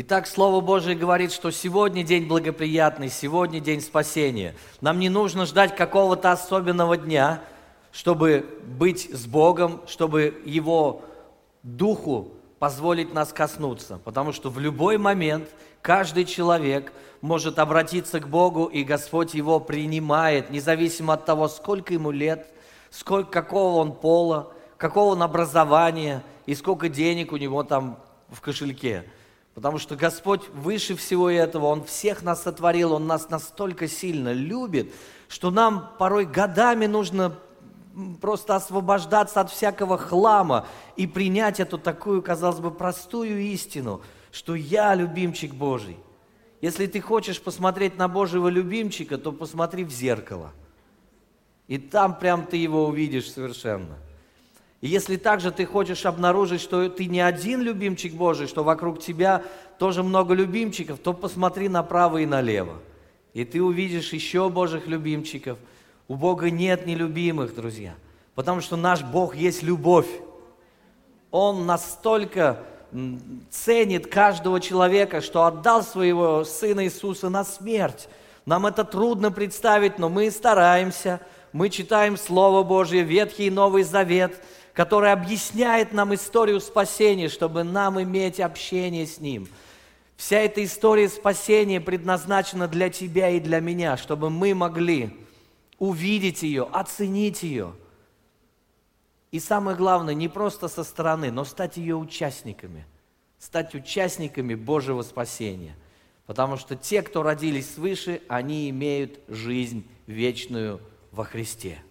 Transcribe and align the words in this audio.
Итак, 0.00 0.28
Слово 0.28 0.60
Божие 0.60 0.94
говорит, 0.94 1.32
что 1.32 1.50
сегодня 1.50 2.04
день 2.04 2.28
благоприятный, 2.28 3.08
сегодня 3.08 3.58
день 3.58 3.80
спасения. 3.80 4.54
Нам 4.80 5.00
не 5.00 5.08
нужно 5.08 5.44
ждать 5.44 5.74
какого-то 5.74 6.30
особенного 6.30 6.96
дня, 6.96 7.42
чтобы 7.90 8.46
быть 8.64 9.10
с 9.12 9.26
Богом, 9.26 9.80
чтобы 9.88 10.40
Его 10.44 11.02
Духу 11.64 12.28
позволить 12.60 13.12
нас 13.12 13.32
коснуться. 13.32 13.98
Потому 14.04 14.30
что 14.30 14.50
в 14.50 14.60
любой 14.60 14.98
момент 14.98 15.48
каждый 15.82 16.26
человек 16.26 16.92
может 17.20 17.58
обратиться 17.58 18.20
к 18.20 18.28
Богу, 18.28 18.66
и 18.66 18.84
Господь 18.84 19.34
его 19.34 19.58
принимает, 19.58 20.50
независимо 20.50 21.14
от 21.14 21.24
того, 21.24 21.48
сколько 21.48 21.92
ему 21.92 22.12
лет, 22.12 22.46
сколько, 22.90 23.28
какого 23.28 23.78
он 23.80 23.90
пола, 23.90 24.52
какого 24.76 25.14
он 25.14 25.24
образования 25.24 26.22
и 26.46 26.54
сколько 26.54 26.88
денег 26.88 27.32
у 27.32 27.36
него 27.36 27.64
там 27.64 27.98
в 28.28 28.40
кошельке. 28.40 29.04
Потому 29.58 29.78
что 29.78 29.96
Господь 29.96 30.48
выше 30.50 30.94
всего 30.94 31.28
этого, 31.28 31.66
Он 31.66 31.82
всех 31.82 32.22
нас 32.22 32.44
сотворил, 32.44 32.92
Он 32.92 33.08
нас 33.08 33.28
настолько 33.28 33.88
сильно 33.88 34.32
любит, 34.32 34.94
что 35.26 35.50
нам 35.50 35.96
порой 35.98 36.26
годами 36.26 36.86
нужно 36.86 37.36
просто 38.20 38.54
освобождаться 38.54 39.40
от 39.40 39.50
всякого 39.50 39.98
хлама 39.98 40.68
и 40.94 41.08
принять 41.08 41.58
эту 41.58 41.76
такую, 41.76 42.22
казалось 42.22 42.60
бы, 42.60 42.70
простую 42.70 43.40
истину, 43.40 44.00
что 44.30 44.54
я 44.54 44.94
любимчик 44.94 45.52
Божий. 45.52 45.96
Если 46.60 46.86
ты 46.86 47.00
хочешь 47.00 47.40
посмотреть 47.40 47.98
на 47.98 48.06
Божьего 48.06 48.46
любимчика, 48.46 49.18
то 49.18 49.32
посмотри 49.32 49.82
в 49.82 49.90
зеркало. 49.90 50.52
И 51.66 51.78
там 51.78 52.16
прям 52.16 52.46
ты 52.46 52.58
его 52.58 52.86
увидишь 52.86 53.28
совершенно. 53.28 53.98
И 54.80 54.88
если 54.88 55.16
также 55.16 55.50
ты 55.50 55.66
хочешь 55.66 56.06
обнаружить, 56.06 56.60
что 56.60 56.88
ты 56.88 57.06
не 57.06 57.20
один 57.20 57.62
любимчик 57.62 58.14
Божий, 58.14 58.46
что 58.46 58.62
вокруг 58.62 59.00
тебя 59.00 59.42
тоже 59.78 60.02
много 60.02 60.34
любимчиков, 60.34 60.98
то 61.00 61.12
посмотри 61.12 61.68
направо 61.68 62.18
и 62.18 62.26
налево. 62.26 62.74
И 63.34 63.44
ты 63.44 63.62
увидишь 63.62 64.12
еще 64.12 64.48
Божьих 64.48 64.86
любимчиков. 64.86 65.58
У 66.06 66.14
Бога 66.14 66.50
нет 66.50 66.86
нелюбимых, 66.86 67.54
друзья. 67.54 67.94
Потому 68.34 68.60
что 68.60 68.76
наш 68.76 69.02
Бог 69.02 69.34
есть 69.34 69.62
любовь. 69.62 70.08
Он 71.32 71.66
настолько 71.66 72.60
ценит 73.50 74.06
каждого 74.06 74.60
человека, 74.60 75.20
что 75.20 75.44
отдал 75.44 75.82
своего 75.82 76.44
Сына 76.44 76.84
Иисуса 76.84 77.28
на 77.28 77.44
смерть. 77.44 78.08
Нам 78.46 78.64
это 78.64 78.84
трудно 78.84 79.30
представить, 79.30 79.98
но 79.98 80.08
мы 80.08 80.30
стараемся. 80.30 81.20
Мы 81.52 81.68
читаем 81.68 82.16
Слово 82.16 82.62
Божье, 82.62 83.02
Ветхий 83.02 83.48
и 83.48 83.50
Новый 83.50 83.82
Завет– 83.82 84.40
который 84.78 85.10
объясняет 85.10 85.92
нам 85.92 86.14
историю 86.14 86.60
спасения, 86.60 87.28
чтобы 87.28 87.64
нам 87.64 88.00
иметь 88.00 88.38
общение 88.38 89.08
с 89.08 89.18
Ним. 89.18 89.48
Вся 90.16 90.38
эта 90.38 90.62
история 90.62 91.08
спасения 91.08 91.80
предназначена 91.80 92.68
для 92.68 92.88
тебя 92.88 93.28
и 93.30 93.40
для 93.40 93.58
меня, 93.58 93.96
чтобы 93.96 94.30
мы 94.30 94.54
могли 94.54 95.18
увидеть 95.80 96.44
ее, 96.44 96.62
оценить 96.72 97.42
ее. 97.42 97.72
И 99.32 99.40
самое 99.40 99.76
главное, 99.76 100.14
не 100.14 100.28
просто 100.28 100.68
со 100.68 100.84
стороны, 100.84 101.32
но 101.32 101.44
стать 101.44 101.76
ее 101.76 101.96
участниками. 101.96 102.86
Стать 103.40 103.74
участниками 103.74 104.54
Божьего 104.54 105.02
спасения. 105.02 105.74
Потому 106.24 106.56
что 106.56 106.76
те, 106.76 107.02
кто 107.02 107.24
родились 107.24 107.74
свыше, 107.74 108.22
они 108.28 108.70
имеют 108.70 109.18
жизнь 109.26 109.84
вечную 110.06 110.80
во 111.10 111.24
Христе. 111.24 111.82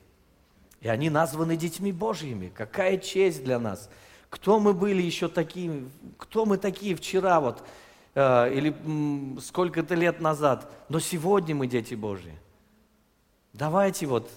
И 0.82 0.88
они 0.88 1.10
названы 1.10 1.58
детьми 1.58 1.92
Божьими. 1.92 2.52
Какая 2.54 2.98
честь 2.98 3.44
для 3.44 3.60
нас. 3.60 3.90
Кто 4.30 4.60
мы 4.60 4.74
были 4.74 5.02
еще 5.02 5.28
такими, 5.28 5.90
кто 6.18 6.46
мы 6.46 6.58
такие 6.58 6.96
вчера 6.96 7.40
вот, 7.40 7.64
э, 8.14 8.54
или 8.54 8.76
м, 8.86 9.40
сколько-то 9.42 9.96
лет 9.96 10.20
назад, 10.20 10.70
но 10.90 11.00
сегодня 11.00 11.56
мы 11.56 11.68
дети 11.68 11.96
Божьи. 11.96 12.38
Давайте 13.54 14.06
вот 14.06 14.30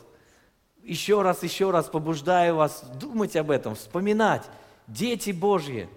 еще 0.83 1.23
раз, 1.23 1.43
еще 1.43 1.71
раз 1.71 1.87
побуждаю 1.87 2.57
вас 2.57 2.85
думать 2.95 3.37
об 3.37 3.51
этом, 3.51 3.75
вспоминать. 3.75 4.45
Дети 4.87 5.31
Божьи. 5.31 5.89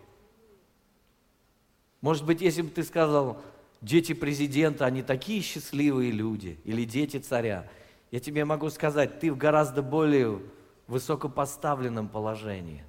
Может 2.01 2.25
быть, 2.25 2.41
если 2.41 2.63
бы 2.63 2.69
ты 2.69 2.83
сказал, 2.83 3.41
дети 3.79 4.13
президента, 4.13 4.85
они 4.85 5.03
такие 5.03 5.41
счастливые 5.41 6.11
люди, 6.11 6.59
или 6.65 6.83
дети 6.83 7.17
царя– 7.17 7.65
я 8.13 8.19
тебе 8.19 8.45
могу 8.45 8.69
сказать, 8.69 9.19
ты 9.19 9.33
в 9.33 9.37
гораздо 9.37 9.81
более 9.81 10.39
высокопоставленном 10.85 12.07
положении. 12.07 12.85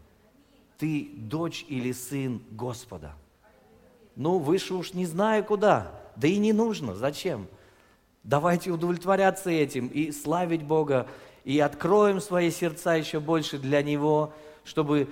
Ты 0.76 1.12
дочь 1.16 1.64
или 1.66 1.92
сын 1.92 2.42
Господа. 2.50 3.14
Ну, 4.16 4.38
выше 4.38 4.74
уж 4.74 4.92
не 4.92 5.06
знаю 5.06 5.42
куда. 5.42 5.98
Да 6.16 6.28
и 6.28 6.36
не 6.36 6.52
нужно. 6.52 6.94
Зачем? 6.94 7.48
Давайте 8.22 8.70
удовлетворяться 8.70 9.48
этим 9.48 9.86
и 9.86 10.12
славить 10.12 10.62
Бога, 10.62 11.08
и 11.44 11.58
откроем 11.58 12.20
свои 12.20 12.50
сердца 12.50 12.94
еще 12.94 13.18
больше 13.18 13.56
для 13.56 13.82
Него, 13.82 14.34
чтобы 14.62 15.08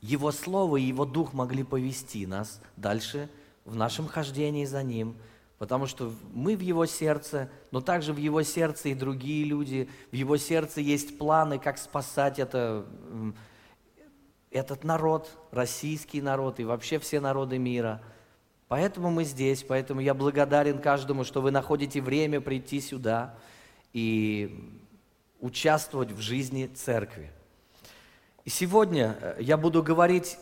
Его 0.00 0.30
Слово 0.30 0.76
и 0.76 0.82
Его 0.82 1.04
Дух 1.04 1.32
могли 1.32 1.64
повести 1.64 2.26
нас 2.26 2.60
дальше 2.76 3.28
в 3.64 3.74
нашем 3.74 4.06
хождении 4.06 4.66
за 4.66 4.84
Ним– 4.84 5.16
Потому 5.60 5.86
что 5.86 6.10
мы 6.32 6.56
в 6.56 6.60
его 6.60 6.86
сердце, 6.86 7.50
но 7.70 7.82
также 7.82 8.14
в 8.14 8.16
его 8.16 8.42
сердце 8.42 8.88
и 8.88 8.94
другие 8.94 9.44
люди. 9.44 9.90
В 10.10 10.14
его 10.14 10.38
сердце 10.38 10.80
есть 10.80 11.18
планы, 11.18 11.58
как 11.58 11.76
спасать 11.76 12.38
это, 12.38 12.86
этот 14.50 14.84
народ, 14.84 15.28
российский 15.50 16.22
народ 16.22 16.60
и 16.60 16.64
вообще 16.64 16.98
все 16.98 17.20
народы 17.20 17.58
мира. 17.58 18.00
Поэтому 18.68 19.10
мы 19.10 19.24
здесь, 19.24 19.62
поэтому 19.62 20.00
я 20.00 20.14
благодарен 20.14 20.78
каждому, 20.78 21.24
что 21.24 21.42
вы 21.42 21.50
находите 21.50 22.00
время 22.00 22.40
прийти 22.40 22.80
сюда 22.80 23.34
и 23.92 24.80
участвовать 25.40 26.10
в 26.10 26.20
жизни 26.20 26.68
церкви. 26.68 27.30
И 28.46 28.48
сегодня 28.48 29.18
э, 29.20 29.36
я 29.40 29.58
буду 29.58 29.82
говорить 29.82 30.38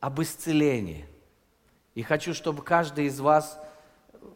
об 0.00 0.20
исцелении. 0.20 1.06
И 1.94 2.02
хочу, 2.02 2.34
чтобы 2.34 2.64
каждый 2.64 3.06
из 3.06 3.20
вас 3.20 3.60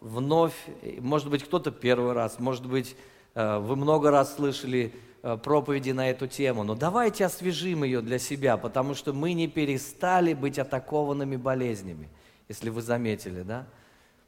вновь, 0.01 0.55
может 0.99 1.29
быть, 1.31 1.45
кто-то 1.45 1.71
первый 1.71 2.13
раз, 2.13 2.39
может 2.39 2.67
быть, 2.67 2.97
э, 3.35 3.59
вы 3.59 3.77
много 3.77 4.11
раз 4.11 4.35
слышали 4.35 4.95
э, 5.23 5.37
проповеди 5.37 5.91
на 5.91 6.11
эту 6.11 6.27
тему, 6.27 6.65
но 6.65 6.75
давайте 6.75 7.25
освежим 7.25 7.85
ее 7.85 8.01
для 8.01 8.19
себя, 8.19 8.57
потому 8.57 8.95
что 8.95 9.13
мы 9.13 9.33
не 9.35 9.49
перестали 9.49 10.35
быть 10.35 10.59
атакованными 10.59 11.37
болезнями, 11.37 12.09
если 12.49 12.71
вы 12.71 12.83
заметили, 12.83 13.43
да? 13.43 13.67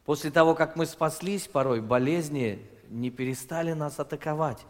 После 0.04 0.30
того, 0.30 0.54
как 0.54 0.76
мы 0.76 0.86
спаслись, 0.86 1.46
порой 1.46 1.80
болезни 1.80 2.66
не 2.88 3.10
перестали 3.10 3.72
нас 3.72 4.00
атаковать. 4.00 4.66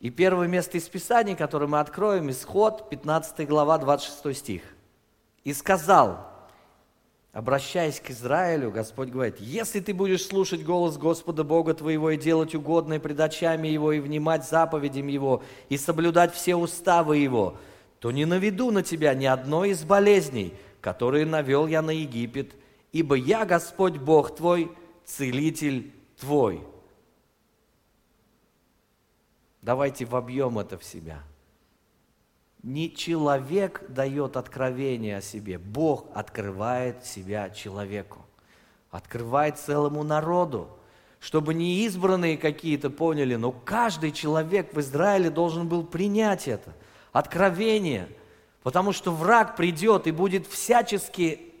И 0.00 0.10
первое 0.10 0.48
место 0.48 0.78
из 0.78 0.88
Писания, 0.88 1.36
которое 1.36 1.68
мы 1.68 1.78
откроем, 1.78 2.28
исход, 2.30 2.90
15 2.90 3.48
глава, 3.48 3.78
26 3.78 4.36
стих. 4.36 4.62
«И 5.44 5.54
сказал, 5.54 6.31
Обращаясь 7.32 7.98
к 7.98 8.10
Израилю, 8.10 8.70
Господь 8.70 9.08
говорит, 9.08 9.40
если 9.40 9.80
ты 9.80 9.94
будешь 9.94 10.26
слушать 10.26 10.62
голос 10.64 10.98
Господа 10.98 11.44
Бога 11.44 11.72
твоего 11.72 12.10
и 12.10 12.18
делать 12.18 12.54
угодное 12.54 13.00
пред 13.00 13.20
очами 13.20 13.68
Его, 13.68 13.92
и 13.92 14.00
внимать 14.00 14.46
заповедям 14.46 15.06
Его, 15.06 15.42
и 15.70 15.78
соблюдать 15.78 16.34
все 16.34 16.56
уставы 16.56 17.16
Его, 17.16 17.56
то 18.00 18.10
не 18.10 18.26
наведу 18.26 18.70
на 18.70 18.82
тебя 18.82 19.14
ни 19.14 19.24
одной 19.24 19.70
из 19.70 19.82
болезней, 19.82 20.52
которые 20.82 21.24
навел 21.24 21.66
я 21.66 21.80
на 21.80 21.92
Египет, 21.92 22.52
ибо 22.92 23.14
я, 23.14 23.46
Господь 23.46 23.96
Бог 23.96 24.36
твой, 24.36 24.70
целитель 25.06 25.90
твой. 26.20 26.62
Давайте 29.62 30.04
вобьем 30.04 30.58
это 30.58 30.76
в 30.76 30.84
себя– 30.84 31.22
не 32.62 32.94
человек 32.94 33.82
дает 33.88 34.36
откровение 34.36 35.18
о 35.18 35.22
себе, 35.22 35.58
Бог 35.58 36.06
открывает 36.14 37.04
себя 37.04 37.50
человеку, 37.50 38.24
открывает 38.90 39.58
целому 39.58 40.04
народу, 40.04 40.68
чтобы 41.18 41.54
не 41.54 41.84
избранные 41.84 42.36
какие-то 42.36 42.90
поняли, 42.90 43.34
но 43.34 43.52
каждый 43.52 44.12
человек 44.12 44.74
в 44.74 44.80
Израиле 44.80 45.30
должен 45.30 45.68
был 45.68 45.84
принять 45.84 46.48
это, 46.48 46.72
откровение, 47.12 48.08
потому 48.62 48.92
что 48.92 49.12
враг 49.12 49.56
придет 49.56 50.06
и 50.06 50.12
будет 50.12 50.46
всячески 50.46 51.52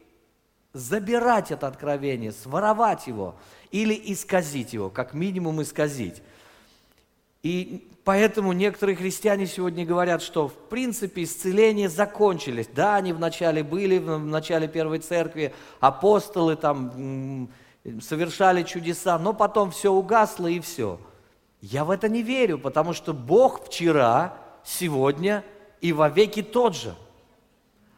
забирать 0.72 1.50
это 1.50 1.66
откровение, 1.66 2.32
своровать 2.32 3.06
его 3.06 3.36
или 3.70 4.00
исказить 4.12 4.72
его, 4.72 4.88
как 4.88 5.14
минимум 5.14 5.62
исказить. 5.62 6.22
И 7.42 7.88
Поэтому 8.04 8.52
некоторые 8.52 8.96
христиане 8.96 9.46
сегодня 9.46 9.86
говорят, 9.86 10.22
что 10.22 10.48
в 10.48 10.54
принципе 10.54 11.22
исцеления 11.22 11.88
закончились. 11.88 12.66
Да, 12.74 12.96
они 12.96 13.12
вначале 13.12 13.62
были, 13.62 13.98
в 13.98 14.18
начале 14.18 14.66
первой 14.66 14.98
церкви, 14.98 15.54
апостолы 15.78 16.56
там 16.56 17.48
совершали 18.00 18.64
чудеса, 18.64 19.18
но 19.18 19.32
потом 19.32 19.70
все 19.70 19.92
угасло 19.92 20.48
и 20.48 20.58
все. 20.58 20.98
Я 21.60 21.84
в 21.84 21.90
это 21.90 22.08
не 22.08 22.22
верю, 22.22 22.58
потому 22.58 22.92
что 22.92 23.12
Бог 23.12 23.66
вчера, 23.66 24.36
сегодня 24.64 25.44
и 25.80 25.92
во 25.92 26.08
веки 26.08 26.42
тот 26.42 26.74
же. 26.74 26.96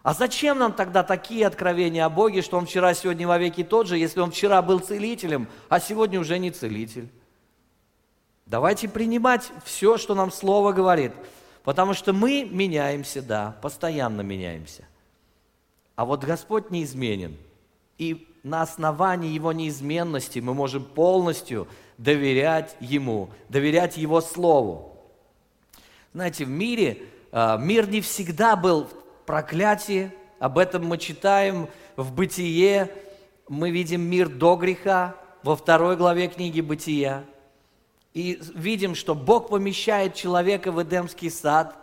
А 0.03 0.13
зачем 0.13 0.59
нам 0.59 0.75
тогда 0.75 1.03
такие 1.03 1.47
откровения 1.47 2.05
о 2.05 2.11
Боге, 2.11 2.43
что 2.43 2.59
Он 2.59 2.67
вчера, 2.67 2.93
сегодня, 2.93 3.27
вовеки 3.27 3.65
тот 3.65 3.87
же, 3.87 3.97
если 3.97 4.21
Он 4.21 4.31
вчера 4.31 4.61
был 4.61 4.81
целителем, 4.81 5.49
а 5.71 5.81
сегодня 5.81 6.21
уже 6.21 6.39
не 6.39 6.51
целитель? 6.51 7.09
Давайте 8.47 8.89
принимать 8.89 9.51
все, 9.65 9.97
что 9.97 10.15
нам 10.15 10.31
Слово 10.31 10.73
говорит, 10.73 11.13
потому 11.63 11.95
что 11.95 12.13
мы 12.13 12.49
меняемся, 12.51 13.23
да, 13.23 13.57
постоянно 13.63 14.21
меняемся. 14.21 14.85
А 15.97 16.05
вот 16.05 16.25
Господь 16.25 16.71
неизменен. 16.71 17.37
И 17.97 18.29
на 18.43 18.63
основании 18.63 19.33
Его 19.33 19.53
неизменности 19.53 20.41
мы 20.41 20.53
можем 20.53 20.85
полностью 20.85 21.69
доверять 21.97 22.77
Ему, 22.81 23.31
доверять 23.49 23.97
Его 23.97 24.21
Слову. 24.21 24.99
Знаете, 26.13 26.45
в 26.45 26.51
мире, 26.51 27.03
а, 27.33 27.57
мир 27.57 27.89
не 27.89 28.01
всегда 28.01 28.57
был 28.57 28.85
в 28.85 29.27
проклятии, 29.27 30.13
об 30.39 30.59
этом 30.59 30.87
мы 30.87 30.99
читаем 30.99 31.69
в 31.97 32.13
Бытие, 32.13 32.91
мы 33.49 33.71
видим 33.71 34.03
мир 34.03 34.29
до 34.29 34.57
греха, 34.57 35.17
во 35.43 35.57
второй 35.57 35.97
главе 35.97 36.29
книги 36.29 36.61
Бытия. 36.61 37.25
И 38.15 38.41
видим, 38.55 38.95
что 38.95 39.17
Бог 39.17 39.49
помещает 39.49 40.15
человека 40.15 40.71
в 40.71 40.81
Эдемский 40.83 41.31
сад. 41.31 41.77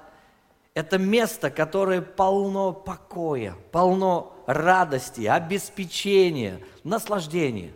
Это 0.73 0.97
место, 0.97 1.51
которое 1.51 2.01
полно 2.01 2.71
покоя, 2.71 3.55
полно 3.71 4.33
радости, 4.47 5.25
обеспечения, 5.25 6.61
наслаждения. 6.85 7.73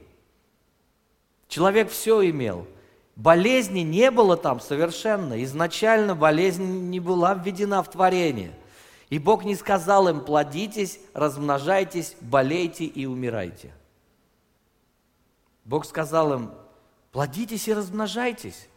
Человек 1.49 1.91
все 1.91 2.29
имел. 2.29 2.65
Болезни 3.17 3.81
не 3.81 4.09
было 4.09 4.37
там 4.37 4.61
совершенно. 4.61 5.43
Изначально 5.43 6.15
болезнь 6.15 6.89
не 6.89 7.01
была 7.01 7.33
введена 7.33 7.83
в 7.83 7.91
творение. 7.91 8.53
И 9.09 9.19
Бог 9.19 9.43
не 9.43 9.55
сказал 9.55 10.07
им, 10.07 10.21
плодитесь, 10.21 10.99
размножайтесь, 11.13 12.15
болейте 12.21 12.85
и 12.85 13.05
умирайте. 13.05 13.73
Бог 15.65 15.85
сказал 15.85 16.33
им, 16.33 16.51
плодитесь 17.15 17.69
и 17.69 17.73
размножайтесь. 17.73 18.67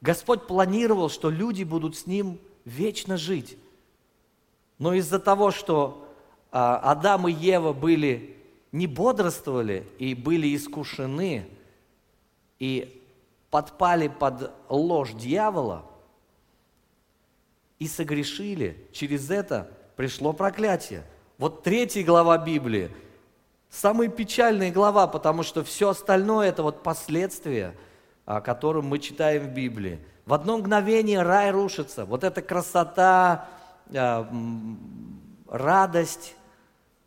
Господь 0.00 0.48
планировал, 0.48 1.08
что 1.08 1.30
люди 1.30 1.62
будут 1.62 1.96
с 1.96 2.08
Ним 2.08 2.40
вечно 2.64 3.16
жить. 3.16 3.56
Но 4.80 4.92
из-за 4.94 5.20
того, 5.20 5.52
что 5.52 6.12
а, 6.50 6.78
Адам 6.78 7.28
и 7.28 7.32
Ева 7.32 7.72
были, 7.72 8.36
не 8.72 8.88
бодрствовали 8.88 9.86
и 10.00 10.16
были 10.16 10.56
искушены, 10.56 11.48
и 12.58 13.00
подпали 13.50 14.08
под 14.08 14.50
ложь 14.68 15.12
дьявола, 15.12 15.88
и 17.78 17.86
согрешили, 17.86 18.84
через 18.90 19.30
это 19.30 19.70
пришло 19.94 20.32
проклятие. 20.32 21.04
Вот 21.38 21.62
третья 21.62 22.02
глава 22.02 22.36
Библии, 22.36 22.90
самая 23.72 24.08
печальная 24.08 24.70
глава, 24.70 25.06
потому 25.06 25.42
что 25.42 25.64
все 25.64 25.88
остальное 25.88 26.50
это 26.50 26.62
вот 26.62 26.82
последствия, 26.82 27.74
о 28.26 28.40
котором 28.40 28.86
мы 28.86 28.98
читаем 28.98 29.44
в 29.44 29.48
Библии. 29.48 29.98
В 30.26 30.34
одно 30.34 30.58
мгновение 30.58 31.22
рай 31.22 31.50
рушится. 31.50 32.04
Вот 32.04 32.22
эта 32.22 32.42
красота, 32.42 33.48
а, 33.92 34.28
радость, 35.48 36.36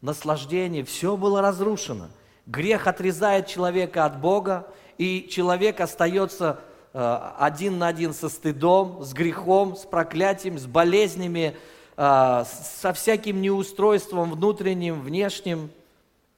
наслаждение, 0.01 0.83
все 0.83 1.15
было 1.15 1.41
разрушено. 1.41 2.07
Грех 2.45 2.88
отрезает 2.88 3.47
человека 3.47 4.06
от 4.06 4.19
Бога, 4.19 4.68
и 4.97 5.27
человек 5.29 5.81
остается 5.81 6.59
э, 6.94 7.31
один 7.39 7.79
на 7.79 7.88
один 7.88 8.13
со 8.13 8.29
стыдом, 8.29 9.03
с 9.03 9.13
грехом, 9.13 9.75
с 9.75 9.81
проклятием, 9.81 10.59
с 10.59 10.68
болезнями, 10.68 11.57
э, 11.97 12.44
со 12.45 12.94
всяким 12.94 13.41
неустройством 13.41 14.31
внутренним, 14.31 15.01
внешним, 15.01 15.71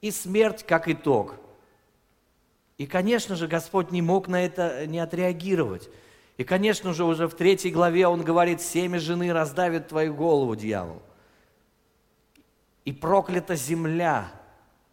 и 0.00 0.10
смерть 0.10 0.64
как 0.64 0.88
итог. 0.88 1.36
И, 2.76 2.86
конечно 2.86 3.34
же, 3.36 3.48
Господь 3.48 3.90
не 3.90 4.02
мог 4.02 4.28
на 4.28 4.44
это 4.44 4.86
не 4.86 4.98
отреагировать. 4.98 5.88
И, 6.36 6.44
конечно 6.44 6.94
же, 6.94 7.04
уже 7.04 7.26
в 7.26 7.34
третьей 7.34 7.72
главе 7.72 8.06
он 8.06 8.22
говорит, 8.22 8.60
семя 8.60 9.00
жены 9.00 9.32
раздавит 9.32 9.88
твою 9.88 10.14
голову, 10.14 10.54
дьявол 10.54 11.02
и 12.88 12.92
проклята 12.92 13.54
земля 13.54 14.32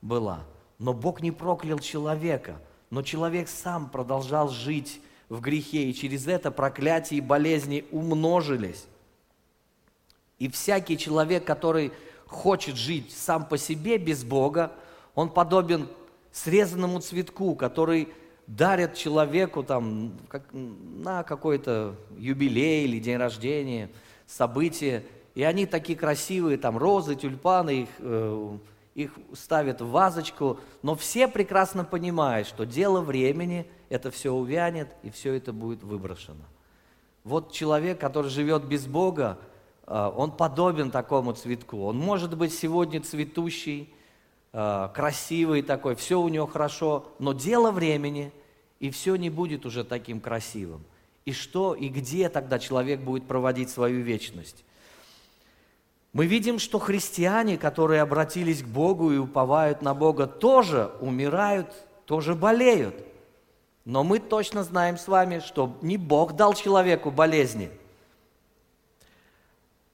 была. 0.01 0.43
Но 0.79 0.91
Бог 0.91 1.21
не 1.21 1.31
проклял 1.31 1.79
человека, 1.79 2.61
но 2.89 3.01
человек 3.03 3.47
сам 3.47 3.89
продолжал 3.89 4.49
жить 4.49 4.99
в 5.29 5.39
грехе, 5.39 5.85
и 5.85 5.93
через 5.93 6.27
это 6.27 6.51
проклятие 6.51 7.19
и 7.19 7.21
болезни 7.21 7.85
умножились. 7.91 8.85
И 10.39 10.49
всякий 10.49 10.97
человек, 10.97 11.45
который 11.45 11.93
хочет 12.25 12.75
жить 12.75 13.15
сам 13.15 13.45
по 13.45 13.57
себе 13.57 13.97
без 13.97 14.25
Бога, 14.25 14.73
он 15.15 15.29
подобен 15.29 15.87
срезанному 16.31 16.99
цветку, 16.99 17.55
который 17.55 18.09
дарят 18.47 18.93
человеку 18.93 19.63
там, 19.63 20.13
как, 20.27 20.43
на 20.53 21.23
какой-то 21.23 21.95
юбилей 22.17 22.85
или 22.85 22.99
день 22.99 23.17
рождения, 23.17 23.89
событие, 24.27 25.03
и 25.33 25.43
они 25.43 25.65
такие 25.65 25.97
красивые, 25.97 26.57
там 26.57 26.77
розы, 26.77 27.15
тюльпаны, 27.15 27.83
их, 27.83 27.89
э, 27.99 28.57
их 28.93 29.11
ставят 29.33 29.81
в 29.81 29.89
вазочку, 29.89 30.59
но 30.83 30.95
все 30.95 31.27
прекрасно 31.27 31.83
понимают, 31.83 32.47
что 32.47 32.65
дело 32.65 33.01
времени, 33.01 33.65
это 33.89 34.11
все 34.11 34.31
увянет, 34.31 34.89
и 35.03 35.09
все 35.09 35.33
это 35.33 35.53
будет 35.53 35.83
выброшено. 35.83 36.45
Вот 37.23 37.51
человек, 37.51 37.99
который 37.99 38.29
живет 38.29 38.65
без 38.65 38.85
Бога, 38.85 39.37
э, 39.87 40.11
он 40.15 40.31
подобен 40.31 40.91
такому 40.91 41.33
цветку. 41.33 41.85
Он 41.85 41.97
может 41.97 42.37
быть 42.37 42.53
сегодня 42.53 43.01
цветущий, 43.01 43.93
красивый 44.55 45.61
такой, 45.63 45.95
все 45.95 46.19
у 46.21 46.29
него 46.29 46.47
хорошо, 46.47 47.11
но 47.19 47.33
дело 47.33 47.71
времени, 47.71 48.31
и 48.79 48.89
все 48.89 49.17
не 49.17 49.29
будет 49.29 49.65
уже 49.65 49.83
таким 49.83 50.21
красивым. 50.21 50.81
И 51.25 51.33
что 51.33 51.73
и 51.73 51.89
где 51.89 52.29
тогда 52.29 52.57
человек 52.57 53.01
будет 53.01 53.27
проводить 53.27 53.69
свою 53.69 54.01
вечность? 54.01 54.63
Мы 56.13 56.27
видим, 56.27 56.59
что 56.59 56.79
христиане, 56.79 57.57
которые 57.57 58.01
обратились 58.01 58.63
к 58.63 58.67
Богу 58.67 59.11
и 59.11 59.17
уповают 59.17 59.81
на 59.81 59.93
Бога, 59.93 60.27
тоже 60.27 60.91
умирают, 61.01 61.67
тоже 62.05 62.33
болеют. 62.33 62.95
Но 63.83 64.05
мы 64.05 64.19
точно 64.19 64.63
знаем 64.63 64.97
с 64.97 65.09
вами, 65.09 65.39
что 65.39 65.77
не 65.81 65.97
Бог 65.97 66.33
дал 66.33 66.53
человеку 66.53 67.11
болезни. 67.11 67.69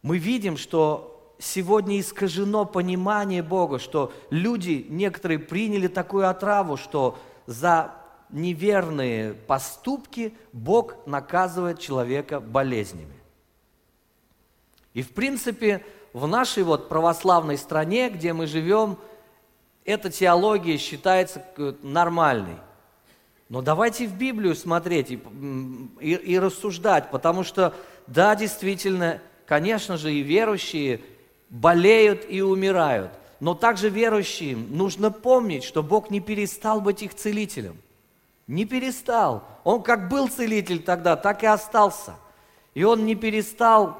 Мы 0.04 0.20
видим, 0.20 0.58
что 0.58 1.11
сегодня 1.42 2.00
искажено 2.00 2.66
понимание 2.66 3.42
Бога, 3.42 3.80
что 3.80 4.14
люди, 4.30 4.86
некоторые 4.90 5.40
приняли 5.40 5.88
такую 5.88 6.30
отраву, 6.30 6.78
что 6.78 7.18
за 7.48 7.96
неверные 8.30 9.34
поступки 9.34 10.34
Бог 10.54 10.96
наказывает 11.08 11.80
человека 11.80 12.40
болезнями. 12.40 13.16
И 14.94 15.02
в 15.02 15.14
принципе, 15.14 15.84
в 16.14 16.28
нашей 16.28 16.64
вот 16.64 16.90
православной 16.90 17.58
стране, 17.58 18.10
где 18.10 18.34
мы 18.34 18.46
живем, 18.46 18.98
эта 19.84 20.12
теология 20.12 20.78
считается 20.78 21.44
нормальной. 21.82 22.58
Но 23.50 23.62
давайте 23.62 24.08
в 24.08 24.16
Библию 24.16 24.56
смотреть 24.56 25.12
и, 25.12 25.20
и, 26.00 26.14
и 26.14 26.40
рассуждать, 26.40 27.10
потому 27.10 27.44
что, 27.44 27.74
да, 28.08 28.36
действительно, 28.36 29.22
конечно 29.46 29.98
же, 29.98 30.14
и 30.14 30.22
верующие 30.22 31.02
болеют 31.52 32.26
и 32.28 32.42
умирают. 32.42 33.12
Но 33.40 33.54
также 33.54 33.90
верующим 33.90 34.76
нужно 34.76 35.12
помнить, 35.12 35.64
что 35.64 35.84
Бог 35.84 36.10
не 36.10 36.20
перестал 36.20 36.82
быть 36.82 37.04
их 37.04 37.14
целителем. 37.14 37.78
Не 38.48 38.66
перестал. 38.66 39.44
Он 39.64 39.84
как 39.84 40.10
был 40.10 40.28
целитель 40.28 40.82
тогда, 40.82 41.16
так 41.16 41.44
и 41.44 41.48
остался. 41.48 42.16
И 42.74 42.84
Он 42.84 43.06
не 43.06 43.16
перестал 43.16 43.98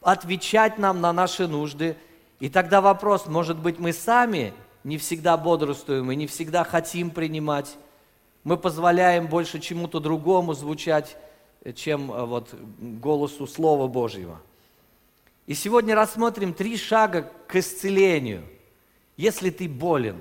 отвечать 0.00 0.78
нам 0.78 1.00
на 1.00 1.12
наши 1.12 1.46
нужды. 1.46 1.96
И 2.40 2.48
тогда 2.48 2.80
вопрос, 2.80 3.26
может 3.26 3.58
быть, 3.58 3.78
мы 3.78 3.92
сами 3.92 4.52
не 4.84 4.98
всегда 4.98 5.36
бодрствуем 5.36 6.10
и 6.12 6.16
не 6.16 6.26
всегда 6.26 6.64
хотим 6.64 7.10
принимать. 7.10 7.76
Мы 8.44 8.56
позволяем 8.56 9.26
больше 9.26 9.58
чему-то 9.58 9.98
другому 9.98 10.54
звучать, 10.54 11.16
чем 11.74 12.12
э, 12.12 12.24
вот 12.24 12.54
голосу 12.78 13.48
Слова 13.48 13.88
Божьего. 13.88 14.40
И 15.46 15.54
сегодня 15.54 15.94
рассмотрим 15.94 16.52
три 16.52 16.76
шага 16.76 17.30
к 17.46 17.56
исцелению. 17.56 18.44
Если 19.16 19.50
ты 19.50 19.68
болен 19.68 20.16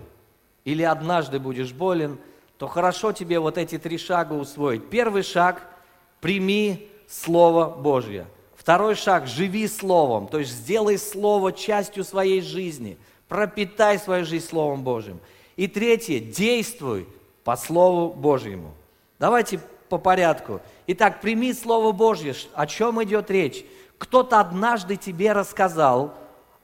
или 0.63 0.83
однажды 0.83 1.39
будешь 1.39 1.73
болен, 1.73 2.17
то 2.57 2.67
хорошо 2.67 3.11
тебе 3.11 3.39
вот 3.39 3.57
эти 3.57 3.77
три 3.77 3.97
шага 3.97 4.33
усвоить. 4.33 4.89
Первый 4.89 5.23
шаг– 5.23 5.67
прими 6.21 6.89
Слово 7.07 7.69
Божье– 7.69 8.27
Второй 8.65 8.95
шаг– 8.95 9.27
живи 9.27 9.67
Словом, 9.67 10.27
то 10.27 10.39
есть 10.39 10.51
сделай 10.51 10.97
Слово 10.97 11.53
частью 11.53 12.03
своей 12.03 12.41
жизни, 12.41 12.97
пропитай 13.27 13.99
свою 13.99 14.25
жизнь 14.25 14.47
Словом 14.47 14.83
Божьим. 14.83 15.19
И 15.55 15.67
третье– 15.67 16.19
действуй 16.35 17.07
по 17.43 17.57
Слову 17.57 18.11
Божьему. 18.11 18.73
Давайте 19.19 19.59
по 19.87 19.99
порядку. 19.99 20.61
Итак, 20.87 21.21
прими 21.21 21.53
Слово 21.53 21.91
Божье. 21.91 22.33
О 22.55 22.65
чем 22.65 23.03
идет 23.03 23.29
речь? 23.29 23.63
Кто-то 24.05 24.39
однажды 24.39 24.97
тебе 24.97 25.31
рассказал 25.31 26.13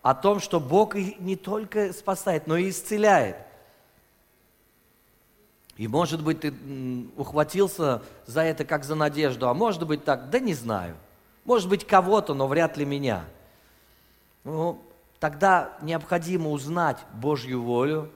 о 0.04 0.14
том, 0.14 0.40
что 0.40 0.60
Бог 0.60 0.94
не 0.94 1.36
только 1.36 1.92
спасает, 1.92 2.46
но 2.46 2.56
и 2.56 2.70
исцеляет. 2.70 3.36
И 5.76 5.88
может 5.88 6.24
быть 6.24 6.42
ты 6.42 6.54
ухватился 7.18 8.04
за 8.28 8.44
это 8.44 8.64
как 8.64 8.84
за 8.84 8.94
надежду, 8.94 9.48
а 9.48 9.56
может 9.56 9.88
быть 9.88 10.06
так, 10.06 10.30
да 10.30 10.38
не 10.38 10.54
знаю. 10.54 10.96
Может 11.44 11.68
быть 11.68 11.88
кого-то, 11.88 12.36
но 12.36 12.46
вряд 12.46 12.78
ли 12.78 12.86
меня. 12.86 13.26
Ну, 14.44 14.80
тогда 15.20 15.76
необходимо 15.82 16.52
узнать 16.52 17.00
Божью 17.12 17.64
волю 17.64 18.12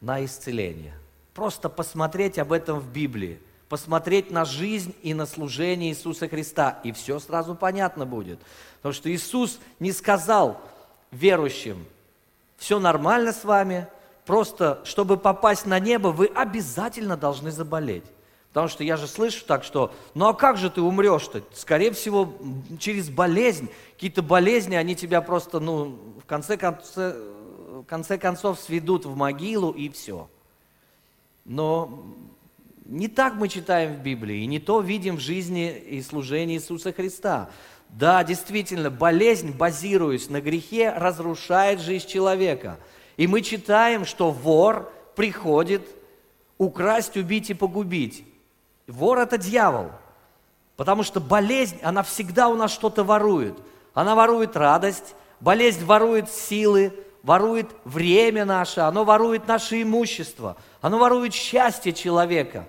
на 0.00 0.24
исцеление. 0.24 0.94
Просто 1.34 1.68
посмотреть 1.68 2.38
об 2.38 2.50
этом 2.50 2.80
в 2.80 2.90
Библии, 2.90 3.42
посмотреть 3.72 4.30
на 4.30 4.44
жизнь 4.44 4.94
и 5.00 5.14
на 5.14 5.24
служение 5.24 5.92
Иисуса 5.92 6.28
Христа, 6.28 6.78
и 6.84 6.92
все 6.92 7.18
сразу 7.18 7.54
понятно 7.54 8.04
будет. 8.04 8.38
Потому 8.76 8.92
что 8.92 9.10
Иисус 9.10 9.60
не 9.80 9.92
сказал 9.92 10.60
верующим, 11.10 11.86
все 12.58 12.78
нормально 12.78 13.32
с 13.32 13.44
вами, 13.44 13.86
просто 14.26 14.82
чтобы 14.84 15.16
попасть 15.16 15.64
на 15.64 15.78
небо, 15.78 16.08
вы 16.08 16.26
обязательно 16.26 17.16
должны 17.16 17.50
заболеть. 17.50 18.04
Потому 18.50 18.68
что 18.68 18.84
я 18.84 18.98
же 18.98 19.06
слышу 19.06 19.42
так, 19.46 19.64
что, 19.64 19.94
ну 20.12 20.28
а 20.28 20.34
как 20.34 20.58
же 20.58 20.68
ты 20.68 20.82
умрешь-то? 20.82 21.42
Скорее 21.54 21.92
всего, 21.92 22.34
через 22.78 23.08
болезнь, 23.08 23.70
какие-то 23.94 24.20
болезни, 24.20 24.74
они 24.74 24.94
тебя 24.94 25.22
просто, 25.22 25.60
ну, 25.60 25.98
в 26.22 26.26
конце, 26.26 26.58
конце, 26.58 27.16
в 27.70 27.84
конце 27.84 28.18
концов 28.18 28.60
сведут 28.60 29.06
в 29.06 29.16
могилу 29.16 29.70
и 29.70 29.88
все. 29.88 30.28
Но 31.46 32.04
не 32.84 33.08
так 33.08 33.34
мы 33.34 33.48
читаем 33.48 33.94
в 33.94 33.98
Библии, 34.00 34.42
и 34.42 34.46
не 34.46 34.58
то 34.58 34.80
видим 34.80 35.16
в 35.16 35.20
жизни 35.20 35.70
и 35.70 36.02
служении 36.02 36.56
Иисуса 36.56 36.92
Христа. 36.92 37.50
Да, 37.88 38.24
действительно, 38.24 38.90
болезнь, 38.90 39.52
базируясь 39.52 40.30
на 40.30 40.40
грехе, 40.40 40.90
разрушает 40.90 41.80
жизнь 41.80 42.08
человека. 42.08 42.78
И 43.16 43.26
мы 43.26 43.42
читаем, 43.42 44.04
что 44.04 44.30
вор 44.30 44.90
приходит 45.14 45.86
украсть, 46.58 47.16
убить 47.16 47.50
и 47.50 47.54
погубить. 47.54 48.24
Вор– 48.86 49.18
это 49.20 49.36
дьявол. 49.36 49.90
Потому 50.76 51.02
что 51.02 51.20
болезнь, 51.20 51.78
она 51.82 52.02
всегда 52.02 52.48
у 52.48 52.56
нас 52.56 52.72
что-то 52.72 53.04
ворует. 53.04 53.56
Она 53.94 54.14
ворует 54.14 54.56
радость, 54.56 55.14
болезнь 55.40 55.84
ворует 55.84 56.30
силы, 56.30 56.94
ворует 57.22 57.70
время 57.84 58.44
наше, 58.44 58.80
оно 58.80 59.04
ворует 59.04 59.46
наше 59.46 59.82
имущество, 59.82 60.56
оно 60.80 60.98
ворует 60.98 61.32
счастье 61.32 61.92
человека. 61.92 62.66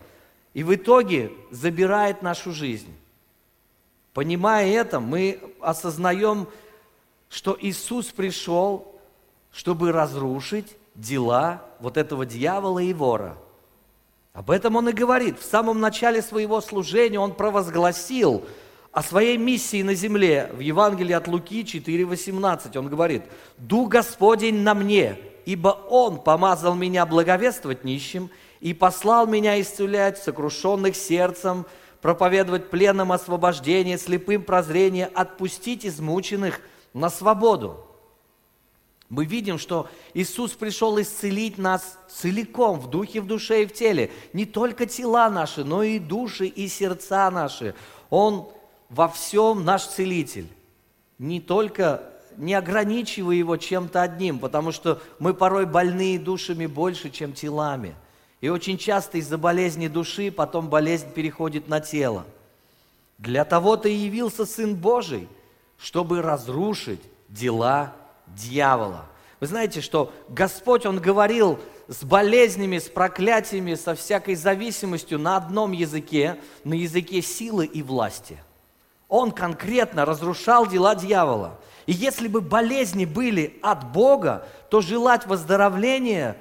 И 0.54 0.64
в 0.64 0.74
итоге 0.76 1.32
забирает 1.50 2.22
нашу 2.22 2.52
жизнь. 2.52 2.96
Понимая 4.14 4.72
это, 4.72 5.00
мы 5.00 5.40
осознаем, 5.60 6.48
что 7.30 7.58
Иисус 7.60 8.08
пришел, 8.08 8.96
чтобы 9.52 9.92
разрушить 9.92 10.76
дела 10.94 11.64
вот 11.80 11.98
этого 11.98 12.26
дьявола 12.26 12.80
и 12.80 12.94
вора– 12.94 13.38
об 14.34 14.50
этом 14.50 14.76
он 14.76 14.90
и 14.90 14.94
говорит. 14.94 15.40
В 15.40 15.46
самом 15.46 15.80
начале 15.80 16.22
своего 16.22 16.60
служения 16.60 17.20
он 17.20 17.34
провозгласил 17.34 18.44
о 18.94 19.02
своей 19.02 19.38
миссии 19.38 19.82
на 19.82 19.96
земле. 19.96 20.52
В 20.54 20.60
Евангелии 20.60 21.14
от 21.14 21.28
Луки 21.28 21.64
4,18 21.64 22.78
он 22.78 22.88
говорит, 22.88 23.24
«Дух 23.58 23.90
Господень 23.90 24.62
на 24.62 24.76
мне, 24.76 25.18
ибо 25.46 25.70
Он 25.90 26.22
помазал 26.22 26.76
меня 26.76 27.06
благовествовать 27.08 27.84
нищим 27.84 28.30
и 28.62 28.74
послал 28.74 29.26
меня 29.26 29.60
исцелять 29.60 30.20
сокрушенных 30.20 30.96
сердцем, 30.96 31.66
проповедовать 32.02 32.70
пленным 32.70 33.12
освобождение, 33.12 33.98
слепым 33.98 34.44
прозрение, 34.44 35.08
отпустить 35.08 35.86
измученных 35.86 36.62
на 36.94 37.10
свободу». 37.10 37.88
Мы 39.10 39.26
видим, 39.26 39.58
что 39.58 39.90
Иисус 40.14 40.52
пришел 40.52 41.00
исцелить 41.02 41.58
нас 41.58 42.00
целиком, 42.10 42.80
в 42.80 42.90
духе, 42.90 43.22
в 43.22 43.28
душе 43.28 43.64
и 43.64 43.66
в 43.66 43.74
теле. 43.74 44.12
Не 44.34 44.46
только 44.46 44.86
тела 44.86 45.30
наши, 45.30 45.64
но 45.64 45.84
и 45.84 46.00
души, 46.00 46.48
и 46.48 46.68
сердца 46.68 47.30
наши. 47.30 47.76
Он 48.10 48.50
во 48.94 49.08
всем 49.08 49.66
наш 49.66 49.88
целитель. 49.88 50.48
Не 51.18 51.42
только 51.42 52.04
не 52.38 52.54
ограничивая 52.54 53.36
его 53.36 53.58
чем-то 53.58 54.02
одним, 54.04 54.38
потому 54.38 54.72
что 54.72 55.02
мы 55.18 55.34
порой 55.34 55.66
больные 55.66 56.20
душами 56.20 56.68
больше, 56.68 57.10
чем 57.10 57.34
телами. 57.34 57.96
И 58.40 58.50
очень 58.50 58.78
часто 58.78 59.18
из-за 59.18 59.38
болезни 59.40 59.88
души 59.88 60.32
потом 60.32 60.70
болезнь 60.70 61.12
переходит 61.12 61.68
на 61.68 61.80
тело. 61.80 62.26
Для 63.18 63.46
того-то 63.46 63.90
явился 63.90 64.46
Сын 64.46 64.76
Божий, 64.76 65.28
чтобы 65.80 66.22
разрушить 66.22 67.02
дела 67.30 67.96
дьявола. 68.28 69.06
Вы 69.40 69.48
знаете, 69.48 69.82
что 69.82 70.14
Господь, 70.30 70.86
Он 70.86 71.00
говорил 71.00 71.60
с 71.88 72.04
болезнями, 72.04 72.78
с 72.78 72.90
проклятиями, 72.90 73.74
со 73.74 73.96
всякой 73.96 74.36
зависимостью 74.36 75.18
на 75.18 75.38
одном 75.38 75.72
языке, 75.72 76.38
на 76.64 76.74
языке 76.74 77.22
силы 77.24 77.66
и 77.66 77.82
власти. 77.82 78.38
Он 79.16 79.32
конкретно 79.32 80.06
разрушал 80.06 80.66
дела 80.66 80.96
дьявола. 80.96 81.60
И 81.86 81.92
если 81.92 82.28
бы 82.28 82.42
болезни 82.42 83.06
были 83.06 83.60
от 83.62 83.92
Бога, 83.92 84.48
то 84.72 84.82
желать 84.82 85.28
выздоровления 85.28 86.36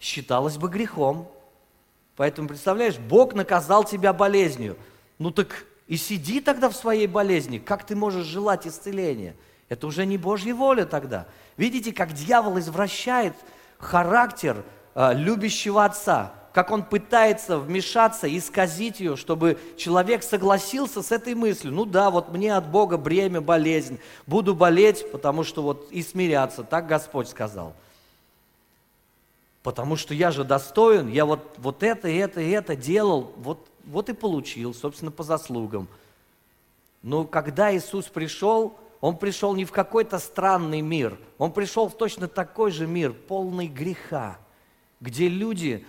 считалось 0.00 0.56
бы 0.56 0.68
грехом. 0.68 1.30
Поэтому, 2.16 2.48
представляешь, 2.48 2.98
Бог 2.98 3.34
наказал 3.34 3.84
тебя 3.84 4.12
болезнью. 4.12 4.76
Ну 5.20 5.30
так 5.30 5.64
и 5.86 5.96
сиди 5.96 6.40
тогда 6.40 6.68
в 6.68 6.74
своей 6.74 7.06
болезни. 7.06 7.58
Как 7.58 7.86
ты 7.86 7.94
можешь 7.94 8.26
желать 8.26 8.66
исцеления? 8.66 9.36
Это 9.68 9.86
уже 9.86 10.04
не 10.04 10.18
Божья 10.18 10.52
воля 10.52 10.86
тогда. 10.86 11.28
Видите, 11.56 11.92
как 11.92 12.12
дьявол 12.12 12.58
извращает 12.58 13.34
характер 13.78 14.64
э, 14.96 15.14
любящего 15.14 15.84
отца, 15.84 16.32
как 16.52 16.70
он 16.70 16.84
пытается 16.84 17.58
вмешаться 17.58 18.34
исказить 18.36 19.00
ее, 19.00 19.16
чтобы 19.16 19.58
человек 19.76 20.22
согласился 20.22 21.02
с 21.02 21.12
этой 21.12 21.34
мыслью. 21.34 21.72
Ну 21.72 21.84
да, 21.84 22.10
вот 22.10 22.32
мне 22.32 22.54
от 22.54 22.68
Бога 22.68 22.96
бремя, 22.96 23.40
болезнь, 23.40 23.98
буду 24.26 24.54
болеть, 24.54 25.10
потому 25.12 25.44
что 25.44 25.62
вот 25.62 25.90
и 25.90 26.02
смиряться, 26.02 26.64
так 26.64 26.86
Господь 26.86 27.28
сказал. 27.28 27.74
Потому 29.62 29.96
что 29.96 30.14
я 30.14 30.30
же 30.30 30.42
достоин, 30.42 31.08
я 31.08 31.24
вот, 31.24 31.40
вот 31.58 31.82
это, 31.82 32.08
это, 32.08 32.40
это 32.40 32.74
делал, 32.74 33.32
вот, 33.36 33.68
вот 33.84 34.08
и 34.08 34.12
получил, 34.12 34.74
собственно, 34.74 35.10
по 35.10 35.22
заслугам. 35.22 35.86
Но 37.02 37.24
когда 37.24 37.74
Иисус 37.74 38.06
пришел, 38.06 38.78
он 39.00 39.16
пришел 39.16 39.54
не 39.54 39.64
в 39.64 39.72
какой-то 39.72 40.18
странный 40.18 40.80
мир, 40.80 41.18
он 41.38 41.52
пришел 41.52 41.88
в 41.88 41.96
точно 41.96 42.26
такой 42.26 42.70
же 42.70 42.86
мир, 42.86 43.12
полный 43.12 43.68
греха, 43.68 44.38
где 45.00 45.28
люди, 45.28 45.86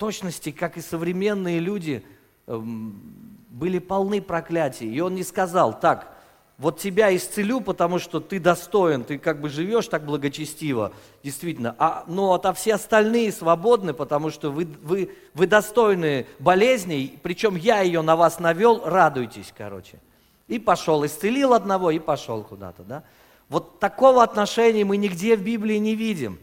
точности, 0.00 0.50
как 0.50 0.78
и 0.78 0.80
современные 0.80 1.60
люди, 1.60 2.02
эм, 2.46 3.36
были 3.50 3.78
полны 3.78 4.22
проклятий. 4.22 4.90
И 4.90 4.98
он 5.00 5.14
не 5.14 5.22
сказал, 5.22 5.78
так, 5.78 6.16
вот 6.56 6.78
тебя 6.78 7.14
исцелю, 7.14 7.60
потому 7.60 7.98
что 7.98 8.18
ты 8.18 8.40
достоин, 8.40 9.04
ты 9.04 9.18
как 9.18 9.42
бы 9.42 9.50
живешь 9.50 9.88
так 9.88 10.06
благочестиво, 10.06 10.92
действительно. 11.22 11.76
А, 11.78 12.04
но 12.06 12.40
а 12.42 12.52
все 12.54 12.74
остальные 12.74 13.30
свободны, 13.32 13.92
потому 13.92 14.30
что 14.30 14.50
вы, 14.50 14.66
вы, 14.82 15.10
вы 15.34 15.46
достойны 15.46 16.26
болезней, 16.38 17.18
причем 17.22 17.56
я 17.56 17.80
ее 17.80 18.00
на 18.00 18.16
вас 18.16 18.40
навел, 18.40 18.82
радуйтесь, 18.84 19.52
короче. 19.56 20.00
И 20.48 20.58
пошел, 20.58 21.04
исцелил 21.04 21.52
одного 21.52 21.90
и 21.90 21.98
пошел 21.98 22.42
куда-то, 22.42 22.84
да? 22.84 23.04
Вот 23.50 23.80
такого 23.80 24.22
отношения 24.22 24.84
мы 24.84 24.96
нигде 24.96 25.36
в 25.36 25.42
Библии 25.42 25.76
не 25.76 25.94
видим. 25.94 26.38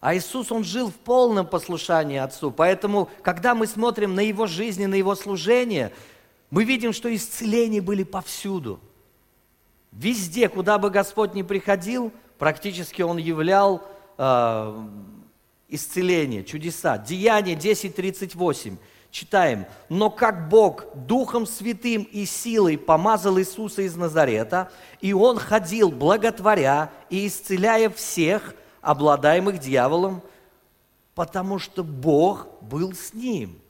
А 0.00 0.14
Иисус, 0.14 0.52
Он 0.52 0.62
жил 0.62 0.90
в 0.90 0.94
полном 0.94 1.46
послушании 1.46 2.18
Отцу. 2.18 2.50
Поэтому, 2.50 3.08
когда 3.22 3.54
мы 3.54 3.66
смотрим 3.66 4.14
на 4.14 4.20
Его 4.20 4.46
жизнь 4.46 4.82
и 4.82 4.86
на 4.86 4.94
Его 4.94 5.14
служение, 5.14 5.92
мы 6.50 6.64
видим, 6.64 6.92
что 6.92 7.14
исцеления 7.14 7.80
были 7.80 8.02
повсюду. 8.02 8.78
Везде, 9.92 10.48
куда 10.48 10.78
бы 10.78 10.90
Господь 10.90 11.34
ни 11.34 11.42
приходил, 11.42 12.12
практически 12.38 13.02
Он 13.02 13.16
являл 13.16 13.82
э, 14.18 14.86
исцеление, 15.68 16.44
чудеса. 16.44 16.98
Деяние 16.98 17.56
10.38 17.56 18.76
читаем, 19.10 19.64
«Но 19.88 20.10
как 20.10 20.50
Бог 20.50 20.84
Духом 20.94 21.46
Святым 21.46 22.02
и 22.02 22.26
силой 22.26 22.76
помазал 22.76 23.38
Иисуса 23.38 23.82
из 23.82 23.96
Назарета, 23.96 24.70
и 25.00 25.14
Он 25.14 25.38
ходил, 25.38 25.90
благотворя 25.90 26.90
и 27.08 27.26
исцеляя 27.26 27.88
всех, 27.88 28.54
обладаемых 28.86 29.58
дьяволом, 29.58 30.22
потому 31.14 31.58
что 31.58 31.84
Бог 31.84 32.46
был 32.62 32.92
с 32.92 33.12
ним». 33.12 33.60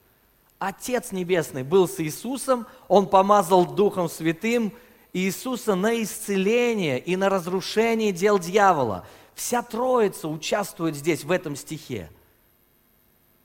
Отец 0.59 1.13
Небесный 1.13 1.63
был 1.63 1.87
с 1.87 2.01
Иисусом, 2.01 2.67
Он 2.89 3.07
помазал 3.07 3.67
Духом 3.67 4.09
Святым 4.09 4.73
Иисуса 5.13 5.75
на 5.75 6.03
исцеление 6.03 6.99
и 6.99 7.17
на 7.17 7.29
разрушение 7.29 8.13
дел 8.13 8.39
дьявола. 8.39 9.07
Вся 9.35 9.63
Троица 9.63 10.29
участвует 10.29 10.95
здесь, 10.95 11.25
в 11.25 11.31
этом 11.31 11.57
стихе. 11.57 12.11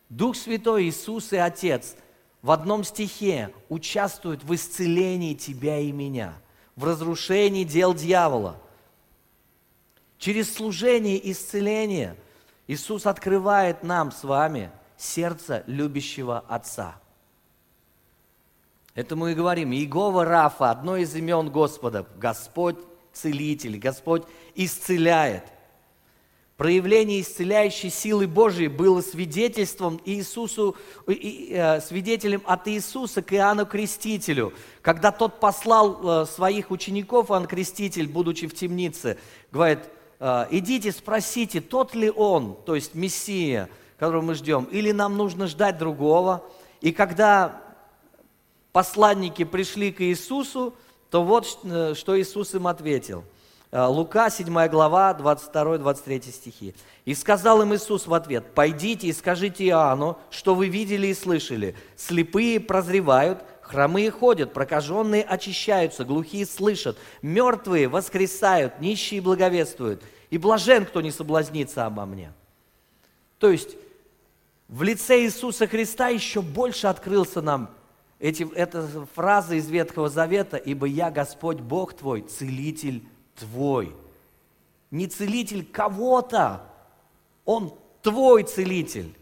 Дух 0.09 0.35
Святой, 0.35 0.85
Иисус 0.89 1.31
и 1.31 1.37
Отец 1.37 1.95
в 2.41 2.51
одном 2.51 2.83
стихе 2.83 3.53
участвуют 3.69 4.43
в 4.43 4.53
исцелении 4.53 5.33
тебя 5.33 5.79
и 5.79 5.91
меня, 5.91 6.33
в 6.75 6.85
разрушении 6.85 7.63
дел 7.63 7.93
дьявола. 7.93 8.57
Через 10.21 10.53
служение 10.53 11.31
исцеления 11.31 12.15
Иисус 12.67 13.07
открывает 13.07 13.81
нам 13.81 14.11
с 14.11 14.23
вами 14.23 14.69
сердце 14.95 15.63
любящего 15.65 16.45
Отца. 16.47 17.01
Это 18.93 19.15
мы 19.15 19.31
и 19.31 19.33
говорим. 19.33 19.71
Иегова 19.71 20.23
Рафа, 20.23 20.69
одно 20.69 20.95
из 20.95 21.15
имен 21.15 21.49
Господа. 21.49 22.05
Господь 22.17 22.75
целитель, 23.11 23.79
Господь 23.79 24.21
исцеляет. 24.53 25.43
Проявление 26.55 27.21
исцеляющей 27.21 27.89
силы 27.89 28.27
Божией 28.27 28.67
было 28.67 29.01
свидетельством 29.01 29.99
Иисусу, 30.05 30.75
э, 31.07 31.81
свидетелем 31.81 32.43
от 32.45 32.67
Иисуса 32.67 33.23
к 33.23 33.33
Иоанну 33.33 33.65
Крестителю. 33.65 34.53
Когда 34.83 35.11
тот 35.11 35.39
послал 35.39 36.21
э, 36.21 36.25
своих 36.27 36.69
учеников, 36.69 37.31
Иоанн 37.31 37.47
Креститель, 37.47 38.07
будучи 38.07 38.45
в 38.45 38.53
темнице, 38.53 39.17
говорит, 39.51 39.79
«Э, 39.79 40.00
идите 40.51 40.91
спросите, 40.91 41.61
тот 41.61 41.95
ли 41.95 42.09
он, 42.09 42.55
то 42.65 42.75
есть 42.75 42.95
Мессия, 42.95 43.69
которого 43.97 44.21
мы 44.21 44.35
ждем, 44.35 44.65
или 44.65 44.91
нам 44.91 45.17
нужно 45.17 45.47
ждать 45.47 45.77
другого. 45.77 46.43
И 46.79 46.91
когда 46.91 47.61
посланники 48.71 49.43
пришли 49.43 49.91
к 49.91 50.01
Иисусу, 50.01 50.75
то 51.09 51.23
вот 51.23 51.45
что 51.45 52.19
Иисус 52.19 52.53
им 52.53 52.67
ответил– 52.67 53.23
Э, 53.71 53.85
Лука, 53.85 54.29
7 54.29 54.67
глава, 54.67 55.17
22-23 55.17 56.31
стихи. 56.31 56.75
«И 57.05 57.15
сказал 57.15 57.61
им 57.61 57.73
Иисус 57.73 58.05
в 58.05 58.13
ответ, 58.13 58.53
«Пойдите 58.53 59.07
и 59.07 59.13
скажите 59.13 59.65
Иоанну, 59.65 60.17
что 60.29 60.55
вы 60.55 60.67
видели 60.67 61.07
и 61.07 61.13
слышали. 61.13 61.75
Слепые 61.95 62.59
прозревают, 62.59 63.39
хромые 63.71 64.11
ходят, 64.11 64.53
прокаженные 64.53 65.23
очищаются, 65.23 66.03
глухие 66.03 66.45
слышат, 66.45 66.97
мертвые 67.21 67.87
воскресают, 67.87 68.79
нищие 68.81 69.21
благовествуют, 69.21 70.03
и 70.29 70.37
блажен, 70.37 70.85
кто 70.85 71.01
не 71.01 71.11
соблазнится 71.11 71.85
обо 71.85 72.05
мне». 72.05 72.33
То 73.39 73.49
есть 73.49 73.75
в 74.67 74.83
лице 74.83 75.23
Иисуса 75.23 75.67
Христа 75.67 76.09
еще 76.09 76.41
больше 76.41 76.87
открылся 76.87 77.41
нам 77.41 77.71
эти, 78.19 78.47
эта 78.53 78.87
фраза 79.15 79.55
из 79.55 79.67
Ветхого 79.67 80.09
Завета, 80.09 80.57
«Ибо 80.57 80.85
я 80.85 81.09
Господь 81.09 81.57
Бог 81.57 81.93
твой, 81.93 82.21
целитель 82.21 83.03
твой. 83.35 83.95
Не 84.91 85.07
целитель 85.07 85.65
кого-то, 85.65 86.61
он 87.45 87.73
твой 88.01 88.43
целитель. 88.43 89.15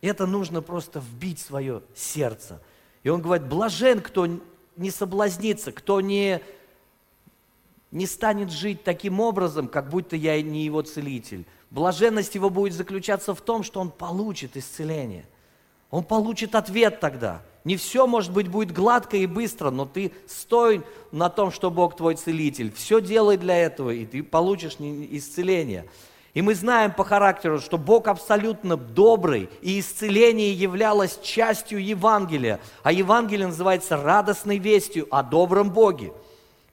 Это 0.00 0.26
нужно 0.26 0.62
просто 0.62 1.00
вбить 1.00 1.40
в 1.40 1.46
свое 1.46 1.82
сердце. 1.94 2.62
И 3.02 3.08
он 3.08 3.22
говорит, 3.22 3.46
блажен, 3.46 4.00
кто 4.00 4.26
не 4.76 4.90
соблазнится, 4.90 5.72
кто 5.72 6.00
не, 6.00 6.40
не 7.90 8.06
станет 8.06 8.50
жить 8.50 8.84
таким 8.84 9.20
образом, 9.20 9.68
как 9.68 9.88
будто 9.88 10.16
я 10.16 10.40
не 10.42 10.64
его 10.64 10.82
целитель. 10.82 11.46
Блаженность 11.70 12.34
его 12.34 12.50
будет 12.50 12.74
заключаться 12.74 13.34
в 13.34 13.40
том, 13.40 13.62
что 13.62 13.80
он 13.80 13.90
получит 13.90 14.56
исцеление. 14.56 15.26
Он 15.90 16.04
получит 16.04 16.54
ответ 16.54 17.00
тогда– 17.00 17.42
не 17.64 17.76
все, 17.76 18.06
может 18.06 18.32
быть, 18.32 18.48
будет 18.48 18.72
гладко 18.72 19.16
и 19.16 19.26
быстро, 19.26 19.70
но 19.70 19.84
ты 19.84 20.12
стой 20.26 20.82
на 21.12 21.28
том, 21.28 21.50
что 21.50 21.70
Бог 21.70 21.94
твой 21.94 22.14
целитель. 22.14 22.72
Все 22.72 23.00
делай 23.00 23.36
для 23.36 23.56
этого, 23.56 23.90
и 23.90 24.06
ты 24.06 24.22
получишь 24.22 24.76
исцеление. 24.78 25.86
И 26.34 26.42
мы 26.42 26.54
знаем 26.54 26.92
по 26.92 27.04
характеру, 27.04 27.58
что 27.58 27.76
Бог 27.78 28.06
абсолютно 28.08 28.76
добрый, 28.76 29.48
и 29.62 29.80
исцеление 29.80 30.52
являлось 30.52 31.18
частью 31.22 31.84
Евангелия. 31.84 32.60
А 32.82 32.92
Евангелие 32.92 33.48
называется 33.48 33.96
радостной 33.96 34.58
вестью 34.58 35.08
о 35.10 35.22
добром 35.22 35.70
Боге. 35.70 36.12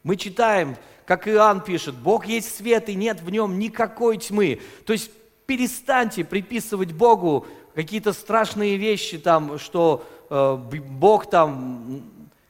Мы 0.03 0.15
читаем, 0.15 0.77
как 1.05 1.27
Иоанн 1.27 1.61
пишет, 1.61 1.95
Бог 1.95 2.27
есть 2.27 2.55
свет, 2.55 2.89
и 2.89 2.95
нет 2.95 3.21
в 3.21 3.29
нем 3.29 3.57
никакой 3.57 4.17
тьмы. 4.17 4.61
То 4.85 4.93
есть 4.93 5.11
перестаньте 5.45 6.23
приписывать 6.23 6.91
Богу 6.91 7.47
какие-то 7.73 8.13
страшные 8.13 8.77
вещи, 8.77 9.17
там, 9.17 9.57
что 9.57 10.05
Э, 10.29 10.55
Бог 10.55 11.29
там 11.29 12.03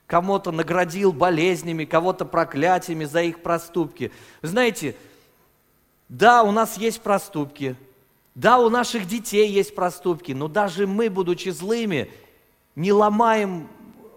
кому-то 0.05 0.51
наградил 0.51 1.11
болезнями, 1.11 1.85
кого-то 1.85 2.25
проклятиями 2.25 3.05
за 3.05 3.23
их 3.23 3.41
проступки. 3.41 4.11
знаете, 4.41 4.95
да, 6.09 6.43
у 6.43 6.51
нас 6.51 6.77
есть 6.77 7.01
проступки, 7.01 7.75
да, 8.35 8.59
у 8.59 8.69
наших 8.69 9.07
детей 9.07 9.49
есть 9.49 9.75
проступки, 9.75 10.31
но 10.31 10.47
даже 10.47 10.87
мы, 10.87 11.09
будучи 11.09 11.49
злыми, 11.49 12.11
не 12.75 12.93
ломаем 12.93 13.67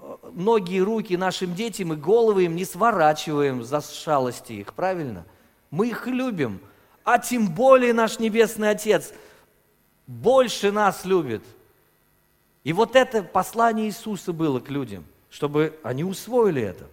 э, 0.02 0.16
ноги 0.32 0.74
и 0.74 0.80
руки 0.80 1.16
нашим 1.16 1.54
детям 1.54 1.92
и 1.92 1.96
головы 1.96 2.44
им 2.44 2.56
не 2.56 2.64
сворачиваем 2.64 3.64
за 3.64 3.80
шалости 3.80 4.52
их, 4.52 4.74
правильно? 4.74 5.24
Мы 5.70 5.88
их 5.88 6.06
любим, 6.06 6.60
а 7.04 7.18
тем 7.18 7.48
более 7.48 7.94
наш 7.94 8.18
Небесный 8.18 8.70
Отец 8.70 9.12
больше 10.06 10.72
нас 10.72 11.04
любит– 11.04 11.42
и 12.64 12.72
вот 12.72 12.94
это 12.94 13.22
послание 13.22 13.86
Иисуса 13.86 14.32
было 14.32 14.60
к 14.60 14.68
людям, 14.68 15.04
чтобы 15.30 15.78
они 15.82 16.04
усвоили 16.04 16.62
это. 16.62 16.86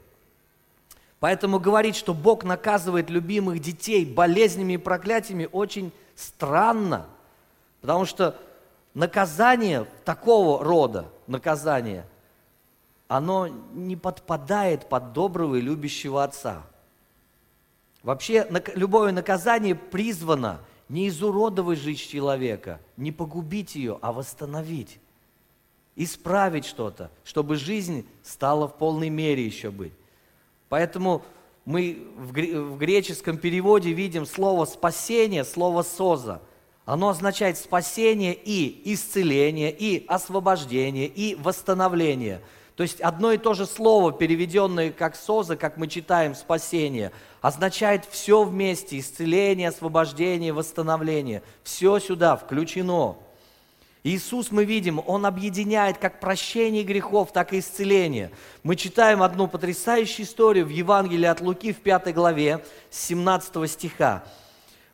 Поэтому 1.20 1.60
говорить, 1.60 1.96
что 1.96 2.14
Бог 2.14 2.44
наказывает 2.44 3.10
любимых 3.10 3.60
детей 3.60 4.06
болезнями 4.06 4.74
и 4.74 4.78
проклятиями, 4.78 5.50
очень 5.52 5.92
странно. 6.16 7.08
Потому 7.82 8.06
что 8.06 8.40
наказание 8.94 9.86
такого 10.06 10.64
рода, 10.64 11.10
наказание, 11.26 12.06
оно 13.08 13.48
не 13.74 13.96
подпадает 13.96 14.90
под 14.90 15.14
доброго 15.14 15.56
и 15.56 15.62
любящего 15.62 16.24
отца. 16.24 16.62
Вообще, 18.04 18.48
любое 18.76 19.12
наказание 19.12 19.76
призвано 19.76 20.60
не 20.88 21.08
изуродовать 21.08 21.80
жизнь 21.80 22.08
человека, 22.10 22.80
не 22.96 23.12
погубить 23.12 23.76
ее, 23.76 23.98
а 24.02 24.14
восстановить 24.14 25.00
исправить 25.98 26.66
что-то, 26.66 27.10
чтобы 27.26 27.56
жизнь 27.56 28.08
стала 28.24 28.68
в 28.68 28.78
полной 28.78 29.10
мере 29.10 29.44
еще 29.44 29.72
быть. 29.72 29.92
Поэтому 30.70 31.24
мы 31.66 32.08
в 32.18 32.78
греческом 32.78 33.38
переводе 33.38 33.92
видим 33.92 34.26
слово 34.26 34.66
«спасение», 34.66 35.44
слово 35.44 35.84
«соза». 35.84 36.42
Оно 36.86 37.10
означает 37.10 37.58
спасение 37.58 38.34
и 38.34 38.94
исцеление, 38.94 39.76
и 39.78 40.06
освобождение, 40.08 41.08
и 41.08 41.36
восстановление. 41.36 42.42
То 42.78 42.84
есть 42.84 43.02
одно 43.02 43.34
и 43.34 43.38
то 43.38 43.54
же 43.54 43.66
слово, 43.66 44.14
переведенное 44.14 44.92
как 44.92 45.18
«соза», 45.18 45.58
как 45.58 45.76
мы 45.76 45.88
читаем 45.88 46.36
«спасение», 46.36 47.12
означает 47.42 48.06
все 48.06 48.44
вместе, 48.44 49.00
исцеление, 49.00 49.70
освобождение, 49.70 50.54
восстановление. 50.54 51.44
Все 51.64 52.00
сюда 52.00 52.38
включено. 52.38 53.18
Иисус, 54.08 54.52
мы 54.52 54.64
видим, 54.64 55.02
Он 55.06 55.26
объединяет 55.26 55.98
как 55.98 56.22
прощение 56.22 56.84
грехов, 56.84 57.34
так 57.34 57.52
и 57.52 57.60
исцеление. 57.60 58.32
Мы 58.64 58.78
читаем 58.78 59.22
одну 59.22 59.50
потрясающую 59.50 60.26
историю 60.26 60.66
в 60.66 60.70
Евангелии 60.70 61.26
от 61.26 61.42
Луки 61.42 61.74
в 61.74 61.78
5 61.82 62.14
главе, 62.14 62.64
с 62.90 63.06
17 63.08 63.70
стиха. 63.70 64.24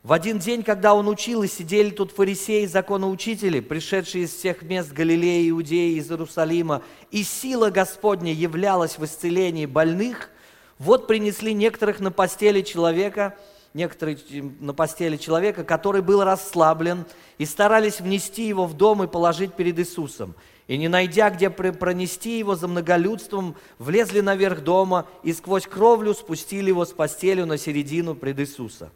В 0.01 0.13
один 0.13 0.39
день, 0.39 0.63
когда 0.63 0.95
он 0.95 1.07
учил, 1.07 1.43
и 1.43 1.47
сидели 1.47 1.91
тут 1.91 2.11
фарисеи, 2.11 2.65
законоучители, 2.65 3.59
пришедшие 3.59 4.23
из 4.23 4.33
всех 4.33 4.63
мест 4.63 4.91
Галилеи, 4.91 5.51
Иудеи, 5.51 5.99
из 5.99 6.09
Иерусалима, 6.09 6.81
и 7.11 7.23
сила 7.23 7.69
Господня 7.69 8.33
являлась 8.33 8.97
в 8.97 9.05
исцелении 9.05 9.67
больных, 9.67 10.31
вот 10.79 11.05
принесли 11.05 11.53
некоторых 11.53 11.99
на 11.99 12.09
постели 12.11 12.61
человека– 12.61 13.37
некоторые 13.73 14.17
на 14.59 14.73
постели 14.73 15.17
человека, 15.17 15.63
который 15.63 16.01
был 16.01 16.23
расслаблен, 16.23 17.05
и 17.37 17.45
старались 17.45 17.99
внести 17.99 18.47
его 18.47 18.65
в 18.65 18.75
дом 18.75 19.03
и 19.03 19.07
положить 19.07 19.53
перед 19.53 19.77
Иисусом. 19.79 20.35
И 20.67 20.77
не 20.77 20.87
найдя, 20.87 21.29
где 21.29 21.49
пронести 21.49 22.39
его 22.39 22.55
за 22.55 22.67
многолюдством, 22.67 23.55
влезли 23.79 24.21
наверх 24.21 24.61
дома 24.63 25.07
и 25.21 25.33
сквозь 25.33 25.67
кровлю 25.67 26.13
спустили 26.13 26.69
его 26.69 26.85
с 26.85 26.93
постелью 26.93 27.45
на 27.45 27.57
середину 27.57 28.15
пред 28.15 28.39
Иисуса. 28.39 28.91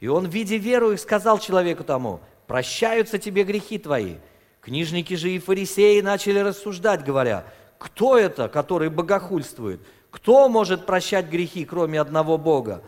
И 0.00 0.08
он, 0.08 0.26
видя 0.26 0.56
веру, 0.56 0.92
их 0.92 1.00
сказал 1.00 1.38
человеку 1.38 1.84
тому, 1.84 2.20
«Прощаются 2.46 3.18
тебе 3.18 3.44
грехи 3.44 3.78
твои». 3.78 4.16
Книжники 4.60 5.14
же 5.14 5.30
и 5.30 5.38
фарисеи 5.38 6.00
начали 6.00 6.40
рассуждать, 6.40 7.04
говоря, 7.04 7.44
«Кто 7.78 8.18
это, 8.18 8.48
который 8.48 8.90
богохульствует? 8.90 9.80
Кто 10.10 10.48
может 10.48 10.86
прощать 10.86 11.28
грехи, 11.28 11.64
кроме 11.64 12.00
одного 12.00 12.36
Бога?» 12.36 12.82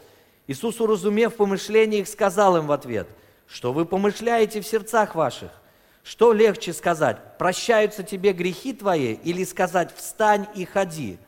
Иисус, 0.48 0.80
уразумев 0.80 1.36
помышления 1.36 2.00
их, 2.00 2.08
сказал 2.08 2.56
им 2.56 2.66
в 2.66 2.72
ответ, 2.72 3.06
что 3.46 3.72
вы 3.72 3.84
помышляете 3.84 4.62
в 4.62 4.66
сердцах 4.66 5.14
ваших. 5.14 5.50
Что 6.02 6.32
легче 6.32 6.72
сказать, 6.72 7.36
прощаются 7.36 8.02
тебе 8.02 8.32
грехи 8.32 8.72
твои, 8.72 9.12
или 9.12 9.44
сказать, 9.44 9.94
встань 9.94 10.46
и 10.54 10.64
ходи? 10.64 11.18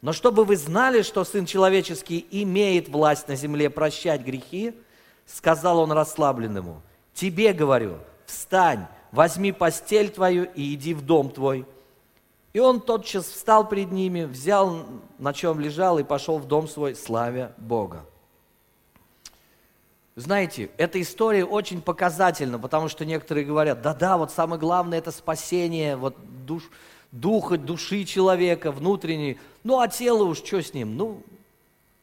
Но 0.00 0.14
чтобы 0.14 0.44
вы 0.44 0.56
знали, 0.56 1.02
что 1.02 1.24
Сын 1.24 1.44
Человеческий 1.44 2.26
имеет 2.30 2.88
власть 2.88 3.28
на 3.28 3.36
земле 3.36 3.68
прощать 3.68 4.22
грехи, 4.22 4.72
сказал 5.26 5.78
он 5.78 5.92
расслабленному, 5.92 6.80
тебе 7.12 7.52
говорю, 7.52 7.98
встань, 8.24 8.86
возьми 9.12 9.52
постель 9.52 10.08
твою 10.08 10.44
и 10.44 10.74
иди 10.74 10.94
в 10.94 11.02
дом 11.02 11.28
твой. 11.28 11.66
И 12.54 12.60
он 12.60 12.80
тотчас 12.80 13.26
встал 13.26 13.68
пред 13.68 13.92
ними, 13.92 14.24
взял, 14.24 14.86
на 15.18 15.34
чем 15.34 15.60
лежал, 15.60 15.98
и 15.98 16.02
пошел 16.02 16.38
в 16.38 16.46
дом 16.46 16.66
свой, 16.66 16.94
славя 16.94 17.52
Бога. 17.58 18.06
Знаете, 20.16 20.70
эта 20.76 21.00
история 21.00 21.44
очень 21.44 21.82
показательна, 21.82 22.58
потому 22.58 22.88
что 22.88 23.04
некоторые 23.04 23.44
говорят, 23.44 23.82
да-да, 23.82 24.16
вот 24.16 24.30
самое 24.30 24.60
главное 24.60 24.98
это 24.98 25.10
спасение 25.10 25.96
вот 25.96 26.14
душ, 26.46 26.62
духа, 27.10 27.58
души 27.58 28.04
человека, 28.04 28.70
внутренней. 28.70 29.40
Ну, 29.64 29.80
а 29.80 29.88
тело 29.88 30.24
уж 30.24 30.38
что 30.38 30.62
с 30.62 30.72
ним? 30.72 30.96
Ну, 30.96 31.22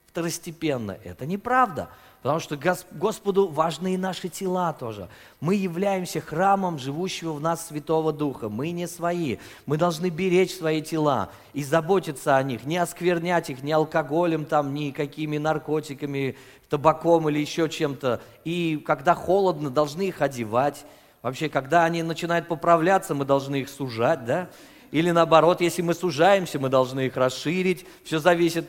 второстепенно. 0.08 0.98
Это 1.04 1.26
неправда. 1.26 1.90
Потому 2.22 2.40
что 2.40 2.56
Господу 2.92 3.48
важны 3.48 3.96
и 3.96 3.98
наши 3.98 4.30
тела 4.30 4.74
тоже. 4.74 5.10
Мы 5.40 5.56
являемся 5.56 6.22
храмом 6.22 6.78
живущего 6.78 7.34
в 7.34 7.42
нас 7.42 7.68
Святого 7.68 8.14
Духа. 8.14 8.48
Мы 8.48 8.70
не 8.72 8.88
свои. 8.88 9.38
Мы 9.66 9.78
должны 9.78 10.10
беречь 10.10 10.56
свои 10.56 10.84
тела 10.84 11.32
и 11.54 11.64
заботиться 11.64 12.38
о 12.38 12.44
них, 12.44 12.64
не 12.64 12.78
осквернять 12.78 13.50
их 13.50 13.64
ни 13.64 13.72
алкоголем, 13.72 14.46
там, 14.46 14.72
ни 14.76 14.92
какими 14.92 15.40
наркотиками, 15.40 16.38
табаком 16.70 17.28
или 17.28 17.40
еще 17.40 17.68
чем-то. 17.68 18.22
И 18.46 18.82
когда 18.86 19.16
холодно, 19.16 19.72
должны 19.72 20.04
их 20.04 20.22
одевать. 20.22 20.86
Вообще, 21.24 21.50
когда 21.50 21.86
они 21.86 22.04
начинают 22.04 22.48
поправляться, 22.48 23.16
мы 23.16 23.26
должны 23.26 23.62
их 23.62 23.70
сужать, 23.70 24.26
да? 24.26 24.50
Или 24.92 25.12
наоборот, 25.12 25.62
если 25.62 25.82
мы 25.82 25.94
сужаемся, 25.94 26.60
мы 26.60 26.70
должны 26.70 27.08
их 27.08 27.16
расширить. 27.16 27.86
Все 28.04 28.20
зависит 28.20 28.68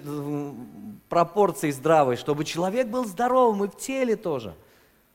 пропорции 1.08 1.70
здравой, 1.72 2.16
чтобы 2.16 2.44
человек 2.44 2.86
был 2.86 3.04
здоровым 3.04 3.64
и 3.64 3.68
в 3.68 3.76
теле 3.76 4.14
тоже. 4.14 4.54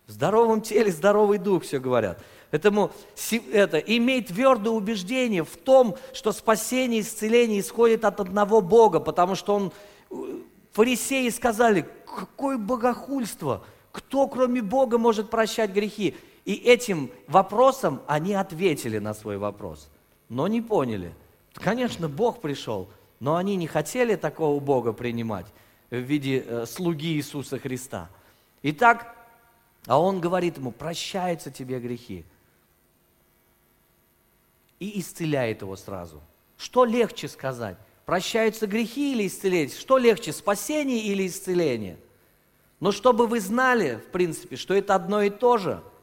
В 0.05 0.11
здоровом 0.11 0.61
теле 0.61 0.91
здоровый 0.91 1.37
дух, 1.37 1.63
все 1.63 1.79
говорят. 1.79 2.21
Поэтому 2.51 2.91
это, 3.51 3.77
имей 3.77 4.21
твердое 4.21 4.71
убеждение 4.71 5.43
в 5.43 5.57
том, 5.57 5.95
что 6.13 6.31
спасение 6.31 6.99
и 6.99 7.03
исцеление 7.03 7.59
исходит 7.59 8.05
от 8.05 8.19
одного 8.19 8.61
Бога, 8.61 8.99
потому 8.99 9.35
что 9.35 9.55
он, 9.55 9.71
э, 10.09 10.15
фарисеи 10.71 11.27
сказали, 11.29 11.85
какое 12.05 12.57
богохульство, 12.57 13.65
кто 13.91 14.27
кроме 14.27 14.61
Бога 14.61 14.97
может 14.97 15.29
прощать 15.29 15.71
грехи? 15.71 16.15
И 16.45 16.53
этим 16.53 17.11
вопросом 17.27 18.01
они 18.07 18.33
ответили 18.33 18.99
на 18.99 19.13
свой 19.13 19.37
вопрос– 19.37 19.89
но 20.29 20.47
не 20.47 20.61
поняли. 20.61 21.13
Конечно, 21.53 22.07
Бог 22.09 22.41
пришел, 22.41 22.89
но 23.19 23.35
они 23.35 23.55
не 23.55 23.67
хотели 23.67 24.15
такого 24.15 24.59
Бога 24.59 24.93
принимать 24.93 25.47
в 25.89 25.97
виде 25.97 26.43
э, 26.45 26.65
слуги 26.65 27.13
Иисуса 27.13 27.59
Христа. 27.59 28.09
Итак, 28.63 29.15
а 29.85 29.99
он 29.99 30.19
говорит 30.19 30.57
ему, 30.57 30.71
прощаются 30.71 31.49
тебе 31.49 31.79
грехи. 31.79 32.25
И 34.79 34.99
исцеляет 34.99 35.61
его 35.61 35.75
сразу. 35.75 36.21
Что 36.57 36.85
легче 36.85 37.27
сказать? 37.27 37.77
Прощаются 38.05 38.67
грехи 38.67 39.13
или 39.13 39.27
исцеление? 39.27 39.69
Что 39.69 39.97
легче, 39.97 40.33
спасение 40.33 40.99
или 40.99 41.25
исцеление? 41.25 41.97
Но 42.79 42.91
чтобы 42.91 43.25
вы 43.25 43.39
знали, 43.39 43.95
в 43.95 44.11
принципе, 44.11 44.55
что 44.55 44.73
это 44.73 44.93
одно 44.93 45.21
и 45.23 45.29
то 45.29 45.57
же– 45.57 45.83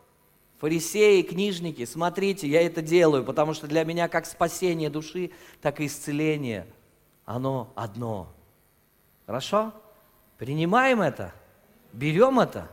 Фарисеи, 0.61 1.23
книжники, 1.23 1.85
смотрите, 1.85 2.49
я 2.49 2.63
это 2.63 2.81
делаю, 2.81 3.25
потому 3.25 3.55
что 3.55 3.67
для 3.67 3.85
меня 3.85 4.09
как 4.09 4.25
спасение 4.27 4.89
души, 4.89 5.31
так 5.61 5.81
и 5.81 5.87
исцеление, 5.87 6.67
оно 7.25 7.73
одно. 7.75 8.29
Хорошо? 9.27 9.73
Принимаем 10.39 11.01
это, 11.01 11.33
берем 11.93 12.41
это. 12.41 12.71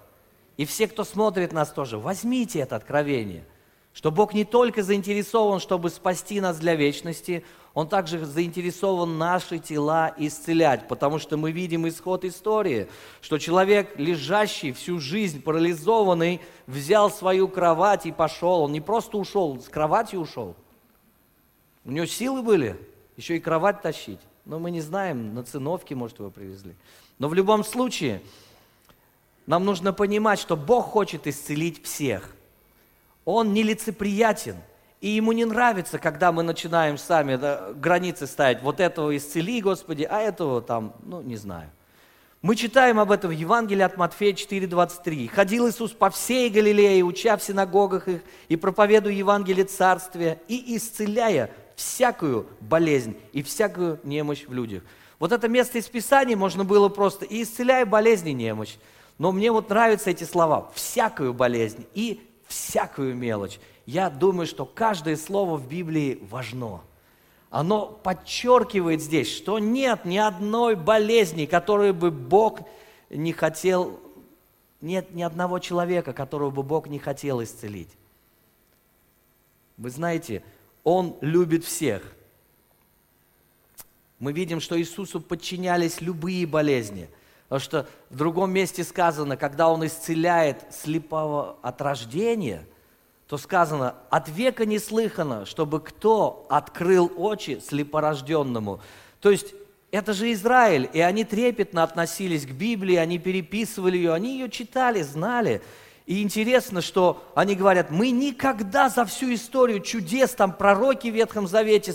И 0.58 0.66
все, 0.66 0.88
кто 0.88 1.04
смотрит 1.04 1.54
нас 1.54 1.72
тоже, 1.72 1.98
возьмите 1.98 2.60
это 2.60 2.76
откровение, 2.76 3.46
что 3.94 4.12
Бог 4.12 4.34
не 4.34 4.46
только 4.46 4.84
заинтересован, 4.84 5.60
чтобы 5.60 5.90
спасти 5.90 6.40
нас 6.40 6.58
для 6.60 6.76
вечности, 6.76 7.44
он 7.74 7.88
также 7.88 8.26
заинтересован 8.26 9.18
наши 9.18 9.60
тела 9.60 10.14
исцелять, 10.18 10.88
потому 10.88 11.20
что 11.20 11.38
мы 11.38 11.52
видим 11.52 11.88
исход 11.88 12.26
истории, 12.26 12.88
что 13.22 13.38
человек, 13.38 13.98
лежащий 13.98 14.74
всю 14.74 15.00
жизнь, 15.00 15.42
парализованный, 15.42 16.42
взял 16.68 17.10
свою 17.10 17.48
кровать 17.48 18.06
и 18.06 18.12
пошел. 18.12 18.62
Он 18.62 18.72
не 18.72 18.82
просто 18.82 19.18
ушел, 19.18 19.60
с 19.62 19.70
кровати 19.70 20.16
ушел. 20.16 20.56
У 21.86 21.92
него 21.92 22.06
силы 22.06 22.42
были, 22.42 22.78
еще 23.16 23.38
и 23.38 23.40
кровать 23.40 23.82
тащить. 23.82 24.20
Но 24.46 24.60
мы 24.60 24.72
не 24.72 24.82
знаем, 24.82 25.34
на 25.34 25.44
циновке, 25.44 25.96
может, 25.96 26.20
его 26.20 26.30
привезли. 26.30 26.76
Но 27.20 27.30
в 27.30 27.34
любом 27.34 27.64
случае, 27.64 28.22
нам 29.46 29.64
нужно 29.64 29.94
понимать, 29.94 30.40
что 30.40 30.58
Бог 30.58 30.88
хочет 30.88 31.28
исцелить 31.28 31.84
всех. 31.84 32.36
Он 33.26 33.54
нелицеприятен– 33.54 34.58
и 35.02 35.10
ему 35.10 35.32
не 35.32 35.46
нравится, 35.46 35.98
когда 35.98 36.32
мы 36.32 36.44
начинаем 36.44 36.98
сами 37.00 37.36
да, 37.36 37.72
границы 37.74 38.28
ставить. 38.28 38.62
Вот 38.62 38.80
этого 38.80 39.18
исцели, 39.18 39.60
Господи, 39.60 40.08
а 40.10 40.20
этого 40.20 40.62
там, 40.62 40.94
ну, 41.04 41.22
не 41.22 41.38
знаю. 41.38 41.72
Мы 42.44 42.56
читаем 42.56 43.00
об 43.00 43.12
этом 43.12 43.32
в 43.32 43.34
Евангелии 43.34 43.82
от 43.82 43.98
Матфея 43.98 44.34
4,23. 44.34 45.28
«Ходил 45.28 45.68
Иисус 45.68 45.92
по 45.92 46.12
всей 46.12 46.50
Галилее, 46.52 47.04
уча 47.04 47.36
в 47.36 47.44
синагогах 47.44 48.08
их, 48.08 48.22
и 48.48 48.56
проповедуя 48.56 49.14
Евангелие 49.14 49.66
Царствия, 49.66 50.40
и 50.48 50.78
исцеляя 50.78 51.50
всякую 51.76 52.48
болезнь 52.60 53.18
и 53.34 53.42
всякую 53.42 54.00
немощь 54.04 54.46
в 54.48 54.54
людях». 54.54 54.84
Вот 55.18 55.32
это 55.32 55.48
место 55.48 55.80
из 55.80 55.88
Писания 55.88 56.38
можно 56.38 56.64
было 56.64 56.90
просто 56.90 57.26
«и 57.26 57.42
исцеляя 57.42 57.88
болезнь 57.88 58.30
и 58.30 58.34
немощь». 58.34 58.78
Но 59.18 59.32
мне 59.32 59.52
вот 59.52 59.70
нравятся 59.70 60.12
эти 60.12 60.26
слова 60.26 60.72
«всякую 60.76 61.34
болезнь» 61.34 61.88
и 61.94 62.31
«всякую 62.52 63.16
мелочь» 63.16 63.60
я 63.86 64.10
думаю, 64.10 64.48
что 64.48 64.66
каждое 64.66 65.18
слово 65.18 65.58
в 65.58 65.68
Библии 65.68 66.20
важно. 66.30 66.82
Оно 67.50 67.88
подчеркивает 67.88 69.02
здесь, 69.02 69.30
что 69.30 69.60
нет 69.60 70.06
ни 70.06 70.18
одной 70.18 70.76
болезни, 70.76 71.46
которую 71.46 71.94
бы 71.94 72.12
Бог 72.12 72.62
не 73.10 73.34
хотел, 73.34 74.00
нет 74.80 75.14
ни 75.14 75.22
одного 75.22 75.60
человека, 75.60 76.14
которого 76.14 76.52
бы 76.52 76.64
Бог 76.64 76.88
не 76.88 77.00
хотел 77.00 77.44
исцелить. 77.44 77.90
Вы 79.78 79.90
знаете, 79.90 80.44
Он 80.84 81.18
любит 81.20 81.66
всех. 81.66 82.16
Мы 84.20 84.32
видим, 84.32 84.62
что 84.62 84.80
Иисусу 84.80 85.20
подчинялись 85.20 86.00
любые 86.00 86.46
болезни. 86.46 87.10
Потому 87.52 87.60
что 87.60 87.86
в 88.10 88.16
другом 88.16 88.52
месте 88.52 88.82
сказано, 88.86 89.36
когда 89.36 89.68
Он 89.68 89.86
исцеляет 89.86 90.64
слепого 90.72 91.58
от 91.62 91.82
рождения– 91.82 92.66
то 93.32 93.38
сказано, 93.38 93.96
от 94.10 94.28
века 94.28 94.66
не 94.66 94.78
слыхано, 94.78 95.46
чтобы 95.46 95.80
кто 95.80 96.46
открыл 96.50 97.10
очи 97.16 97.62
слепорожденному. 97.66 98.82
То 99.22 99.32
есть 99.32 99.54
это 99.90 100.12
же 100.12 100.34
Израиль, 100.34 100.90
и 100.92 101.00
они 101.00 101.24
трепетно 101.24 101.84
относились 101.84 102.46
к 102.46 102.52
Библии, 102.52 102.98
они 102.98 103.20
переписывали 103.20 103.96
ее, 103.96 104.12
они 104.12 104.34
ее 104.34 104.50
читали, 104.50 105.02
знали. 105.02 105.62
И 106.06 106.22
интересно, 106.22 106.82
что 106.82 107.24
они 107.34 107.56
говорят, 107.56 107.90
мы 107.90 108.12
никогда 108.12 108.90
за 108.90 109.06
всю 109.06 109.34
историю 109.34 109.80
чудес, 109.80 110.32
там 110.32 110.52
пророки 110.52 111.08
в 111.08 111.16
Ветхом 111.16 111.48
Завете 111.48 111.94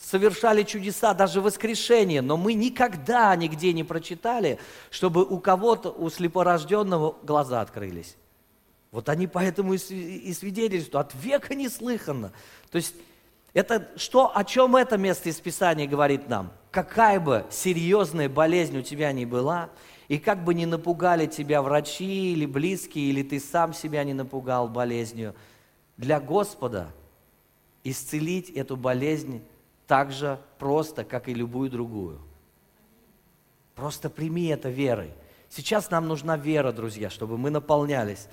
совершали 0.00 0.62
чудеса, 0.62 1.12
даже 1.14 1.40
воскрешение, 1.40 2.22
но 2.22 2.36
мы 2.36 2.54
никогда 2.54 3.36
нигде 3.36 3.72
не 3.72 3.84
прочитали, 3.84 4.58
чтобы 4.90 5.24
у 5.24 5.38
кого-то, 5.38 5.90
у 5.90 6.08
слепорожденного 6.08 7.16
глаза 7.22 7.60
открылись. 7.60 8.16
Вот 8.90 9.08
они 9.08 9.26
поэтому 9.26 9.74
и 9.74 10.32
свидетельствуют, 10.32 10.94
от 10.94 11.14
века 11.14 11.54
не 11.54 11.68
слыхано. 11.68 12.32
То 12.70 12.76
есть 12.76 12.94
это 13.52 13.88
что, 13.96 14.36
о 14.36 14.44
чем 14.44 14.74
это 14.74 14.96
место 14.96 15.28
из 15.28 15.36
Писания 15.36 15.86
говорит 15.86 16.28
нам? 16.28 16.50
Какая 16.70 17.20
бы 17.20 17.46
серьезная 17.50 18.28
болезнь 18.28 18.78
у 18.78 18.82
тебя 18.82 19.12
ни 19.12 19.24
была, 19.24 19.68
и 20.08 20.18
как 20.18 20.42
бы 20.42 20.54
ни 20.54 20.64
напугали 20.64 21.26
тебя 21.26 21.62
врачи 21.62 22.32
или 22.32 22.46
близкие, 22.46 23.10
или 23.10 23.22
ты 23.22 23.38
сам 23.38 23.74
себя 23.74 24.02
не 24.02 24.14
напугал 24.14 24.66
болезнью, 24.66 25.36
для 25.96 26.18
Господа 26.18 26.88
исцелить 27.84 28.50
эту 28.50 28.76
болезнь 28.76 29.42
так 29.90 30.12
же 30.12 30.38
просто, 30.58 31.02
как 31.02 31.28
и 31.28 31.34
любую 31.34 31.68
другую. 31.68 32.20
Просто 33.74 34.08
прими 34.08 34.46
это 34.46 34.68
верой. 34.68 35.10
Сейчас 35.48 35.90
нам 35.90 36.06
нужна 36.06 36.36
вера, 36.36 36.70
друзья, 36.70 37.10
чтобы 37.10 37.36
мы 37.36 37.50
наполнялись 37.50 38.28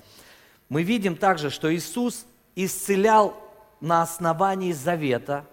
мы 0.68 0.82
видим 0.82 1.16
также, 1.16 1.50
что 1.50 1.74
Иисус 1.74 2.26
исцелял 2.54 3.34
на 3.80 4.02
основании 4.02 4.72
завета. 4.72 5.46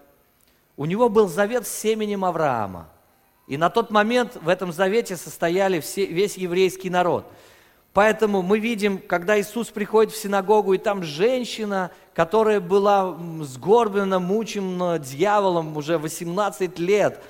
У 0.76 0.84
него 0.84 1.08
был 1.08 1.28
завет 1.28 1.66
с 1.66 1.70
семенем 1.70 2.24
Авраама. 2.24 2.88
И 3.46 3.56
на 3.56 3.70
тот 3.70 3.90
момент 3.90 4.36
в 4.36 4.48
этом 4.48 4.72
завете 4.72 5.16
состояли 5.16 5.80
все, 5.80 6.04
весь 6.06 6.36
еврейский 6.36 6.90
народ. 6.90 7.26
Поэтому 7.96 8.42
мы 8.42 8.58
видим, 8.58 8.98
когда 8.98 9.40
Иисус 9.40 9.68
приходит 9.68 10.12
в 10.12 10.18
синагогу, 10.18 10.74
и 10.74 10.78
там 10.78 11.02
женщина, 11.02 11.90
которая 12.12 12.60
была 12.60 13.18
сгорблена, 13.40 14.18
мучена 14.18 14.98
дьяволом 14.98 15.74
уже 15.78 15.96
18 15.96 16.78
лет, 16.78 17.22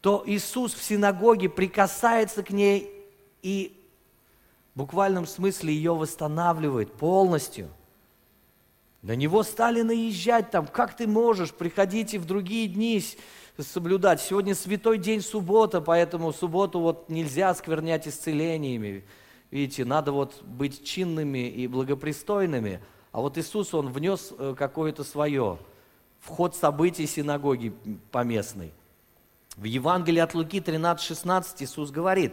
то 0.00 0.24
Иисус 0.26 0.74
в 0.74 0.82
синагоге 0.82 1.48
прикасается 1.48 2.42
к 2.42 2.50
ней 2.50 2.90
и 3.42 3.80
в 4.74 4.78
буквальном 4.80 5.28
смысле 5.28 5.72
ее 5.72 5.94
восстанавливает 5.94 6.92
полностью. 6.94 7.68
На 9.00 9.14
него 9.14 9.44
стали 9.44 9.82
наезжать 9.82 10.50
там, 10.50 10.66
как 10.66 10.96
ты 10.96 11.06
можешь, 11.06 11.52
приходите 11.52 12.18
в 12.18 12.24
другие 12.24 12.66
дни 12.66 13.00
соблюдать. 13.56 14.20
Сегодня 14.20 14.56
святой 14.56 14.98
день 14.98 15.20
суббота, 15.20 15.80
поэтому 15.80 16.32
субботу 16.32 16.80
вот 16.80 17.08
нельзя 17.08 17.54
сквернять 17.54 18.08
исцелениями. 18.08 19.04
Видите, 19.52 19.84
надо 19.84 20.10
вот 20.10 20.42
быть 20.42 20.82
чинными 20.82 21.48
и 21.48 21.68
благопристойными, 21.68 22.80
а 23.12 23.20
вот 23.20 23.36
Иисус, 23.38 23.74
Он 23.74 23.92
внес 23.92 24.32
э, 24.36 24.54
какое-то 24.58 25.04
свое, 25.04 25.58
вход 26.18 26.56
событий 26.56 27.06
синагоги 27.06 27.74
поместной. 28.10 28.72
В 29.56 29.64
Евангелии 29.64 30.20
от 30.20 30.34
Луки 30.34 30.60
13-16 30.60 31.56
Иисус 31.60 31.90
говорит, 31.90 32.32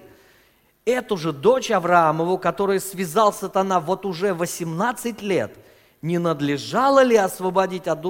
эту 0.85 1.17
же 1.17 1.33
дочь 1.33 1.69
Авраамову, 1.69 2.37
которую 2.37 2.79
связал 2.79 3.33
сатана 3.33 3.81
вот 3.81 4.05
уже 4.05 4.33
18 4.33 5.21
лет, 5.21 5.57
не 6.01 6.17
надлежало 6.17 7.03
ли 7.03 7.17
освободить 7.17 7.89
от 7.89 8.05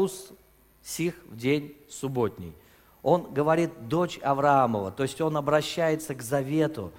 сих 0.83 1.15
в 1.25 1.35
день 1.35 1.75
субботний? 1.89 2.53
Он 3.01 3.33
говорит, 3.33 3.87
дочь 3.87 4.19
Авраамова, 4.21 4.91
то 4.91 5.01
есть 5.01 5.19
он 5.21 5.35
обращается 5.37 6.13
к 6.13 6.21
завету. 6.21 6.91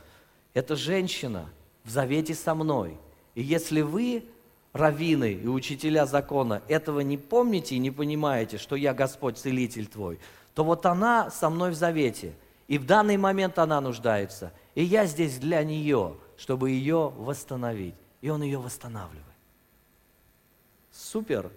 Это 0.52 0.74
женщина 0.74 1.46
в 1.84 1.90
завете 1.90 2.34
со 2.34 2.54
мной. 2.54 2.96
И 3.34 3.42
если 3.42 3.80
вы, 3.80 4.24
раввины 4.72 5.32
и 5.32 5.46
учителя 5.46 6.06
закона, 6.06 6.62
этого 6.68 7.00
не 7.00 7.16
помните 7.16 7.74
и 7.74 7.78
не 7.78 7.90
понимаете, 7.90 8.58
что 8.58 8.76
я 8.76 8.94
Господь, 8.94 9.38
целитель 9.38 9.86
твой, 9.86 10.18
то 10.54 10.64
вот 10.64 10.86
она 10.86 11.30
со 11.30 11.50
мной 11.50 11.70
в 11.70 11.74
завете. 11.74 12.34
И 12.68 12.78
в 12.78 12.86
данный 12.86 13.16
момент 13.16 13.58
она 13.58 13.80
нуждается. 13.80 14.52
И 14.74 14.84
я 14.84 15.06
здесь 15.06 15.38
для 15.38 15.64
нее, 15.64 16.16
чтобы 16.36 16.70
ее 16.70 17.12
восстановить. 17.16 17.94
И 18.20 18.28
он 18.28 18.42
ее 18.42 18.58
восстанавливает. 18.58 19.24
Супер. 20.92 21.50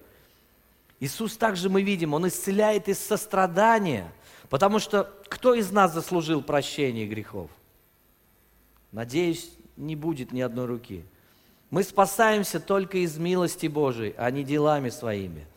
Иисус 0.99 1.37
также 1.37 1.69
мы 1.69 1.81
видим, 1.81 2.13
Он 2.13 2.27
исцеляет 2.27 2.87
из 2.87 2.99
сострадания– 2.99 4.11
Потому 4.53 4.77
что 4.77 5.11
кто 5.29 5.55
из 5.55 5.71
нас 5.71 5.95
заслужил 5.95 6.43
прощение 6.43 7.07
грехов? 7.07 7.49
Надеюсь, 8.91 9.49
не 9.77 9.95
будет 9.95 10.31
ни 10.31 10.41
одной 10.41 10.65
руки. 10.65 11.03
Мы 11.69 11.83
спасаемся 11.83 12.59
только 12.59 12.99
из 12.99 13.17
милости 13.17 13.67
Божией, 13.67 14.13
а 14.17 14.29
не 14.29 14.43
делами 14.43 14.89
своими. 14.89 15.47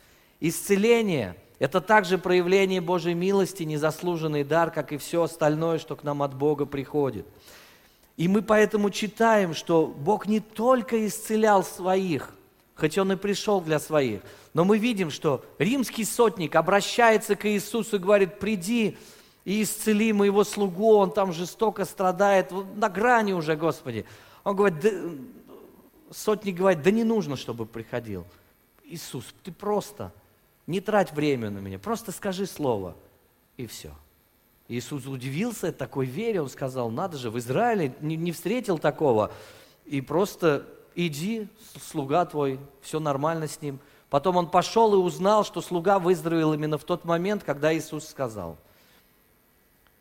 Исцеление– 0.40 1.36
это 1.58 1.80
также 1.80 2.18
проявление 2.18 2.80
Божьей 2.80 3.14
милости, 3.14 3.64
незаслуженный 3.64 4.44
дар, 4.44 4.70
как 4.70 4.92
и 4.92 4.96
все 4.96 5.22
остальное, 5.22 5.78
что 5.78 5.96
к 5.96 6.04
нам 6.04 6.22
от 6.22 6.34
Бога 6.34 6.66
приходит. 6.66 7.26
И 8.16 8.28
мы 8.28 8.40
поэтому 8.40 8.90
читаем, 8.90 9.52
что 9.54 9.86
Бог 9.86 10.26
не 10.26 10.40
только 10.40 11.06
исцелял 11.06 11.62
своих, 11.62 12.30
хоть 12.74 12.96
Он 12.96 13.12
и 13.12 13.16
пришел 13.16 13.60
для 13.60 13.78
своих, 13.78 14.22
но 14.54 14.64
мы 14.64 14.78
видим, 14.78 15.10
что 15.10 15.44
римский 15.58 16.04
сотник 16.04 16.56
обращается 16.56 17.36
к 17.36 17.46
Иисусу 17.46 17.96
и 17.96 17.98
говорит, 17.98 18.38
приди 18.38 18.96
и 19.46 19.62
исцели 19.62 20.12
моего 20.12 20.44
слугу, 20.44 20.96
он 20.96 21.10
там 21.10 21.32
жестоко 21.32 21.86
страдает, 21.86 22.50
на 22.74 22.90
грани 22.90 23.32
уже, 23.32 23.56
Господи. 23.56 24.04
Он 24.44 24.56
говорит, 24.56 24.80
да, 24.80 24.90
сотник 26.10 26.56
говорит, 26.56 26.82
да 26.82 26.90
не 26.90 27.04
нужно, 27.04 27.36
чтобы 27.36 27.64
приходил. 27.64 28.26
Иисус, 28.84 29.24
ты 29.42 29.52
просто 29.52 30.12
не 30.66 30.80
трать 30.80 31.12
время 31.12 31.50
на 31.50 31.60
меня, 31.60 31.78
просто 31.78 32.12
скажи 32.12 32.44
слово, 32.44 32.96
и 33.56 33.66
все. 33.66 33.92
Иисус 34.68 35.06
удивился 35.06 35.72
такой 35.72 36.06
вере, 36.06 36.42
он 36.42 36.50
сказал, 36.50 36.90
надо 36.90 37.16
же, 37.16 37.30
в 37.30 37.38
Израиле 37.38 37.94
не, 38.00 38.16
не 38.16 38.32
встретил 38.32 38.78
такого, 38.78 39.30
и 39.84 40.00
просто 40.00 40.66
иди, 40.96 41.48
слуга 41.80 42.24
твой, 42.26 42.58
все 42.82 43.00
нормально 43.00 43.46
с 43.46 43.62
ним– 43.62 43.78
Потом 44.08 44.36
он 44.36 44.48
пошел 44.48 44.94
и 44.94 44.96
узнал, 44.96 45.44
что 45.44 45.60
слуга 45.60 45.98
выздоровел 45.98 46.52
именно 46.52 46.78
в 46.78 46.84
тот 46.84 47.04
момент, 47.04 47.42
когда 47.42 47.76
Иисус 47.76 48.06
сказал. 48.06 48.56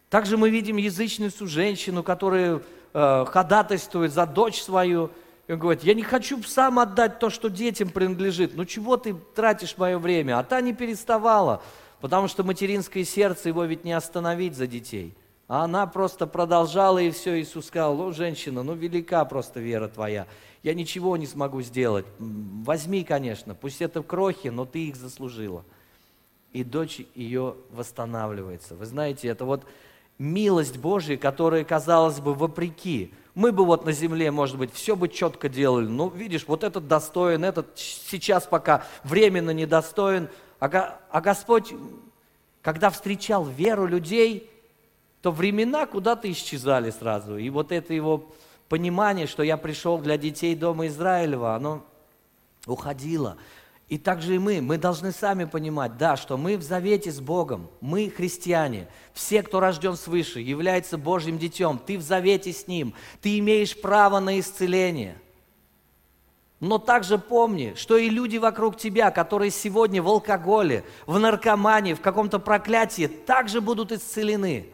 Также 0.10 0.38
мы 0.38 0.50
видим 0.50 0.78
язычницу, 0.78 1.48
женщину, 1.48 2.04
которая 2.04 2.62
э, 2.94 3.26
ходатайствует 3.28 4.14
за 4.14 4.26
дочь 4.26 4.62
свою. 4.62 5.12
И 5.48 5.54
он 5.54 5.60
говорит, 5.60 5.84
я 5.84 5.94
не 5.94 6.04
хочу 6.04 6.42
сам 6.44 6.80
отдать 6.80 7.20
то, 7.20 7.30
что 7.30 7.50
детям 7.50 7.90
принадлежит. 7.90 8.56
Ну 8.56 8.66
чего 8.66 8.98
ты 8.98 9.16
тратишь 9.36 9.78
мое 9.78 9.98
время? 9.98 10.40
А 10.40 10.44
та 10.44 10.62
не 10.62 10.74
переставала, 10.74 11.62
потому 12.02 12.28
что 12.28 12.44
материнское 12.44 13.04
сердце 13.04 13.50
его 13.50 13.64
ведь 13.66 13.84
не 13.84 13.94
остановить 13.94 14.56
за 14.56 14.68
детей. 14.68 15.14
А 15.48 15.64
она 15.64 15.86
просто 15.86 16.26
продолжала, 16.26 16.98
и 16.98 17.12
все, 17.12 17.40
Иисус 17.40 17.68
сказал, 17.68 17.96
ну, 17.96 18.12
женщина, 18.12 18.64
ну, 18.64 18.74
велика 18.74 19.24
просто 19.26 19.60
вера 19.60 19.88
твоя 19.88 20.26
я 20.66 20.74
ничего 20.74 21.16
не 21.16 21.28
смогу 21.28 21.62
сделать. 21.62 22.08
Возьми, 22.18 23.04
конечно, 23.04 23.54
пусть 23.54 23.84
это 23.84 24.02
крохи, 24.02 24.48
но 24.48 24.66
ты 24.66 24.88
их 24.88 24.96
заслужила. 24.96 25.64
И 26.54 26.64
дочь 26.64 27.02
ее 27.14 27.56
восстанавливается. 27.70 28.74
Вы 28.74 28.88
знаете, 28.88 29.28
это 29.28 29.46
вот 29.46 29.64
милость 30.18 30.78
Божья, 30.78 31.18
которая, 31.18 31.64
казалось 31.64 32.20
бы, 32.20 32.34
вопреки. 32.34 33.14
Мы 33.34 33.52
бы 33.52 33.66
вот 33.66 33.86
на 33.86 33.92
земле, 33.92 34.32
может 34.32 34.58
быть, 34.58 34.74
все 34.74 34.96
бы 34.96 35.10
четко 35.10 35.50
делали. 35.50 35.88
Ну, 35.88 36.10
видишь, 36.10 36.46
вот 36.48 36.64
этот 36.64 36.88
достоин, 36.88 37.44
этот 37.44 37.68
сейчас 37.76 38.46
пока 38.46 38.86
временно 39.04 39.52
недостоин. 39.52 40.30
А, 40.60 41.00
а 41.10 41.22
Господь, 41.22 41.74
когда 42.62 42.90
встречал 42.90 43.46
веру 43.46 43.86
людей, 43.86 44.50
то 45.22 45.32
времена 45.32 45.86
куда-то 45.86 46.32
исчезали 46.32 46.92
сразу. 46.92 47.38
И 47.38 47.50
вот 47.50 47.72
это 47.72 47.94
его 47.94 48.32
понимание, 48.70 49.28
что 49.28 49.44
я 49.44 49.58
пришел 49.58 49.98
для 49.98 50.18
детей 50.18 50.56
дома 50.56 50.88
Израилева, 50.88 51.56
оно 51.56 51.84
уходило. 52.66 53.38
И 53.88 54.00
также 54.00 54.36
и 54.36 54.40
мы, 54.40 54.62
мы 54.62 54.78
должны 54.78 55.12
сами 55.12 55.46
понимать, 55.46 55.98
да, 55.98 56.18
что 56.18 56.38
мы 56.38 56.58
в 56.58 56.64
завете 56.64 57.12
с 57.12 57.20
Богом, 57.20 57.70
мы 57.82 58.10
христиане, 58.10 58.88
все, 59.14 59.44
кто 59.44 59.60
рожден 59.60 59.96
свыше, 59.96 60.40
является 60.40 60.98
Божьим 60.98 61.38
детем, 61.38 61.80
ты 61.86 62.00
в 62.00 62.02
завете 62.02 62.52
с 62.52 62.68
Ним, 62.68 62.96
ты 63.22 63.38
имеешь 63.38 63.80
право 63.80 64.20
на 64.20 64.40
исцеление. 64.40 65.18
Но 66.60 66.80
также 66.80 67.20
помни, 67.20 67.74
что 67.76 67.96
и 67.98 68.10
люди 68.10 68.38
вокруг 68.38 68.76
тебя, 68.76 69.12
которые 69.12 69.52
сегодня 69.52 70.02
в 70.02 70.08
алкоголе, 70.08 70.84
в 71.06 71.20
наркомании, 71.20 71.94
в 71.94 72.02
каком-то 72.02 72.40
проклятии, 72.40 73.06
также 73.06 73.62
будут 73.62 73.92
исцелены, 73.92 74.68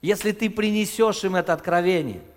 если 0.00 0.30
ты 0.30 0.48
принесешь 0.48 1.24
им 1.24 1.34
это 1.34 1.52
откровение– 1.52 2.20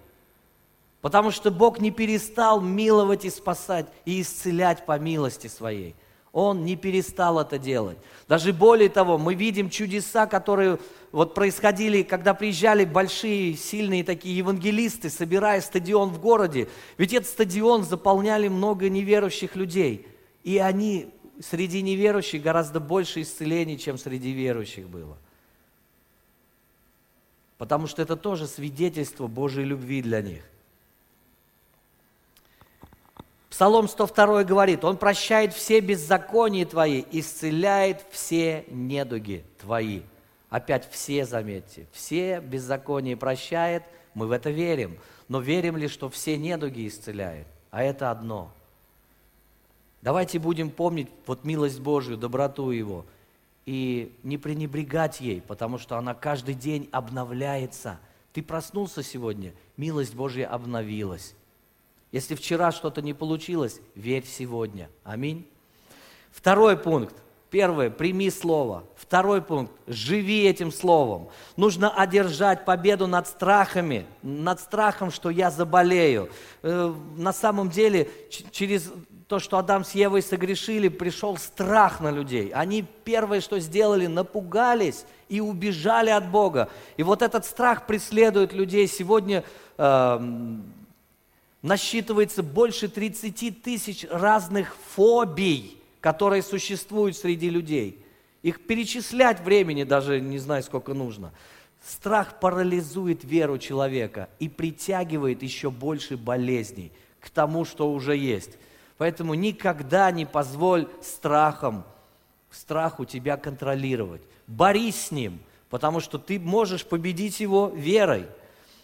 Потому 1.01 1.32
что 1.32 1.51
Бог 1.51 1.80
не 1.80 1.91
перестал 1.91 2.60
миловать 2.60 3.23
и 3.23 3.30
спасать, 3.30 3.88
и 4.03 4.21
исцелять 4.21 4.86
по 4.86 4.97
милости 4.97 5.47
своей. 5.47 5.95
Он 6.31 6.65
не 6.65 6.75
перестал 6.75 7.39
это 7.39 7.57
делать. 7.57 7.97
Даже 8.27 8.53
более 8.53 8.89
того, 8.89 9.17
мы 9.17 9.33
видим 9.33 9.69
чудеса, 9.69 10.27
которые 10.27 10.77
вот 11.11 11.33
происходили, 11.33 12.03
когда 12.03 12.33
приезжали 12.33 12.85
большие, 12.85 13.55
сильные 13.55 14.03
такие 14.03 14.37
евангелисты, 14.37 15.09
собирая 15.09 15.61
стадион 15.61 16.09
в 16.09 16.19
городе. 16.19 16.67
Ведь 16.97 17.13
этот 17.13 17.29
стадион 17.29 17.83
заполняли 17.83 18.49
много 18.49 18.89
неверующих 18.89 19.55
людей. 19.55 20.05
И 20.43 20.57
они 20.57 21.09
среди 21.39 21.81
неверующих 21.81 22.41
гораздо 22.41 22.79
больше 22.79 23.21
исцелений, 23.21 23.77
чем 23.77 23.97
среди 23.97 24.31
верующих 24.31 24.87
было. 24.87 25.17
Потому 27.57 27.87
что 27.87 28.01
это 28.01 28.15
тоже 28.15 28.47
свидетельство 28.47 29.27
Божьей 29.27 29.63
любви 29.63 30.01
для 30.01 30.21
них. 30.21 30.43
Псалом 33.58 33.88
102 33.88 34.43
говорит, 34.43 34.84
Он 34.84 34.98
прощает 34.98 35.52
все 35.52 35.80
беззакония 35.80 36.63
твои, 36.63 37.04
исцеляет 37.12 38.06
все 38.12 38.65
недуги 38.70 39.43
твои. 39.60 40.02
Опять 40.52 40.88
все, 40.91 41.26
заметьте, 41.26 41.88
все 41.91 42.39
беззакония 42.39 43.17
прощает, 43.17 43.82
мы 44.13 44.28
в 44.28 44.32
это 44.32 44.52
верим. 44.52 45.00
Но 45.28 45.39
верим 45.39 45.76
ли, 45.76 45.88
что 45.88 46.08
все 46.08 46.38
недуги 46.38 46.88
исцеляет? 46.88 47.48
А 47.72 47.82
это 47.82 48.12
одно. 48.12 48.52
Давайте 50.04 50.38
будем 50.38 50.70
помнить 50.70 51.08
вот 51.26 51.43
милость 51.43 51.80
Божию, 51.80 52.15
доброту 52.15 52.70
Его, 52.70 53.08
и 53.65 54.15
не 54.22 54.38
пренебрегать 54.38 55.20
ей, 55.20 55.41
потому 55.41 55.80
что 55.80 55.98
она 55.98 56.13
каждый 56.13 56.54
день 56.54 56.89
обновляется. 56.91 57.98
Ты 58.34 58.43
проснулся 58.43 59.02
сегодня, 59.02 59.52
милость 59.78 60.13
Божья 60.13 60.46
обновилась. 60.46 61.34
Если 62.17 62.34
вчера 62.34 62.71
что-то 62.71 63.03
не 63.03 63.13
получилось, 63.13 63.80
верь 63.93 64.25
сегодня. 64.25 64.89
Аминь. 65.03 65.47
Второй 66.32 66.75
пункт. 66.75 67.13
Первое, 67.51 67.91
прими 67.91 68.32
слово. 68.32 68.86
Второй 68.95 69.39
пункт, 69.43 69.71
живи 69.86 70.41
этим 70.45 70.71
словом. 70.71 71.30
Нужно 71.58 71.91
одержать 71.91 72.65
победу 72.65 73.06
над 73.06 73.27
страхами, 73.27 74.08
над 74.23 74.60
страхом, 74.60 75.12
что 75.12 75.30
я 75.30 75.51
заболею. 75.51 76.32
Э, 76.63 76.91
на 77.17 77.34
самом 77.34 77.69
деле, 77.69 78.10
через 78.49 78.91
то, 79.27 79.38
что 79.38 79.60
Адам 79.60 79.86
с 79.86 79.91
Евой 79.91 80.23
согрешили, 80.23 80.88
пришел 80.88 81.38
страх 81.38 81.99
на 81.99 82.10
людей. 82.10 82.49
Они 82.49 82.84
первое, 83.03 83.41
что 83.41 83.60
сделали, 83.60 84.08
напугались 84.08 85.06
и 85.30 85.39
убежали 85.39 86.10
от 86.10 86.32
Бога. 86.32 86.69
И 86.97 87.03
вот 87.03 87.21
этот 87.21 87.45
страх 87.45 87.86
преследует 87.86 88.53
людей. 88.53 88.88
Сегодня 88.88 89.43
э, 89.77 90.58
насчитывается 91.67 92.43
больше 92.43 92.88
30 92.88 93.62
тысяч 93.62 94.06
разных 94.10 94.75
фобий, 94.95 95.77
которые 95.99 96.41
существуют 96.41 97.17
среди 97.17 97.49
людей. 97.49 98.03
Их 98.41 98.65
перечислять 98.65 99.41
времени 99.41 99.84
даже 99.84 100.21
не 100.21 100.39
знаю, 100.39 100.63
сколько 100.63 100.93
нужно. 100.93 101.34
Страх 101.86 102.39
парализует 102.39 103.25
веру 103.25 103.58
человека 103.58 104.30
и 104.39 104.47
притягивает 104.47 105.43
еще 105.43 105.69
больше 105.69 106.15
болезней, 106.15 106.91
к 107.19 107.30
тому, 107.30 107.65
что 107.65 107.91
уже 107.91 108.15
есть. 108.15 108.51
Поэтому 108.97 109.34
никогда 109.34 110.10
не 110.12 110.25
позволь 110.25 110.88
страхом, 111.01 111.84
страху 112.49 113.03
тебя 113.03 113.36
контролировать. 113.36 114.21
Борись 114.47 115.08
с 115.08 115.12
ним, 115.12 115.39
потому 115.69 115.99
что 115.99 116.17
ты 116.17 116.39
можешь 116.39 116.86
победить 116.86 117.41
его 117.41 117.67
верой. 117.75 118.25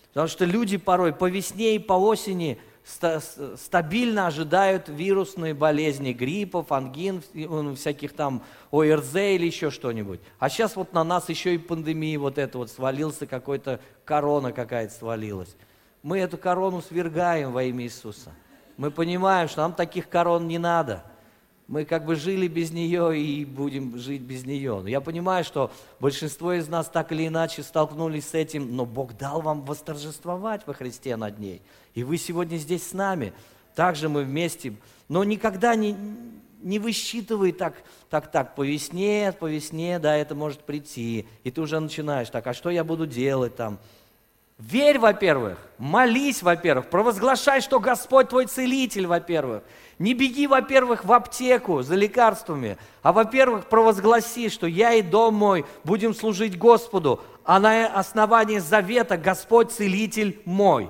Потому 0.10 0.28
что 0.28 0.46
люди 0.46 0.78
порой 0.78 1.14
по 1.14 1.30
весне 1.30 1.76
и 1.76 1.80
по 1.80 1.94
осени 1.94 2.60
стабильно 2.86 4.28
ожидают 4.28 4.90
вирусные 4.90 5.54
болезни, 5.54 6.12
гриппов, 6.12 6.72
ангин, 6.72 7.24
всяких 7.76 8.14
там 8.14 8.44
ОРЗ 8.72 9.16
или 9.16 9.46
еще 9.46 9.72
что-нибудь. 9.72 10.20
А 10.40 10.50
сейчас 10.50 10.76
вот 10.76 10.94
на 10.94 11.04
нас 11.04 11.30
еще 11.30 11.56
и 11.56 11.58
пандемия 11.58 12.20
вот 12.20 12.38
это 12.38 12.58
вот 12.58 12.70
свалился, 12.70 13.26
какой-то 13.26 13.80
корона 14.04 14.52
какая-то 14.52 14.94
свалилась. 14.94 15.56
Мы 16.02 16.20
эту 16.20 16.38
корону 16.38 16.82
свергаем 16.82 17.54
во 17.54 17.64
имя 17.64 17.86
Иисуса. 17.86 18.32
Мы 18.76 18.92
понимаем, 18.92 19.48
что 19.48 19.62
нам 19.62 19.74
таких 19.74 20.10
корон 20.10 20.48
не 20.48 20.58
надо. 20.58 21.04
Мы 21.68 21.86
как 21.86 22.06
бы 22.06 22.16
жили 22.16 22.48
без 22.48 22.72
нее 22.72 23.18
и 23.18 23.46
будем 23.46 23.98
жить 23.98 24.22
без 24.22 24.46
нее. 24.46 24.80
Но 24.82 24.90
я 24.90 25.00
понимаю, 25.00 25.44
что 25.44 25.72
большинство 26.00 26.54
из 26.54 26.68
нас 26.68 26.90
так 26.90 27.12
или 27.12 27.28
иначе 27.28 27.64
столкнулись 27.64 28.28
с 28.28 28.34
этим, 28.34 28.76
но 28.76 28.86
Бог 28.86 29.18
дал 29.18 29.42
вам 29.42 29.64
восторжествовать 29.64 30.68
во 30.68 30.74
Христе 30.74 31.16
над 31.16 31.40
ней. 31.40 31.62
И 31.96 32.04
вы 32.04 32.18
сегодня 32.18 32.58
здесь 32.58 32.88
с 32.88 32.94
нами. 32.94 33.34
Также 33.76 34.10
мы 34.10 34.24
вместе. 34.24 34.76
Но 35.08 35.24
никогда 35.24 35.76
не, 35.76 35.96
не 36.62 36.80
высчитывай 36.80 37.52
так, 37.54 37.76
так, 38.10 38.32
так, 38.32 38.56
по 38.56 38.66
весне, 38.66 39.34
по 39.38 39.46
весне, 39.46 40.00
да, 40.00 40.16
это 40.16 40.36
может 40.36 40.62
прийти. 40.62 41.26
И 41.44 41.52
ты 41.52 41.62
уже 41.62 41.80
начинаешь 41.80 42.30
так, 42.30 42.46
а 42.46 42.54
что 42.54 42.70
я 42.70 42.84
буду 42.84 43.08
делать 43.08 43.56
там? 43.56 43.80
Верь, 44.60 45.00
во-первых, 45.00 45.58
молись, 45.78 46.44
во-первых, 46.44 46.90
провозглашай, 46.90 47.62
что 47.62 47.80
Господь 47.80 48.30
твой 48.30 48.46
целитель, 48.46 49.08
во-первых. 49.08 49.64
Не 50.00 50.14
беги, 50.14 50.48
во-первых, 50.48 51.06
в 51.06 51.14
аптеку 51.14 51.82
за 51.84 51.96
лекарствами, 51.96 52.78
а, 53.02 53.14
во-первых, 53.14 53.68
провозгласи, 53.68 54.50
что 54.50 54.66
я 54.66 54.94
и 54.94 55.02
дом 55.02 55.36
мой 55.36 55.66
будем 55.84 56.14
служить 56.14 56.58
Господу, 56.58 57.22
а 57.46 57.60
на 57.60 57.88
основании 57.88 58.60
завета 58.60 59.18
Господь 59.18 59.72
целитель 59.72 60.42
мой 60.46 60.90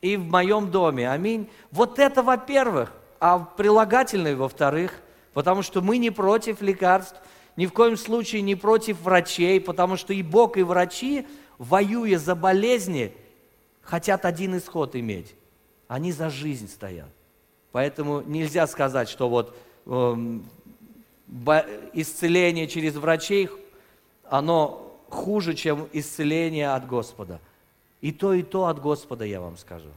и 0.00 0.16
в 0.16 0.24
моем 0.24 0.70
доме. 0.70 1.10
Аминь. 1.10 1.50
Вот 1.70 1.98
это, 1.98 2.22
во-первых, 2.22 2.92
а 3.18 3.38
прилагательное, 3.38 4.36
во-вторых, 4.36 4.94
потому 5.34 5.62
что 5.62 5.80
мы 5.80 5.98
не 5.98 6.10
против 6.10 6.62
лекарств, 6.62 7.20
ни 7.56 7.66
в 7.66 7.72
коем 7.72 7.96
случае 7.96 8.42
не 8.42 8.54
против 8.54 9.00
врачей, 9.02 9.60
потому 9.60 9.96
что 9.96 10.14
и 10.14 10.22
Бог, 10.22 10.56
и 10.56 10.62
врачи 10.62 11.26
воюя 11.58 12.18
за 12.18 12.34
болезни, 12.34 13.12
хотят 13.82 14.24
один 14.24 14.56
исход 14.56 14.96
иметь. 14.96 15.34
Они 15.88 16.12
за 16.12 16.30
жизнь 16.30 16.68
стоят. 16.68 17.10
Поэтому 17.72 18.20
нельзя 18.22 18.66
сказать, 18.66 19.08
что 19.08 19.28
вот 19.28 19.56
э, 19.86 20.40
исцеление 21.92 22.66
через 22.66 22.94
врачей, 22.96 23.48
оно 24.24 24.98
хуже, 25.08 25.54
чем 25.54 25.88
исцеление 25.92 26.70
от 26.70 26.86
Господа. 26.86 27.40
И 28.00 28.12
то, 28.12 28.32
и 28.32 28.42
то 28.42 28.66
от 28.66 28.80
Господа, 28.80 29.24
я 29.24 29.40
вам 29.40 29.56
скажу. 29.56 29.90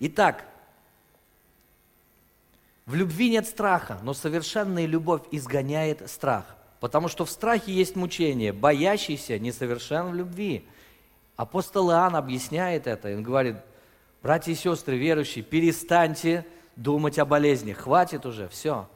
Итак, 0.00 0.44
в 2.86 2.94
любви 2.94 3.30
нет 3.30 3.46
страха, 3.46 3.98
но 4.02 4.12
совершенная 4.12 4.86
любовь 4.86 5.22
изгоняет 5.30 6.10
страх– 6.10 6.56
Потому 6.84 7.08
что 7.08 7.24
в 7.24 7.30
страхе 7.30 7.72
есть 7.72 7.96
мучение, 7.96 8.52
боящийся 8.52 9.38
несовершен 9.38 10.10
в 10.10 10.14
любви. 10.14 10.68
Апостол 11.34 11.90
Иоанн 11.90 12.14
объясняет 12.14 12.86
это, 12.86 13.08
он 13.08 13.22
говорит, 13.22 13.56
братья 14.24 14.52
и 14.52 14.54
сестры 14.54 14.96
верующие, 14.96 15.44
перестаньте 15.44 16.46
думать 16.76 17.18
о 17.18 17.26
болезни, 17.26 17.74
хватит 17.74 18.24
уже, 18.24 18.48
все. 18.48 18.88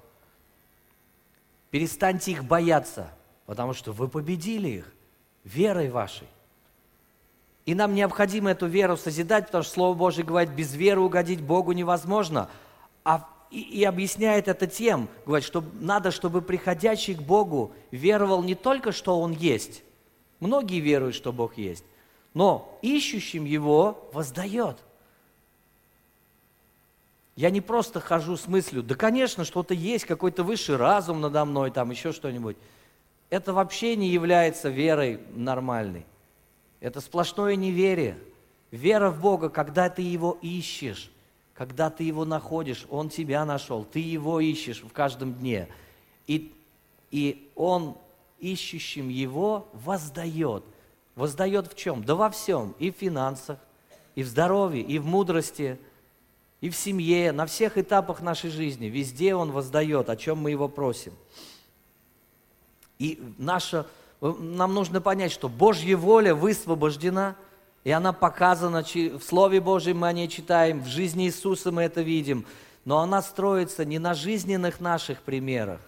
Перестаньте 1.70 2.32
их 2.32 2.44
бояться, 2.44 3.10
потому 3.44 3.74
что 3.74 3.92
вы 3.92 4.08
победили 4.08 4.68
их 4.68 4.94
верой 5.44 5.90
вашей. 5.90 6.26
И 7.66 7.74
нам 7.74 7.94
необходимо 7.94 8.52
эту 8.52 8.66
веру 8.68 8.96
созидать, 8.96 9.46
потому 9.46 9.64
что 9.64 9.74
Слово 9.74 9.94
Божье 9.94 10.24
говорит, 10.24 10.48
без 10.54 10.74
веры 10.74 11.02
угодить 11.02 11.42
Богу 11.42 11.72
невозможно. 11.72 12.48
А 13.04 13.28
и, 13.50 13.60
и 13.60 13.84
объясняет 13.84 14.48
это 14.48 14.66
тем, 14.66 15.10
говорит, 15.26 15.46
что 15.46 15.62
надо, 15.74 16.10
чтобы 16.10 16.40
приходящий 16.40 17.14
к 17.14 17.20
Богу 17.20 17.72
веровал 17.90 18.42
не 18.42 18.54
только, 18.54 18.92
что 18.92 19.20
Он 19.20 19.32
есть. 19.32 19.82
Многие 20.40 20.80
веруют, 20.80 21.14
что 21.14 21.34
Бог 21.34 21.58
есть, 21.58 21.84
но 22.32 22.78
ищущим 22.80 23.44
Его 23.44 24.08
воздает. 24.14 24.78
Я 27.38 27.51
не 27.51 27.61
просто 27.61 28.01
хожу 28.01 28.37
с 28.37 28.48
мыслью, 28.48 28.83
да, 28.83 28.96
конечно, 28.96 29.44
что-то 29.44 29.72
есть, 29.72 30.07
какой-то 30.07 30.42
высший 30.42 30.74
разум 30.74 31.20
надо 31.20 31.44
мной, 31.44 31.70
там 31.70 31.92
еще 31.92 32.11
что-нибудь. 32.11 32.57
Это 33.31 33.53
вообще 33.53 33.94
не 33.94 34.09
является 34.09 34.70
верой 34.70 35.20
нормальной. 35.37 36.05
Это 36.81 37.01
сплошное 37.01 37.55
неверие. 37.55 38.18
Вера 38.72 39.11
в 39.11 39.20
Бога, 39.20 39.51
когда 39.51 39.88
ты 39.88 40.03
Его 40.03 40.37
ищешь, 40.42 41.12
когда 41.55 41.90
ты 41.90 42.03
его 42.03 42.24
находишь, 42.24 42.87
он 42.90 43.09
тебя 43.09 43.44
нашел, 43.44 43.85
ты 43.85 44.01
его 44.01 44.40
ищешь 44.40 44.83
в 44.83 44.92
каждом 44.92 45.35
дне. 45.35 45.68
И, 46.27 46.53
и 47.12 47.48
он 47.55 47.96
ищущим 48.40 49.09
его 49.09 49.68
воздает. 49.74 50.64
Воздает 51.14 51.72
в 51.72 51.77
чем? 51.77 52.03
Да 52.03 52.16
во 52.16 52.31
всем. 52.31 52.74
И 52.81 52.90
в 52.90 52.96
финансах, 52.96 53.61
и 54.16 54.24
в 54.24 54.27
здоровье, 54.27 54.83
и 54.83 54.98
в 54.98 55.07
мудрости, 55.07 55.79
и 56.61 56.71
в 56.71 56.77
семье, 56.77 57.33
на 57.33 57.47
всех 57.47 57.79
этапах 57.79 58.21
нашей 58.21 58.51
жизни. 58.51 58.87
Везде 58.87 59.35
он 59.35 59.53
воздает, 59.53 60.11
о 60.11 60.16
чем 60.16 60.38
мы 60.38 60.51
его 60.51 60.68
просим. 60.68 61.12
И 62.99 63.23
наша, 63.38 63.87
нам 64.21 64.75
нужно 64.75 65.01
понять, 65.01 65.33
что 65.33 65.49
Божья 65.49 65.97
воля 65.97 66.35
высвобождена– 66.35 67.37
и 67.88 67.90
она 67.90 68.12
показана 68.12 68.83
в 68.83 69.21
Слове 69.23 69.62
Божьем, 69.62 70.01
мы 70.01 70.09
о 70.09 70.12
ней 70.12 70.29
читаем, 70.29 70.83
в 70.83 70.87
жизни 70.88 71.25
Иисуса 71.25 71.73
мы 71.73 71.83
это 71.85 72.03
видим. 72.03 72.44
Но 72.85 72.99
она 72.99 73.23
строится 73.23 73.85
не 73.85 73.99
на 73.99 74.12
жизненных 74.12 74.81
наших 74.81 75.23
примерах, 75.23 75.81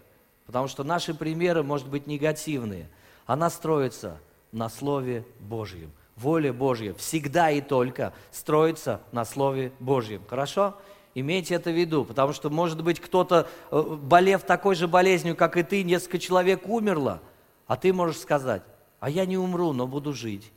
потому 0.47 0.67
что 0.67 0.85
наши 0.85 1.13
примеры, 1.13 1.63
может 1.63 1.89
быть, 1.89 2.07
негативные. 2.07 2.89
Она 3.27 3.51
строится 3.51 4.19
на 4.53 4.71
Слове 4.71 5.27
Божьем. 5.41 5.93
Воля 6.21 6.53
Божья 6.53 6.93
всегда 6.95 7.51
и 7.51 7.63
только 7.63 8.13
строится 8.31 9.01
на 9.11 9.25
Слове 9.25 9.73
Божьем. 9.81 10.23
Хорошо? 10.29 10.77
Имейте 11.15 11.55
это 11.55 11.71
в 11.71 11.75
виду, 11.77 12.05
потому 12.05 12.33
что, 12.33 12.51
может 12.51 12.85
быть, 12.85 13.01
кто-то, 13.01 13.49
э, 13.71 13.83
болев 14.03 14.43
такой 14.43 14.75
же 14.75 14.87
болезнью, 14.87 15.35
как 15.35 15.57
и 15.57 15.63
ты, 15.63 15.83
несколько 15.83 16.19
человек 16.19 16.69
умерло, 16.69 17.21
а 17.67 17.77
ты 17.77 17.93
можешь 17.93 18.19
сказать, 18.19 18.63
а 19.01 19.09
я 19.09 19.25
не 19.25 19.39
умру, 19.39 19.73
но 19.73 19.87
буду 19.87 20.13
жить 20.13 20.53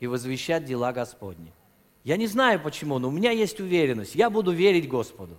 и 0.00 0.06
возвещать 0.06 0.64
дела 0.64 0.92
Господни. 0.92 1.52
Я 2.04 2.16
не 2.16 2.26
знаю 2.26 2.60
почему, 2.60 2.98
но 2.98 3.08
у 3.08 3.10
меня 3.10 3.32
есть 3.32 3.60
уверенность. 3.60 4.14
Я 4.14 4.30
буду 4.30 4.52
верить 4.52 4.88
Господу. 4.88 5.38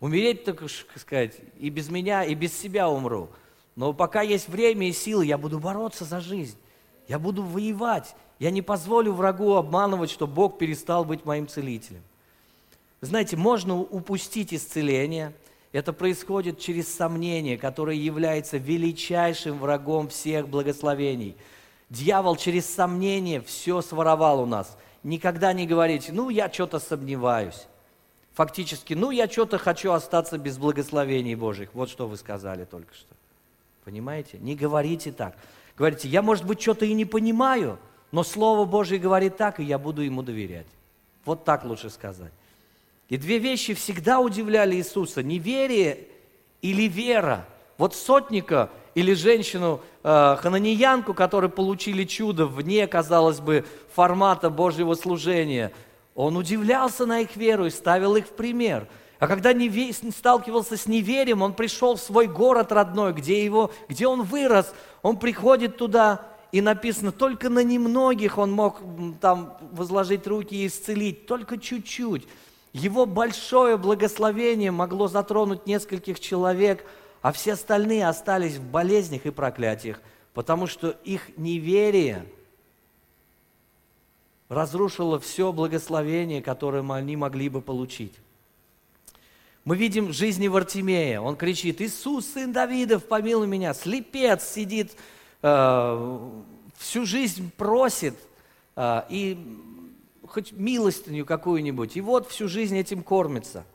Умереть, 0.00 0.44
так 0.44 0.62
сказать, 0.96 1.36
и 1.58 1.68
без 1.70 1.90
меня, 1.90 2.24
и 2.24 2.34
без 2.34 2.58
себя 2.58 2.88
умру. 2.88 3.28
Но 3.76 3.92
пока 3.92 4.22
есть 4.22 4.48
время 4.48 4.88
и 4.88 4.92
силы, 4.92 5.26
я 5.26 5.36
буду 5.36 5.60
бороться 5.60 6.04
за 6.04 6.20
жизнь. 6.20 6.58
Я 7.08 7.18
буду 7.18 7.42
воевать. 7.42 8.14
Я 8.38 8.50
не 8.50 8.62
позволю 8.62 9.12
врагу 9.12 9.54
обманывать, 9.54 10.10
что 10.10 10.26
Бог 10.26 10.58
перестал 10.58 11.04
быть 11.04 11.24
моим 11.24 11.48
целителем. 11.48 12.02
Знаете, 13.00 13.36
можно 13.36 13.78
упустить 13.78 14.54
исцеление. 14.54 15.32
Это 15.72 15.92
происходит 15.92 16.60
через 16.60 16.92
сомнение, 16.94 17.58
которое 17.58 17.96
является 17.96 18.58
величайшим 18.58 19.58
врагом 19.58 20.08
всех 20.08 20.48
благословений– 20.48 21.36
Дьявол 21.90 22.36
через 22.36 22.66
сомнение 22.66 23.40
все 23.40 23.80
своровал 23.80 24.42
у 24.42 24.46
нас. 24.46 24.76
Никогда 25.02 25.52
не 25.52 25.66
говорите, 25.66 26.12
ну, 26.12 26.28
я 26.28 26.52
что-то 26.52 26.80
сомневаюсь. 26.80 27.66
Фактически, 28.34 28.94
ну, 28.94 29.10
я 29.10 29.26
что-то 29.26 29.58
хочу 29.58 29.92
остаться 29.92 30.38
без 30.38 30.58
благословений 30.58 31.34
Божьих. 31.34 31.70
Вот 31.72 31.88
что 31.88 32.06
вы 32.06 32.16
сказали 32.16 32.64
только 32.64 32.94
что. 32.94 33.14
Понимаете? 33.84 34.38
Не 34.38 34.54
говорите 34.54 35.12
так. 35.12 35.34
Говорите, 35.78 36.08
я, 36.08 36.22
может 36.22 36.44
быть, 36.44 36.60
что-то 36.60 36.84
и 36.84 36.92
не 36.92 37.04
понимаю, 37.04 37.78
но 38.10 38.24
Слово 38.24 38.64
Божье 38.64 38.98
говорит 38.98 39.36
так, 39.36 39.60
и 39.60 39.64
я 39.64 39.78
буду 39.78 40.02
ему 40.02 40.22
доверять. 40.22 40.66
Вот 41.24 41.44
так 41.44 41.64
лучше 41.64 41.88
сказать. 41.88 42.32
И 43.08 43.16
две 43.16 43.38
вещи 43.38 43.74
всегда 43.74 44.18
удивляли 44.18 44.76
Иисуса. 44.76 45.22
Неверие 45.22 46.06
или 46.62 46.88
вера. 46.88 47.46
Вот 47.78 47.94
сотника 47.94 48.70
или 48.94 49.14
женщину, 49.14 49.80
э, 50.02 50.36
хананеянку, 50.40 51.14
которые 51.14 51.50
получили 51.50 52.04
чудо 52.04 52.46
вне, 52.46 52.86
казалось 52.88 53.38
бы, 53.38 53.64
формата 53.94 54.50
Божьего 54.50 54.94
служения, 54.94 55.72
он 56.16 56.36
удивлялся 56.36 57.06
на 57.06 57.20
их 57.20 57.36
веру 57.36 57.66
и 57.66 57.70
ставил 57.70 58.16
их 58.16 58.26
в 58.26 58.32
пример. 58.32 58.88
А 59.20 59.26
когда 59.26 59.52
не 59.52 59.92
сталкивался 60.10 60.76
с 60.76 60.86
неверием, 60.86 61.42
он 61.42 61.54
пришел 61.54 61.96
в 61.96 62.00
свой 62.00 62.26
город 62.26 62.70
родной, 62.72 63.12
где, 63.12 63.44
его, 63.44 63.72
где 63.88 64.06
он 64.06 64.22
вырос, 64.22 64.72
он 65.08 65.18
приходит 65.18 65.78
туда, 65.78 66.26
и 66.52 66.60
написано, 66.60 67.12
только 67.12 67.48
на 67.48 67.64
немногих 67.64 68.36
он 68.36 68.52
мог 68.52 68.82
там 69.22 69.56
возложить 69.72 70.26
руки 70.26 70.54
и 70.54 70.66
исцелить, 70.66 71.24
только 71.24 71.56
чуть-чуть. 71.56 72.28
Его 72.74 73.06
большое 73.06 73.78
благословение 73.78 74.70
могло 74.70 75.08
затронуть 75.08 75.66
нескольких 75.66 76.20
человек, 76.20 76.84
а 77.22 77.32
все 77.32 77.54
остальные 77.54 78.06
остались 78.06 78.56
в 78.56 78.64
болезнях 78.70 79.24
и 79.24 79.30
проклятиях, 79.30 80.02
потому 80.34 80.66
что 80.66 80.90
их 80.90 81.38
неверие 81.38 82.26
разрушило 84.50 85.18
все 85.18 85.54
благословение, 85.54 86.42
которое 86.42 86.86
они 86.92 87.16
могли 87.16 87.48
бы 87.48 87.62
получить. 87.62 88.12
Мы 89.68 89.76
видим 89.76 90.06
в 90.06 90.12
жизни 90.14 90.48
Вартимея. 90.48 91.20
Он 91.20 91.36
кричит, 91.36 91.82
Иисус, 91.82 92.24
сын 92.24 92.54
Давидов, 92.54 93.04
помилуй 93.04 93.46
меня. 93.46 93.74
Слепец 93.74 94.42
сидит, 94.42 94.96
э, 95.42 96.30
всю 96.78 97.04
жизнь 97.04 97.52
просит, 97.54 98.14
э, 98.76 99.02
и 99.10 99.36
хоть 100.26 100.52
милостыню 100.52 101.26
какую-нибудь. 101.26 101.98
И 101.98 102.00
вот 102.00 102.30
всю 102.30 102.48
жизнь 102.48 102.78
этим 102.78 103.02
кормится. 103.02 103.66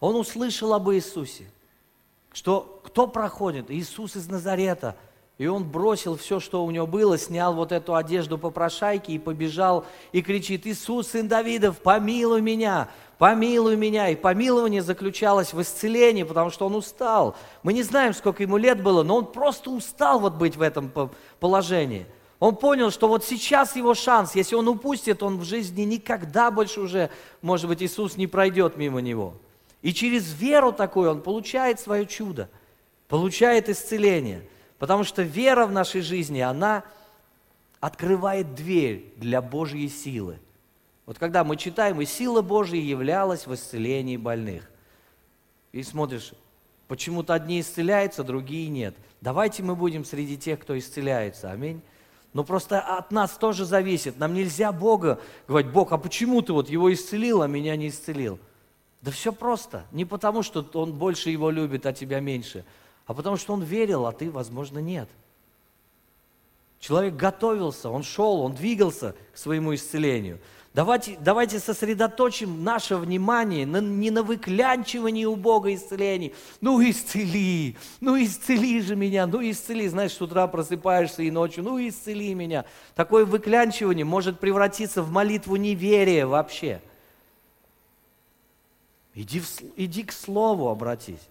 Он 0.00 0.16
услышал 0.16 0.74
об 0.74 0.90
Иисусе, 0.90 1.44
что 2.32 2.80
кто 2.82 3.06
проходит? 3.06 3.70
Иисус 3.70 4.16
из 4.16 4.26
Назарета– 4.26 4.96
и 5.38 5.46
он 5.46 5.62
бросил 5.62 6.16
все, 6.16 6.40
что 6.40 6.64
у 6.64 6.70
него 6.72 6.88
было, 6.88 7.16
снял 7.16 7.54
вот 7.54 7.70
эту 7.70 7.94
одежду 7.94 8.38
попрошайки 8.38 9.12
и 9.12 9.20
побежал 9.20 9.86
и 10.10 10.20
кричит, 10.20 10.66
Иисус, 10.66 11.10
сын 11.10 11.28
Давидов, 11.28 11.78
помилуй 11.78 12.42
меня, 12.42 12.88
помилуй 13.18 13.76
меня. 13.76 14.08
И 14.08 14.16
помилование 14.16 14.82
заключалось 14.82 15.52
в 15.52 15.62
исцелении, 15.62 16.24
потому 16.24 16.50
что 16.50 16.66
он 16.66 16.74
устал. 16.74 17.36
Мы 17.62 17.72
не 17.72 17.84
знаем, 17.84 18.14
сколько 18.14 18.42
ему 18.42 18.56
лет 18.56 18.82
было, 18.82 19.04
но 19.04 19.18
он 19.18 19.26
просто 19.26 19.70
устал 19.70 20.18
вот 20.18 20.34
быть 20.34 20.56
в 20.56 20.62
этом 20.62 20.90
положении. 21.38 22.06
Он 22.40 22.56
понял, 22.56 22.90
что 22.90 23.06
вот 23.06 23.24
сейчас 23.24 23.76
его 23.76 23.94
шанс, 23.94 24.34
если 24.34 24.56
он 24.56 24.66
упустит, 24.66 25.22
он 25.22 25.38
в 25.38 25.44
жизни 25.44 25.82
никогда 25.82 26.50
больше 26.50 26.80
уже, 26.80 27.10
может 27.42 27.68
быть, 27.68 27.80
Иисус 27.80 28.16
не 28.16 28.26
пройдет 28.26 28.76
мимо 28.76 29.00
него. 29.00 29.34
И 29.82 29.94
через 29.94 30.32
веру 30.34 30.72
такую 30.72 31.12
он 31.12 31.22
получает 31.22 31.78
свое 31.78 32.06
чудо, 32.06 32.50
получает 33.06 33.68
исцеление– 33.68 34.42
Потому 34.78 35.04
что 35.04 35.22
вера 35.22 35.66
в 35.66 35.72
нашей 35.72 36.00
жизни, 36.00 36.40
она 36.40 36.84
открывает 37.80 38.54
дверь 38.54 39.12
для 39.16 39.42
Божьей 39.42 39.88
силы. 39.88 40.38
Вот 41.06 41.18
когда 41.18 41.42
мы 41.42 41.56
читаем, 41.56 42.00
и 42.00 42.04
сила 42.04 42.42
Божья 42.42 42.78
являлась 42.78 43.46
в 43.46 43.54
исцелении 43.54 44.16
больных. 44.16 44.70
И 45.72 45.82
смотришь, 45.82 46.32
почему-то 46.86 47.34
одни 47.34 47.60
исцеляются, 47.60 48.22
другие 48.22 48.68
нет. 48.68 48.94
Давайте 49.20 49.62
мы 49.62 49.74
будем 49.74 50.04
среди 50.04 50.36
тех, 50.36 50.60
кто 50.60 50.78
исцеляется. 50.78 51.50
Аминь. 51.50 51.80
Но 52.34 52.44
просто 52.44 52.80
от 52.80 53.10
нас 53.10 53.32
тоже 53.32 53.64
зависит. 53.64 54.18
Нам 54.18 54.34
нельзя 54.34 54.70
Бога 54.70 55.18
говорить, 55.48 55.72
Бог, 55.72 55.92
а 55.92 55.98
почему 55.98 56.42
ты 56.42 56.52
вот 56.52 56.68
его 56.68 56.92
исцелил, 56.92 57.42
а 57.42 57.48
меня 57.48 57.74
не 57.74 57.88
исцелил? 57.88 58.38
Да 59.00 59.10
все 59.10 59.32
просто. 59.32 59.86
Не 59.92 60.04
потому, 60.04 60.42
что 60.42 60.68
он 60.74 60.92
больше 60.92 61.30
его 61.30 61.50
любит, 61.50 61.84
а 61.86 61.92
тебя 61.92 62.20
меньше– 62.20 62.64
а 63.08 63.14
потому 63.14 63.38
что 63.38 63.54
он 63.54 63.62
верил, 63.62 64.06
а 64.06 64.12
ты, 64.12 64.30
возможно, 64.30 64.80
нет. 64.80 65.08
Человек 66.78 67.16
готовился, 67.16 67.88
он 67.88 68.02
шел, 68.02 68.42
он 68.42 68.54
двигался 68.54 69.16
к 69.32 69.38
своему 69.38 69.74
исцелению. 69.74 70.38
Давайте, 70.74 71.16
давайте 71.18 71.58
сосредоточим 71.58 72.62
наше 72.62 72.96
внимание 72.96 73.64
на, 73.64 73.80
не 73.80 74.10
на 74.10 74.22
выклянчивании 74.22 75.24
у 75.24 75.36
Бога 75.36 75.74
исцелений. 75.74 76.34
Ну 76.60 76.82
исцели, 76.82 77.78
ну 78.00 78.22
исцели 78.22 78.82
же 78.82 78.94
меня, 78.94 79.26
ну 79.26 79.40
исцели. 79.40 79.88
Знаешь, 79.88 80.12
с 80.12 80.20
утра 80.20 80.46
просыпаешься 80.46 81.22
и 81.22 81.30
ночью, 81.30 81.64
ну 81.64 81.78
исцели 81.80 82.34
меня. 82.34 82.66
Такое 82.94 83.24
выклянчивание 83.24 84.04
может 84.04 84.38
превратиться 84.38 85.02
в 85.02 85.10
молитву 85.10 85.56
неверия 85.56 86.26
вообще. 86.26 86.82
Иди, 89.14 89.40
в, 89.40 89.48
иди 89.76 90.04
к 90.04 90.12
Слову 90.12 90.68
обратись. 90.68 91.26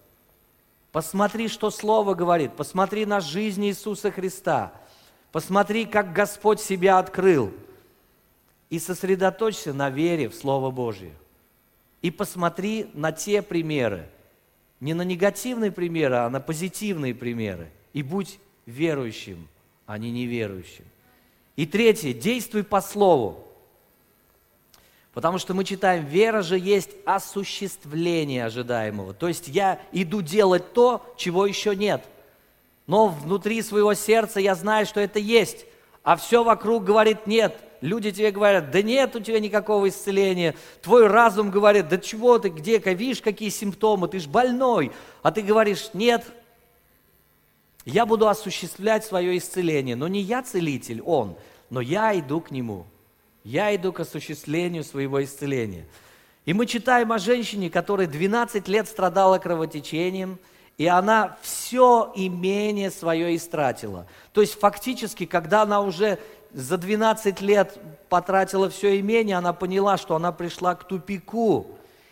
Посмотри, 0.92 1.48
что 1.48 1.70
Слово 1.70 2.14
говорит. 2.14 2.52
Посмотри 2.54 3.06
на 3.06 3.20
жизнь 3.20 3.64
Иисуса 3.66 4.10
Христа. 4.10 4.72
Посмотри, 5.32 5.84
как 5.84 6.12
Господь 6.12 6.60
себя 6.60 6.98
открыл. 6.98 7.52
И 8.70 8.78
сосредоточься 8.78 9.72
на 9.72 9.90
вере 9.90 10.28
в 10.28 10.34
Слово 10.34 10.70
Божье. 10.70 11.12
И 12.02 12.10
посмотри 12.10 12.90
на 12.94 13.12
те 13.12 13.42
примеры. 13.42 14.08
Не 14.80 14.94
на 14.94 15.02
негативные 15.02 15.72
примеры, 15.72 16.16
а 16.16 16.30
на 16.30 16.40
позитивные 16.40 17.14
примеры. 17.14 17.70
И 17.92 18.02
будь 18.02 18.38
верующим, 18.66 19.48
а 19.86 19.98
не 19.98 20.10
неверующим. 20.10 20.84
И 21.56 21.66
третье, 21.66 22.12
действуй 22.12 22.62
по 22.62 22.80
Слову. 22.80 23.47
Потому 25.18 25.38
что 25.38 25.52
мы 25.52 25.64
читаем, 25.64 26.04
вера 26.04 26.42
же 26.42 26.56
есть 26.56 26.90
осуществление 27.04 28.44
ожидаемого. 28.44 29.14
То 29.14 29.26
есть 29.26 29.48
я 29.48 29.80
иду 29.90 30.22
делать 30.22 30.72
то, 30.72 31.04
чего 31.16 31.44
еще 31.44 31.74
нет. 31.74 32.04
Но 32.86 33.08
внутри 33.08 33.60
своего 33.62 33.94
сердца 33.94 34.38
я 34.38 34.54
знаю, 34.54 34.86
что 34.86 35.00
это 35.00 35.18
есть. 35.18 35.66
А 36.04 36.14
все 36.14 36.44
вокруг 36.44 36.84
говорит 36.84 37.26
нет. 37.26 37.58
Люди 37.80 38.12
тебе 38.12 38.30
говорят, 38.30 38.70
да 38.70 38.80
нет 38.80 39.16
у 39.16 39.18
тебя 39.18 39.40
никакого 39.40 39.88
исцеления. 39.88 40.54
Твой 40.82 41.08
разум 41.08 41.50
говорит, 41.50 41.88
да 41.88 41.98
чего 41.98 42.38
ты, 42.38 42.50
где-ка, 42.50 42.92
видишь, 42.92 43.20
какие 43.20 43.48
симптомы, 43.48 44.06
ты 44.06 44.20
ж 44.20 44.28
больной. 44.28 44.92
А 45.24 45.32
ты 45.32 45.42
говоришь, 45.42 45.90
нет, 45.94 46.24
я 47.84 48.06
буду 48.06 48.28
осуществлять 48.28 49.04
свое 49.04 49.36
исцеление. 49.36 49.96
Но 49.96 50.06
не 50.06 50.20
я 50.20 50.44
целитель, 50.44 51.02
он, 51.02 51.36
но 51.70 51.80
я 51.80 52.16
иду 52.16 52.40
к 52.40 52.52
нему. 52.52 52.86
Я 53.48 53.74
иду 53.74 53.94
к 53.94 54.00
осуществлению 54.00 54.84
своего 54.84 55.24
исцеления. 55.24 55.86
И 56.44 56.52
мы 56.52 56.66
читаем 56.66 57.12
о 57.12 57.18
женщине, 57.18 57.70
которая 57.70 58.06
12 58.06 58.68
лет 58.68 58.86
страдала 58.86 59.38
кровотечением, 59.38 60.38
и 60.76 60.84
она 60.84 61.38
все 61.40 62.12
имение 62.14 62.90
свое 62.90 63.34
истратила. 63.34 64.06
То 64.34 64.42
есть 64.42 64.60
фактически, 64.60 65.24
когда 65.24 65.62
она 65.62 65.80
уже 65.80 66.18
за 66.52 66.76
12 66.76 67.40
лет 67.40 67.78
потратила 68.10 68.68
все 68.68 69.00
имение, 69.00 69.38
она 69.38 69.54
поняла, 69.54 69.96
что 69.96 70.14
она 70.14 70.30
пришла 70.30 70.74
к 70.74 70.84
тупику. 70.86 71.68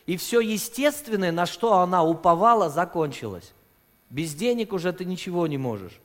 И 0.07 0.17
все 0.17 0.41
естественное, 0.41 1.33
на 1.33 1.45
что 1.45 1.81
она 1.81 2.03
уповала, 2.03 2.71
закончилось. 2.71 3.53
Без 4.09 4.33
денег 4.33 4.73
уже 4.73 4.91
ты 4.95 5.05
ничего 5.05 5.47
не 5.47 5.59
можешь. 5.59 6.01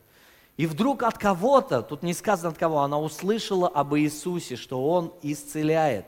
И 0.61 0.67
вдруг 0.67 1.01
от 1.01 1.17
кого-то, 1.17 1.81
тут 1.81 2.03
не 2.03 2.13
сказано 2.13 2.49
от 2.49 2.57
кого, 2.59 2.81
она 2.81 2.99
услышала 2.99 3.67
об 3.67 3.95
Иисусе, 3.95 4.55
что 4.55 4.87
Он 4.87 5.11
исцеляет. 5.23 6.05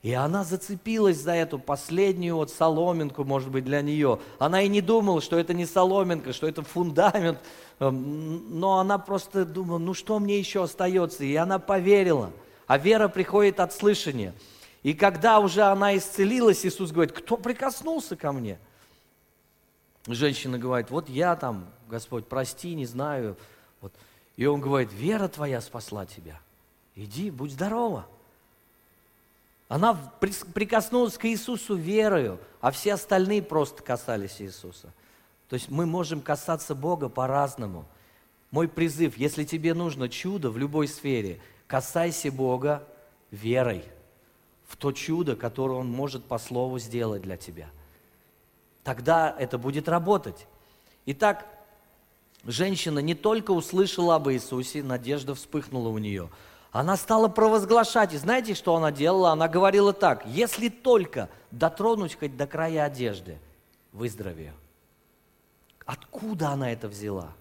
И 0.00 0.12
она 0.12 0.44
зацепилась 0.44 1.16
за 1.16 1.32
эту 1.32 1.58
последнюю 1.58 2.36
вот 2.36 2.52
соломинку, 2.52 3.24
может 3.24 3.50
быть, 3.50 3.64
для 3.64 3.82
нее. 3.82 4.20
Она 4.38 4.62
и 4.62 4.68
не 4.68 4.80
думала, 4.80 5.20
что 5.20 5.36
это 5.36 5.54
не 5.54 5.66
соломинка, 5.66 6.32
что 6.32 6.46
это 6.46 6.62
фундамент. 6.62 7.40
Эм, 7.80 8.60
но 8.60 8.78
она 8.78 8.98
просто 8.98 9.44
думала, 9.44 9.78
ну 9.78 9.92
что 9.92 10.20
мне 10.20 10.38
еще 10.38 10.62
остается? 10.62 11.24
И 11.24 11.34
она 11.34 11.58
поверила. 11.58 12.30
А 12.68 12.78
вера 12.78 13.08
приходит 13.08 13.58
от 13.58 13.72
слышания. 13.72 14.34
И 14.84 14.94
когда 14.94 15.40
уже 15.40 15.62
она 15.62 15.96
исцелилась, 15.96 16.64
Иисус 16.64 16.92
говорит, 16.92 17.10
кто 17.10 17.36
прикоснулся 17.36 18.14
ко 18.14 18.30
мне? 18.30 18.60
Женщина 20.06 20.60
говорит, 20.60 20.92
вот 20.92 21.08
я 21.08 21.34
там, 21.34 21.66
Господь, 21.88 22.28
прости, 22.28 22.72
не 22.76 22.86
знаю. 22.86 23.36
И 24.36 24.46
он 24.46 24.60
говорит, 24.60 24.92
вера 24.92 25.28
твоя 25.28 25.60
спасла 25.60 26.06
тебя. 26.06 26.40
Иди, 26.94 27.30
будь 27.30 27.52
здорова. 27.52 28.06
Она 29.68 29.94
прикоснулась 30.20 31.18
к 31.18 31.24
Иисусу 31.24 31.74
верою, 31.74 32.38
а 32.60 32.70
все 32.70 32.94
остальные 32.94 33.42
просто 33.42 33.82
касались 33.82 34.40
Иисуса. 34.40 34.92
То 35.48 35.54
есть 35.54 35.70
мы 35.70 35.86
можем 35.86 36.20
касаться 36.20 36.74
Бога 36.74 37.08
по-разному. 37.08 37.86
Мой 38.50 38.68
призыв, 38.68 39.16
если 39.16 39.44
тебе 39.44 39.74
нужно 39.74 40.08
чудо 40.08 40.50
в 40.50 40.58
любой 40.58 40.86
сфере, 40.86 41.40
касайся 41.66 42.30
Бога 42.30 42.86
верой 43.30 43.84
в 44.66 44.76
то 44.76 44.92
чудо, 44.92 45.36
которое 45.36 45.74
Он 45.74 45.88
может 45.88 46.24
по 46.24 46.38
слову 46.38 46.78
сделать 46.78 47.22
для 47.22 47.36
тебя. 47.36 47.68
Тогда 48.84 49.34
это 49.36 49.58
будет 49.58 49.88
работать. 49.88 50.46
Итак, 51.06 51.46
женщина 52.46 53.00
не 53.00 53.14
только 53.14 53.50
услышала 53.50 54.14
об 54.16 54.28
Иисусе, 54.28 54.82
надежда 54.82 55.34
вспыхнула 55.34 55.88
у 55.88 55.98
нее, 55.98 56.30
она 56.72 56.96
стала 56.96 57.28
провозглашать. 57.28 58.12
И 58.12 58.18
знаете, 58.18 58.54
что 58.54 58.76
она 58.76 58.92
делала? 58.92 59.30
Она 59.30 59.48
говорила 59.48 59.92
так, 59.92 60.26
если 60.26 60.68
только 60.68 61.28
дотронуть 61.50 62.18
хоть 62.18 62.36
до 62.36 62.46
края 62.46 62.84
одежды, 62.84 63.38
выздоровею. 63.92 64.52
Откуда 65.84 66.50
она 66.50 66.72
это 66.72 66.88
взяла? 66.88 67.32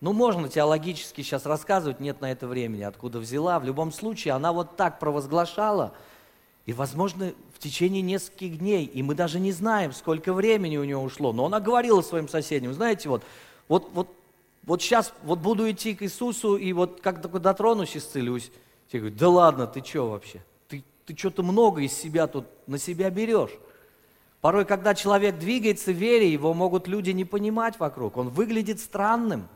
Ну, 0.00 0.12
можно 0.12 0.48
теологически 0.48 1.22
сейчас 1.22 1.46
рассказывать, 1.46 2.00
нет 2.00 2.20
на 2.20 2.32
это 2.32 2.48
времени, 2.48 2.82
откуда 2.82 3.20
взяла. 3.20 3.60
В 3.60 3.64
любом 3.64 3.92
случае, 3.92 4.34
она 4.34 4.52
вот 4.52 4.76
так 4.76 4.98
провозглашала– 4.98 5.92
и, 6.64 6.72
возможно, 6.72 7.32
течение 7.62 8.02
нескольких 8.02 8.58
дней, 8.58 8.84
и 8.84 9.02
мы 9.02 9.14
даже 9.14 9.40
не 9.40 9.52
знаем, 9.52 9.92
сколько 9.92 10.32
времени 10.32 10.76
у 10.76 10.84
него 10.84 11.02
ушло, 11.02 11.32
но 11.32 11.46
она 11.46 11.60
говорила 11.60 12.02
своим 12.02 12.28
соседям, 12.28 12.74
знаете, 12.74 13.08
вот, 13.08 13.22
вот, 13.68 13.88
вот 13.92 14.08
вот 14.64 14.80
сейчас 14.80 15.12
вот 15.24 15.40
буду 15.40 15.68
идти 15.70 15.94
к 15.94 16.02
Иисусу, 16.02 16.56
и 16.56 16.72
вот 16.72 17.00
как 17.00 17.20
только 17.20 17.40
дотронусь, 17.40 17.96
исцелюсь. 17.96 18.50
Тебе 18.88 19.00
говорят, 19.00 19.18
да 19.18 19.28
ладно, 19.28 19.66
ты 19.66 19.82
что 19.84 20.10
вообще? 20.10 20.42
Ты, 20.68 20.84
ты 21.04 21.16
что-то 21.16 21.42
много 21.42 21.80
из 21.82 21.92
себя 21.92 22.26
тут 22.26 22.46
на 22.66 22.78
себя 22.78 23.10
берешь. 23.10 23.50
Порой, 24.40 24.64
когда 24.64 24.94
человек 24.94 25.38
двигается 25.38 25.92
в 25.92 25.96
вере, 25.96 26.32
его 26.32 26.52
могут 26.54 26.88
люди 26.88 27.10
не 27.10 27.24
понимать 27.24 27.78
вокруг. 27.78 28.16
Он 28.16 28.28
выглядит 28.28 28.80
странным. 28.80 29.48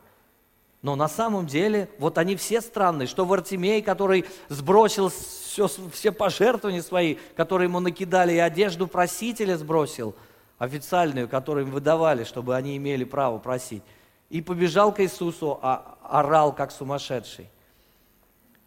Но 0.86 0.94
на 0.94 1.08
самом 1.08 1.48
деле, 1.48 1.88
вот 1.98 2.16
они 2.16 2.36
все 2.36 2.60
странные, 2.60 3.08
что 3.08 3.24
Вартимей, 3.24 3.82
который 3.82 4.24
сбросил 4.48 5.08
все, 5.08 5.68
все 5.92 6.12
пожертвования 6.12 6.80
свои, 6.80 7.16
которые 7.34 7.66
ему 7.66 7.80
накидали, 7.80 8.34
и 8.34 8.38
одежду 8.38 8.86
просителя 8.86 9.56
сбросил, 9.56 10.14
официальную, 10.58 11.28
которую 11.28 11.66
им 11.66 11.72
выдавали, 11.72 12.22
чтобы 12.22 12.54
они 12.54 12.76
имели 12.76 13.02
право 13.02 13.38
просить, 13.38 13.82
и 14.30 14.40
побежал 14.40 14.94
к 14.94 15.00
Иисусу, 15.00 15.58
а 15.60 15.98
орал 16.04 16.54
как 16.54 16.70
сумасшедший. 16.70 17.50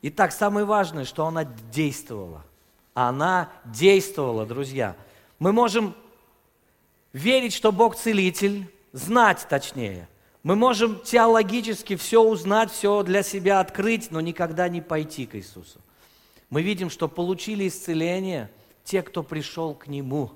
Итак, 0.01 0.33
самое 0.33 0.65
важное, 0.65 1.05
что 1.05 1.25
она 1.25 1.45
действовала. 1.71 2.43
Она 2.95 3.49
действовала, 3.63 4.45
друзья. 4.45 4.97
Мы 5.39 5.53
можем 5.53 5.95
верить, 7.13 7.53
что 7.53 7.71
Бог 7.71 7.95
целитель, 7.95 8.69
знать 8.91 9.47
точнее– 9.49 10.09
мы 10.43 10.55
можем 10.55 10.99
теологически 11.01 11.95
все 11.97 12.21
узнать, 12.21 12.71
все 12.71 13.03
для 13.03 13.23
себя 13.23 13.59
открыть, 13.59 14.09
но 14.09 14.21
никогда 14.21 14.69
не 14.69 14.81
пойти 14.81 15.25
к 15.25 15.35
Иисусу. 15.35 15.79
Мы 16.49 16.61
видим, 16.61 16.89
что 16.89 17.07
получили 17.07 17.67
исцеление 17.67 18.49
те, 18.85 19.01
кто 19.01 19.21
пришел 19.21 19.75
к 19.75 19.87
Нему. 19.87 20.31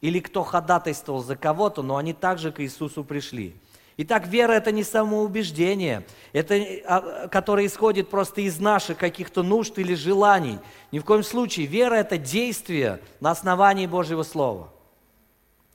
Или 0.00 0.18
кто 0.18 0.42
ходатайствовал 0.42 1.22
за 1.22 1.36
кого-то, 1.36 1.82
но 1.82 1.96
они 1.96 2.12
также 2.12 2.50
к 2.50 2.60
Иисусу 2.60 3.04
пришли. 3.04 3.54
Итак, 3.98 4.26
вера– 4.26 4.52
это 4.54 4.72
не 4.72 4.82
самоубеждение, 4.82 6.04
это, 6.32 6.56
а, 6.86 7.28
которое 7.28 7.66
исходит 7.66 8.10
просто 8.10 8.40
из 8.40 8.58
наших 8.58 8.98
каких-то 8.98 9.44
нужд 9.44 9.78
или 9.78 9.94
желаний. 9.94 10.58
Ни 10.90 10.98
в 10.98 11.04
коем 11.04 11.22
случае. 11.22 11.66
Вера– 11.66 11.94
это 11.96 12.18
действие 12.18 13.00
на 13.20 13.30
основании 13.30 13.86
Божьего 13.86 14.24
Слова– 14.24 14.72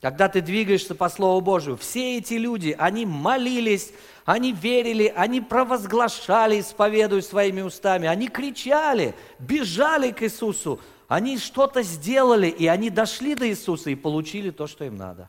когда 0.00 0.28
ты 0.28 0.40
двигаешься 0.40 0.94
по 0.94 1.08
Слову 1.08 1.40
Божию, 1.40 1.76
все 1.76 2.18
эти 2.18 2.34
люди, 2.34 2.74
они 2.78 3.04
молились, 3.04 3.92
они 4.24 4.52
верили, 4.52 5.12
они 5.14 5.40
провозглашали, 5.40 6.60
исповедуя 6.60 7.20
своими 7.20 7.62
устами, 7.62 8.06
они 8.06 8.28
кричали, 8.28 9.14
бежали 9.38 10.12
к 10.12 10.22
Иисусу, 10.22 10.80
они 11.08 11.38
что-то 11.38 11.82
сделали, 11.82 12.48
и 12.48 12.66
они 12.66 12.90
дошли 12.90 13.34
до 13.34 13.48
Иисуса 13.48 13.90
и 13.90 13.96
получили 13.96 14.50
то, 14.50 14.66
что 14.66 14.84
им 14.84 14.96
надо. 14.96 15.28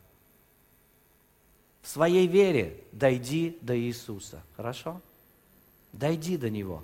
В 1.81 1.87
своей 1.87 2.27
вере 2.27 2.77
дойди 2.91 3.57
до 3.61 3.75
Иисуса. 3.75 4.43
Хорошо? 4.55 5.01
Дойди 5.93 6.37
до 6.37 6.49
Него. 6.49 6.83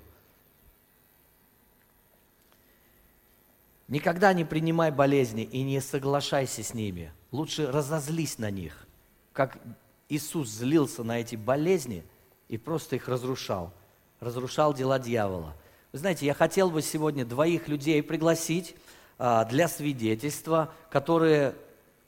Никогда 3.88 4.32
не 4.32 4.44
принимай 4.44 4.90
болезни 4.90 5.42
и 5.42 5.62
не 5.62 5.80
соглашайся 5.80 6.62
с 6.62 6.74
ними. 6.74 7.12
Лучше 7.30 7.70
разозлись 7.70 8.38
на 8.38 8.50
них, 8.50 8.86
как 9.32 9.58
Иисус 10.08 10.48
злился 10.48 11.04
на 11.04 11.20
эти 11.20 11.36
болезни 11.36 12.04
и 12.48 12.58
просто 12.58 12.96
их 12.96 13.08
разрушал. 13.08 13.72
Разрушал 14.18 14.74
дела 14.74 14.98
дьявола. 14.98 15.54
Вы 15.92 15.98
знаете, 15.98 16.26
я 16.26 16.34
хотел 16.34 16.70
бы 16.70 16.82
сегодня 16.82 17.24
двоих 17.24 17.68
людей 17.68 18.02
пригласить 18.02 18.74
а, 19.18 19.44
для 19.44 19.68
свидетельства, 19.68 20.72
которые 20.90 21.54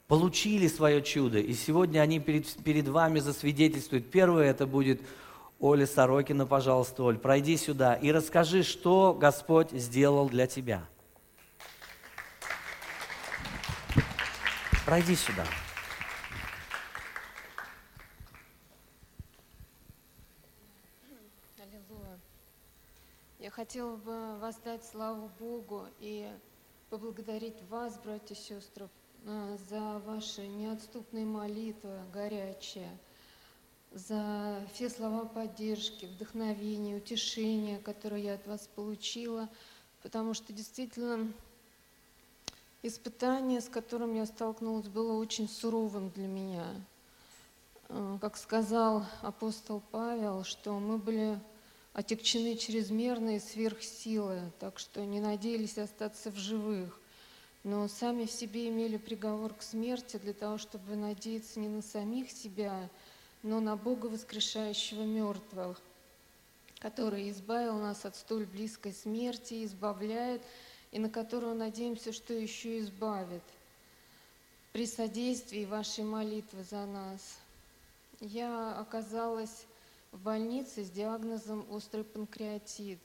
получили 0.07 0.67
свое 0.67 1.01
чудо, 1.01 1.39
и 1.39 1.53
сегодня 1.53 2.01
они 2.01 2.19
перед, 2.19 2.47
перед 2.63 2.87
вами 2.87 3.19
засвидетельствуют. 3.19 4.09
Первое 4.11 4.49
это 4.49 4.65
будет 4.65 5.01
Оля 5.59 5.85
Сорокина, 5.85 6.45
пожалуйста, 6.45 7.03
Оль, 7.03 7.17
пройди 7.17 7.57
сюда 7.57 7.93
и 7.93 8.11
расскажи, 8.11 8.63
что 8.63 9.13
Господь 9.13 9.71
сделал 9.71 10.27
для 10.27 10.47
тебя. 10.47 10.87
Пройди 14.89 15.15
сюда. 15.15 15.45
Аллилуйя. 21.59 22.19
Я 23.37 23.51
хотела 23.51 23.97
бы 23.97 24.39
воздать 24.39 24.83
славу 24.83 25.29
Богу 25.37 25.85
и 25.99 26.27
поблагодарить 26.89 27.61
вас, 27.69 27.99
братья 27.99 28.33
и 28.33 28.37
сестры, 28.39 28.89
э, 29.25 29.57
за 29.69 29.99
ваши 30.07 30.47
неотступные 30.47 31.25
молитвы, 31.25 31.99
горячие, 32.11 32.89
за 33.91 34.67
все 34.73 34.89
слова 34.89 35.25
поддержки, 35.25 36.07
вдохновения, 36.07 36.95
утешения, 36.95 37.77
которые 37.77 38.23
я 38.23 38.33
от 38.33 38.47
вас 38.47 38.67
получила, 38.73 39.49
потому 40.01 40.33
что 40.33 40.51
действительно 40.51 41.31
Испытание, 42.81 43.59
с 43.59 43.67
которым 43.67 44.15
я 44.15 44.25
столкнулась, 44.25 44.87
было 44.87 45.13
очень 45.13 45.49
суровым 45.49 46.11
для 46.11 46.27
меня. 46.27 46.65
Э, 47.89 48.17
как 48.21 48.37
сказал 48.37 49.05
апостол 49.21 49.83
Павел, 49.91 50.45
что 50.45 50.79
мы 50.79 50.97
были 50.97 51.37
отягчены 51.91 52.55
чрезмерные 52.55 53.41
сверхсилы, 53.41 54.53
так 54.59 54.79
что 54.79 55.03
не 55.05 55.19
надеялись 55.19 55.77
остаться 55.77 56.31
в 56.31 56.37
живых, 56.37 56.97
но 57.65 57.89
сами 57.89 58.23
в 58.25 58.31
себе 58.31 58.69
имели 58.69 58.95
приговор 58.95 59.53
к 59.53 59.61
смерти 59.61 60.15
для 60.15 60.33
того, 60.33 60.57
чтобы 60.57 60.95
надеяться 60.95 61.59
не 61.59 61.67
на 61.67 61.81
самих 61.81 62.31
себя, 62.31 62.89
но 63.43 63.59
на 63.59 63.75
Бога, 63.75 64.05
воскрешающего 64.05 65.03
мертвых, 65.03 65.81
который 66.79 67.29
избавил 67.29 67.77
нас 67.77 68.05
от 68.05 68.15
столь 68.15 68.45
близкой 68.45 68.93
смерти, 68.93 69.65
избавляет 69.65 70.41
и 70.91 70.99
на 70.99 71.09
которую 71.09 71.55
надеемся, 71.55 72.11
что 72.11 72.33
еще 72.33 72.79
избавит 72.79 73.43
при 74.73 74.85
содействии 74.85 75.65
вашей 75.65 76.03
молитвы 76.03 76.63
за 76.63 76.85
нас. 76.85 77.37
Я 78.19 78.77
оказалась 78.79 79.65
в 80.11 80.19
больнице 80.19 80.83
с 80.83 80.89
диагнозом 80.89 81.65
острый 81.69 82.03
панкреатит. 82.03 82.99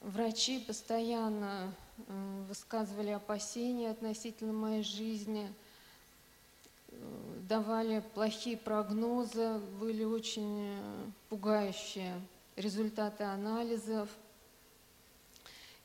Врачи 0.00 0.60
постоянно 0.60 1.74
э, 2.06 2.42
высказывали 2.48 3.10
опасения 3.10 3.90
относительно 3.90 4.52
моей 4.52 4.82
жизни, 4.82 5.52
э, 6.88 6.94
давали 7.48 8.02
плохие 8.14 8.56
прогнозы, 8.56 9.58
были 9.80 10.04
очень 10.04 10.60
э, 10.60 11.06
пугающие 11.28 12.20
результаты 12.56 13.24
анализов– 13.24 14.08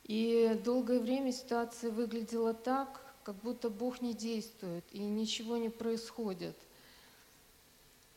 и 0.04 0.60
долгое 0.64 1.00
время 1.00 1.32
ситуация 1.32 1.90
выглядела 1.90 2.54
так, 2.54 3.00
как 3.24 3.36
будто 3.36 3.70
Бог 3.70 4.02
не 4.02 4.14
действует 4.14 4.84
и 4.92 4.98
ничего 4.98 5.56
не 5.56 5.70
происходит. 5.70 6.56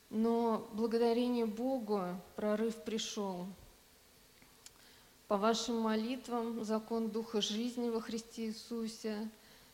Но 0.09 0.67
благодарение 0.73 1.45
Богу 1.45 2.01
прорыв 2.35 2.75
пришел. 2.83 3.47
По 5.27 5.37
вашим 5.37 5.79
молитвам 5.79 6.63
закон 6.63 7.09
Духа 7.09 7.41
жизни 7.41 7.89
во 7.89 7.99
Христе 7.99 8.47
Иисусе 8.47 9.29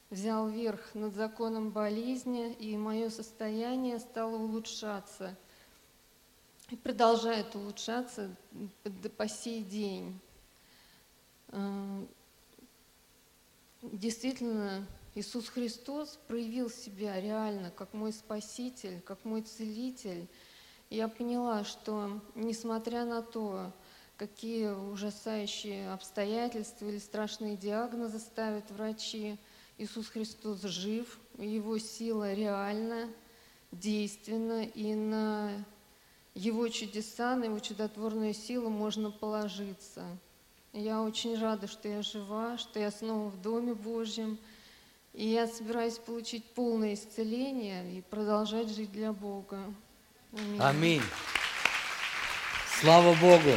взял 0.09 0.47
верх 0.47 0.93
над 0.95 1.14
законом 1.16 1.72
болезни, 1.72 2.53
и 2.53 2.78
мое 2.78 3.09
состояние 3.09 3.99
стало 3.99 4.36
улучшаться 4.36 5.36
и 6.70 6.76
продолжает 6.76 7.55
улучшаться 7.55 8.36
по 9.18 9.28
сей 9.28 9.64
день. 9.64 10.20
Эм, 11.54 12.08
действительно, 13.84 14.88
Иисус 15.14 15.49
Христос 15.49 16.20
проявил 16.28 16.72
себя 16.72 17.22
реально 17.22 17.70
как 17.70 17.93
мой 17.93 18.12
Спаситель, 18.12 19.01
как 19.01 19.24
мой 19.24 19.43
Целитель. 19.43 20.28
я 20.89 21.08
поняла, 21.08 21.64
что 21.64 22.20
несмотря 22.34 23.06
на 23.06 23.22
то, 23.22 23.72
какие 24.18 24.70
ужасающие 24.70 25.91
обстоятельства 25.91 26.88
или 26.88 26.97
страшные 26.97 27.56
диагнозы 27.56 28.18
ставят 28.18 28.72
врачи, 28.72 29.38
Иисус 29.78 30.08
Христос 30.08 30.64
жив, 30.64 31.20
Его 31.38 31.78
сила 31.78 32.34
реальна, 32.34 33.08
действенна, 33.72 34.64
и 34.64 34.95
на 34.95 35.64
Его 36.34 36.68
чудеса, 36.70 37.36
на 37.36 37.43
Его 37.43 37.60
чудотворную 37.60 38.34
силу 38.34 38.72
можно 38.72 39.12
положиться– 39.12 40.04
я 40.74 41.02
очень 41.02 41.40
рада, 41.40 41.68
что 41.68 41.88
я 41.88 42.02
жива, 42.02 42.58
что 42.58 42.80
я 42.80 42.90
снова 42.92 43.30
в 43.30 43.42
Доме 43.42 43.74
Божьем. 43.74 44.38
И 45.14 45.28
я 45.28 45.46
собираюсь 45.48 46.00
получить 46.00 46.44
полное 46.44 46.96
исцеление 46.96 47.98
и 47.98 48.02
продолжать 48.02 48.70
жить 48.70 48.92
для 48.92 49.14
Бога. 49.14 49.60
Аминь. 50.36 50.60
Аминь. 50.60 51.02
Слава 52.82 53.14
Богу. 53.14 53.52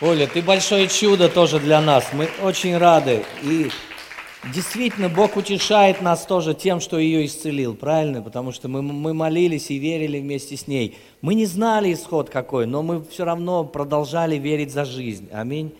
Оля, 0.00 0.28
ты 0.28 0.40
большое 0.40 0.86
чудо 0.86 1.28
тоже 1.28 1.58
для 1.58 1.80
нас. 1.80 2.12
Мы 2.12 2.30
очень 2.42 2.76
рады. 2.76 3.24
И 3.42 3.70
Действительно, 4.44 5.08
Бог 5.08 5.36
утешает 5.36 6.02
нас 6.02 6.26
тоже 6.26 6.52
тем, 6.52 6.80
что 6.80 6.98
ее 6.98 7.24
исцелил, 7.26 7.76
правильно? 7.76 8.22
Потому 8.22 8.50
что 8.50 8.66
мы, 8.66 8.82
мы 8.82 9.14
молились 9.14 9.70
и 9.70 9.78
верили 9.78 10.18
вместе 10.18 10.56
с 10.56 10.66
ней. 10.66 10.98
Мы 11.20 11.34
не 11.34 11.46
знали 11.46 11.92
исход 11.92 12.28
какой, 12.28 12.66
но 12.66 12.82
мы 12.82 13.04
все 13.04 13.24
равно 13.24 13.62
продолжали 13.64 14.36
верить 14.36 14.72
за 14.72 14.84
жизнь. 14.84 15.28
Аминь. 15.32 15.72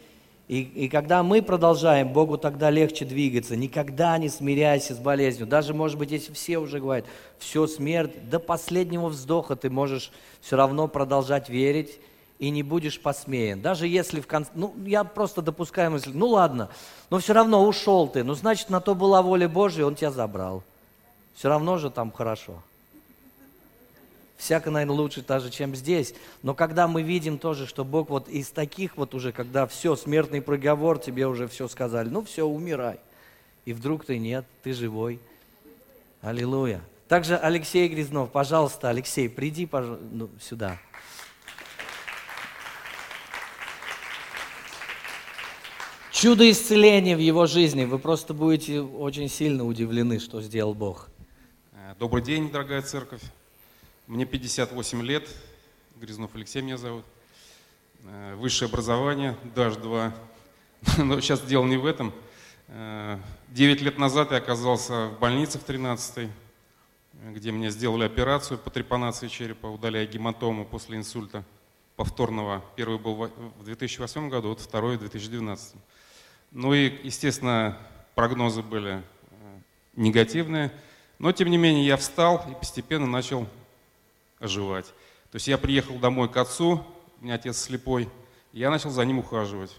И, 0.46 0.60
и 0.60 0.88
когда 0.88 1.24
мы 1.24 1.42
продолжаем, 1.42 2.12
Богу 2.12 2.38
тогда 2.38 2.70
легче 2.70 3.04
двигаться. 3.04 3.56
Никогда 3.56 4.16
не 4.18 4.28
смиряйся 4.28 4.94
с 4.94 4.98
болезнью. 4.98 5.48
Даже, 5.48 5.74
может 5.74 5.98
быть, 5.98 6.12
если 6.12 6.32
все 6.32 6.58
уже 6.58 6.78
говорят, 6.78 7.06
все, 7.38 7.66
смерть, 7.66 8.28
до 8.30 8.38
последнего 8.38 9.08
вздоха 9.08 9.56
ты 9.56 9.70
можешь 9.70 10.12
все 10.40 10.54
равно 10.54 10.86
продолжать 10.86 11.48
верить 11.48 11.98
и 12.42 12.50
не 12.50 12.64
будешь 12.64 13.00
посмеян. 13.00 13.60
Даже 13.60 13.86
если 13.86 14.20
в 14.20 14.26
конце... 14.26 14.50
Ну, 14.56 14.74
я 14.84 15.04
просто 15.04 15.42
допускаю 15.42 15.92
мысль, 15.92 16.10
ну 16.12 16.26
ладно, 16.26 16.70
но 17.08 17.20
все 17.20 17.34
равно 17.34 17.64
ушел 17.64 18.08
ты. 18.08 18.24
Ну, 18.24 18.34
значит, 18.34 18.68
на 18.68 18.80
то 18.80 18.96
была 18.96 19.22
воля 19.22 19.48
Божья, 19.48 19.84
Он 19.84 19.94
тебя 19.94 20.10
забрал. 20.10 20.64
Все 21.36 21.48
равно 21.48 21.78
же 21.78 21.88
там 21.88 22.10
хорошо. 22.10 22.60
Всяко, 24.36 24.72
наверное, 24.72 24.96
лучше 24.96 25.22
даже, 25.22 25.50
чем 25.50 25.76
здесь. 25.76 26.16
Но 26.42 26.52
когда 26.52 26.88
мы 26.88 27.02
видим 27.02 27.38
тоже, 27.38 27.64
что 27.64 27.84
Бог 27.84 28.10
вот 28.10 28.28
из 28.28 28.48
таких 28.50 28.96
вот 28.96 29.14
уже, 29.14 29.30
когда 29.30 29.68
все, 29.68 29.94
смертный 29.94 30.42
приговор, 30.42 30.98
тебе 30.98 31.28
уже 31.28 31.46
все 31.46 31.68
сказали, 31.68 32.08
ну 32.08 32.24
все, 32.24 32.44
умирай. 32.44 32.98
И 33.66 33.72
вдруг 33.72 34.04
ты 34.04 34.18
нет, 34.18 34.44
ты 34.64 34.72
живой. 34.72 35.20
Аллилуйя. 36.22 36.80
Также 37.06 37.36
Алексей 37.36 37.86
Грязнов, 37.86 38.32
пожалуйста, 38.32 38.88
Алексей, 38.88 39.28
приди 39.28 39.64
пожалуйста, 39.64 40.04
ну, 40.10 40.28
сюда. 40.40 40.80
Чудо 46.22 46.48
исцеления 46.48 47.16
в 47.16 47.18
его 47.18 47.46
жизни. 47.46 47.84
Вы 47.84 47.98
просто 47.98 48.32
будете 48.32 48.80
очень 48.80 49.28
сильно 49.28 49.66
удивлены, 49.66 50.20
что 50.20 50.40
сделал 50.40 50.72
Бог. 50.72 51.08
Э, 51.72 51.96
добрый 51.98 52.22
день, 52.22 52.48
дорогая 52.48 52.80
церковь. 52.82 53.20
Мне 54.06 54.24
58 54.24 55.02
лет. 55.02 55.28
Грязнов 55.96 56.30
Алексей 56.36 56.62
меня 56.62 56.76
зовут. 56.76 57.04
Э, 58.04 58.36
высшее 58.36 58.68
образование, 58.68 59.36
даже 59.56 59.80
два. 59.80 60.14
Но 60.96 61.20
сейчас 61.20 61.40
дело 61.40 61.66
не 61.66 61.76
в 61.76 61.84
этом. 61.84 62.14
Э, 62.68 63.18
девять 63.48 63.80
лет 63.80 63.98
назад 63.98 64.30
я 64.30 64.36
оказался 64.36 65.08
в 65.08 65.18
больнице 65.18 65.58
в 65.58 65.64
13 65.64 66.30
где 67.32 67.50
мне 67.50 67.68
сделали 67.72 68.04
операцию 68.04 68.58
по 68.58 68.70
трепанации 68.70 69.26
черепа, 69.26 69.66
удаляя 69.66 70.06
гематому 70.06 70.66
после 70.66 70.98
инсульта 70.98 71.42
повторного. 71.96 72.64
Первый 72.76 73.00
был 73.00 73.28
в 73.58 73.64
2008 73.64 74.28
году, 74.28 74.54
второй 74.54 74.98
в 74.98 75.00
2012. 75.00 75.74
Ну 76.52 76.74
и, 76.74 77.00
естественно, 77.02 77.78
прогнозы 78.14 78.62
были 78.62 78.96
э, 78.96 79.00
негативные. 79.96 80.70
Но, 81.18 81.32
тем 81.32 81.48
не 81.48 81.56
менее, 81.56 81.86
я 81.86 81.96
встал 81.96 82.46
и 82.50 82.54
постепенно 82.54 83.06
начал 83.06 83.48
оживать. 84.38 84.86
То 85.30 85.36
есть 85.36 85.48
я 85.48 85.56
приехал 85.56 85.98
домой 85.98 86.28
к 86.28 86.36
отцу, 86.36 86.84
у 87.20 87.24
меня 87.24 87.36
отец 87.36 87.56
слепой, 87.56 88.10
и 88.52 88.58
я 88.58 88.68
начал 88.68 88.90
за 88.90 89.02
ним 89.06 89.20
ухаживать. 89.20 89.70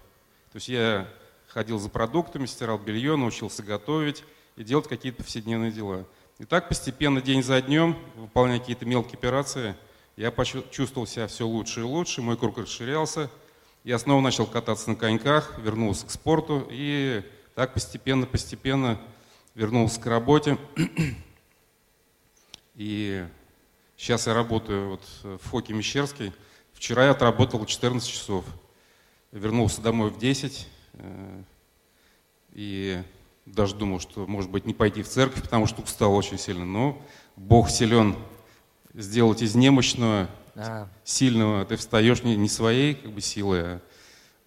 То 0.51 0.55
есть 0.55 0.67
я 0.67 1.07
ходил 1.47 1.77
за 1.77 1.89
продуктами, 1.89 2.47
стирал 2.47 2.79
белье, 2.79 3.17
научился 3.17 3.61
готовить 3.61 4.23
и 4.55 4.63
делать 4.63 4.87
какие-то 4.87 5.21
повседневные 5.21 5.71
дела. 5.71 6.05
И 6.39 6.45
так 6.45 6.69
постепенно, 6.69 7.21
день 7.21 7.43
за 7.43 7.61
днем, 7.61 7.95
выполняя 8.15 8.59
какие-то 8.59 8.87
мелкие 8.87 9.13
операции, 9.13 9.75
я 10.15 10.31
почувствовал 10.31 11.05
себя 11.05 11.27
все 11.27 11.45
лучше 11.45 11.81
и 11.81 11.83
лучше, 11.83 12.23
мой 12.23 12.35
круг 12.35 12.57
расширялся– 12.57 13.29
я 13.83 13.99
снова 13.99 14.21
начал 14.21 14.45
кататься 14.45 14.89
на 14.89 14.95
коньках, 14.95 15.57
вернулся 15.59 16.05
к 16.05 16.11
спорту 16.11 16.67
и 16.69 17.21
так 17.53 17.73
постепенно-постепенно 17.73 18.99
вернулся 19.55 19.99
к 19.99 20.05
работе. 20.05 20.57
И 22.75 23.23
сейчас 23.97 24.25
я 24.25 24.33
работаю 24.33 24.91
вот 24.91 25.01
в 25.21 25.37
Фоке 25.49 25.73
Мещерской. 25.73 26.33
Вчера 26.73 27.05
я 27.05 27.11
отработал 27.11 27.63
14 27.63 28.09
часов. 28.09 28.45
Вернулся 29.31 29.81
домой 29.81 30.09
в 30.09 30.17
10. 30.17 30.67
Э, 30.93 31.43
и 32.53 33.03
даже 33.45 33.75
думал, 33.75 33.99
что, 33.99 34.25
может 34.25 34.49
быть, 34.49 34.65
не 34.65 34.73
пойти 34.73 35.03
в 35.03 35.07
церковь, 35.07 35.43
потому 35.43 35.67
что 35.67 35.83
устал 35.83 36.15
очень 36.15 36.39
сильно. 36.39 36.65
Но 36.65 36.99
Бог 37.35 37.69
силен 37.69 38.15
сделать 38.93 39.43
из 39.43 39.53
немощного 39.53 40.29
а. 40.55 40.87
сильного, 41.03 41.65
ты 41.65 41.75
встаешь 41.75 42.23
не, 42.23 42.35
не 42.35 42.49
своей 42.49 42.95
как 42.95 43.11
бы 43.11 43.21
силой, 43.21 43.61
а 43.61 43.81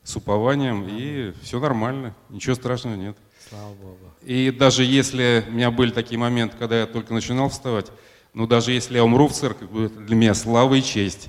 с 0.02 0.14
упованием, 0.16 0.84
а. 0.84 0.88
и 0.88 1.32
все 1.42 1.59
нормально, 1.61 2.14
ничего 2.28 2.54
страшного 2.54 2.94
нет. 2.94 3.16
Слава 3.48 3.74
Богу. 3.74 4.11
И 4.22 4.50
даже 4.50 4.84
если 4.84 5.44
у 5.48 5.52
меня 5.52 5.70
были 5.70 5.90
такие 5.90 6.18
моменты, 6.18 6.57
когда 6.59 6.80
я 6.80 6.86
только 6.86 7.14
начинал 7.14 7.48
вставать, 7.48 7.92
ну 8.34 8.46
даже 8.46 8.72
если 8.72 8.96
я 8.96 9.04
умру 9.04 9.28
в 9.28 9.32
церкви, 9.32 9.66
будет 9.66 10.04
для 10.07 10.16
меня 10.16 10.34
слава 10.34 10.74
и 10.74 10.82
честь 10.82 11.28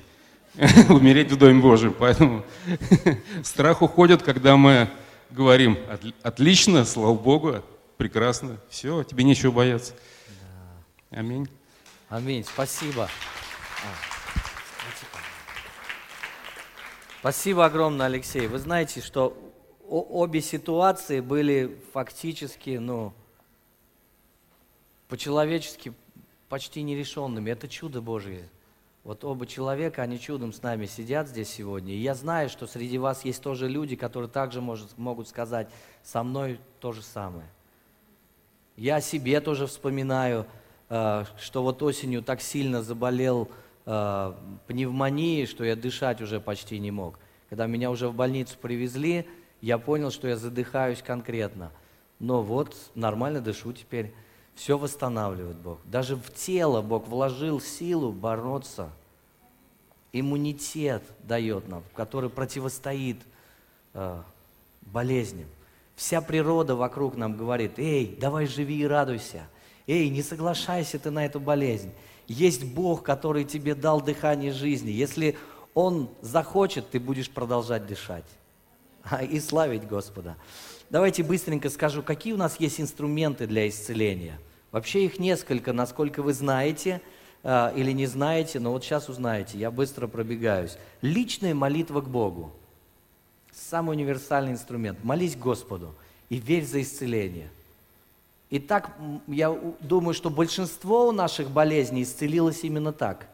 умереть 0.89 1.31
в 1.31 1.37
Доме 1.37 1.61
Божьем. 1.61 1.95
Поэтому 1.97 2.43
страх 3.43 3.81
уходит, 3.81 4.23
когда 4.23 4.57
мы 4.57 4.89
говорим, 5.29 5.77
отлично, 6.23 6.85
слава 6.85 7.13
Богу, 7.13 7.63
прекрасно, 7.97 8.57
все, 8.69 9.03
тебе 9.03 9.23
нечего 9.23 9.51
бояться. 9.51 9.93
Да. 11.11 11.19
Аминь. 11.19 11.47
Аминь, 12.09 12.43
спасибо. 12.43 13.09
Спасибо 17.19 17.65
огромное, 17.65 18.05
Алексей. 18.05 18.45
Вы 18.45 18.59
знаете, 18.59 19.01
что 19.01 19.35
обе 19.89 20.39
ситуации 20.39 21.19
были 21.19 21.81
фактически, 21.91 22.77
ну, 22.77 23.11
по-человечески 25.07 25.93
почти 26.47 26.83
нерешенными. 26.83 27.49
Это 27.49 27.67
чудо 27.67 28.01
Божие. 28.01 28.47
Вот 29.03 29.23
оба 29.23 29.47
человека, 29.47 30.03
они 30.03 30.19
чудом 30.19 30.53
с 30.53 30.61
нами 30.61 30.85
сидят 30.85 31.27
здесь 31.27 31.49
сегодня. 31.49 31.93
И 31.93 31.97
я 31.97 32.13
знаю, 32.13 32.49
что 32.49 32.67
среди 32.67 32.99
вас 32.99 33.25
есть 33.25 33.41
тоже 33.41 33.67
люди, 33.67 33.95
которые 33.95 34.29
также 34.29 34.61
может, 34.61 34.95
могут 34.95 35.27
сказать, 35.27 35.69
со 36.03 36.21
мной 36.21 36.59
то 36.79 36.91
же 36.91 37.01
самое. 37.01 37.47
Я 38.75 38.97
о 38.97 39.01
себе 39.01 39.41
тоже 39.41 39.65
вспоминаю, 39.65 40.45
э, 40.89 41.25
что 41.39 41.63
вот 41.63 41.81
осенью 41.81 42.21
так 42.21 42.41
сильно 42.41 42.83
заболел 42.83 43.49
э, 43.87 44.33
пневмонии, 44.67 45.45
что 45.45 45.63
я 45.63 45.75
дышать 45.75 46.21
уже 46.21 46.39
почти 46.39 46.77
не 46.77 46.91
мог. 46.91 47.17
Когда 47.49 47.65
меня 47.65 47.89
уже 47.89 48.09
в 48.09 48.13
больницу 48.13 48.57
привезли, 48.61 49.25
я 49.61 49.77
понял, 49.77 50.11
что 50.11 50.27
я 50.27 50.35
задыхаюсь 50.37 51.01
конкретно. 51.01 51.71
Но 52.19 52.43
вот 52.43 52.75
нормально 52.93 53.41
дышу 53.41 53.73
теперь. 53.73 54.13
Все 54.55 54.77
восстанавливает 54.77 55.57
Бог. 55.57 55.79
Даже 55.85 56.15
в 56.15 56.33
тело 56.33 56.81
Бог 56.81 57.07
вложил 57.07 57.61
силу 57.61 58.11
бороться. 58.11 58.89
Иммунитет 60.11 61.03
дает 61.23 61.67
нам, 61.67 61.83
который 61.93 62.29
противостоит 62.29 63.17
э, 63.93 64.21
болезням. 64.81 65.47
Вся 65.95 66.21
природа 66.21 66.75
вокруг 66.75 67.15
нам 67.15 67.37
говорит, 67.37 67.77
эй, 67.77 68.17
давай 68.19 68.47
живи 68.47 68.79
и 68.79 68.87
радуйся. 68.87 69.47
Эй, 69.85 70.09
не 70.09 70.21
соглашайся 70.21 70.99
ты 70.99 71.11
на 71.11 71.25
эту 71.25 71.39
болезнь. 71.39 71.91
Есть 72.27 72.65
Бог, 72.65 73.03
который 73.03 73.45
тебе 73.45 73.73
дал 73.73 74.01
дыхание 74.01 74.51
жизни. 74.51 74.91
Если 74.91 75.37
Он 75.73 76.09
захочет, 76.21 76.89
ты 76.89 76.99
будешь 76.99 77.29
продолжать 77.29 77.85
дышать 77.85 78.25
и 79.29 79.39
славить 79.39 79.87
Господа. 79.87 80.35
Давайте 80.89 81.23
быстренько 81.23 81.69
скажу, 81.69 82.01
какие 82.01 82.33
у 82.33 82.37
нас 82.37 82.59
есть 82.59 82.79
инструменты 82.79 83.47
для 83.47 83.67
исцеления. 83.67 84.39
Вообще 84.71 85.05
их 85.05 85.19
несколько, 85.19 85.73
насколько 85.73 86.21
вы 86.21 86.33
знаете 86.33 87.01
э, 87.43 87.73
или 87.75 87.91
не 87.91 88.05
знаете, 88.05 88.59
но 88.59 88.71
вот 88.71 88.83
сейчас 88.83 89.09
узнаете, 89.09 89.57
я 89.57 89.71
быстро 89.71 90.07
пробегаюсь. 90.07 90.77
Личная 91.01 91.53
молитва 91.53 92.01
к 92.01 92.09
Богу. 92.09 92.51
Самый 93.51 93.95
универсальный 93.95 94.51
инструмент. 94.51 95.03
Молись 95.03 95.35
Господу 95.35 95.95
и 96.29 96.37
верь 96.37 96.65
за 96.65 96.81
исцеление. 96.81 97.49
И 98.49 98.59
так, 98.59 98.91
я 99.27 99.51
думаю, 99.81 100.13
что 100.13 100.29
большинство 100.29 101.11
наших 101.11 101.51
болезней 101.51 102.03
исцелилось 102.03 102.63
именно 102.63 102.93
так. 102.93 103.27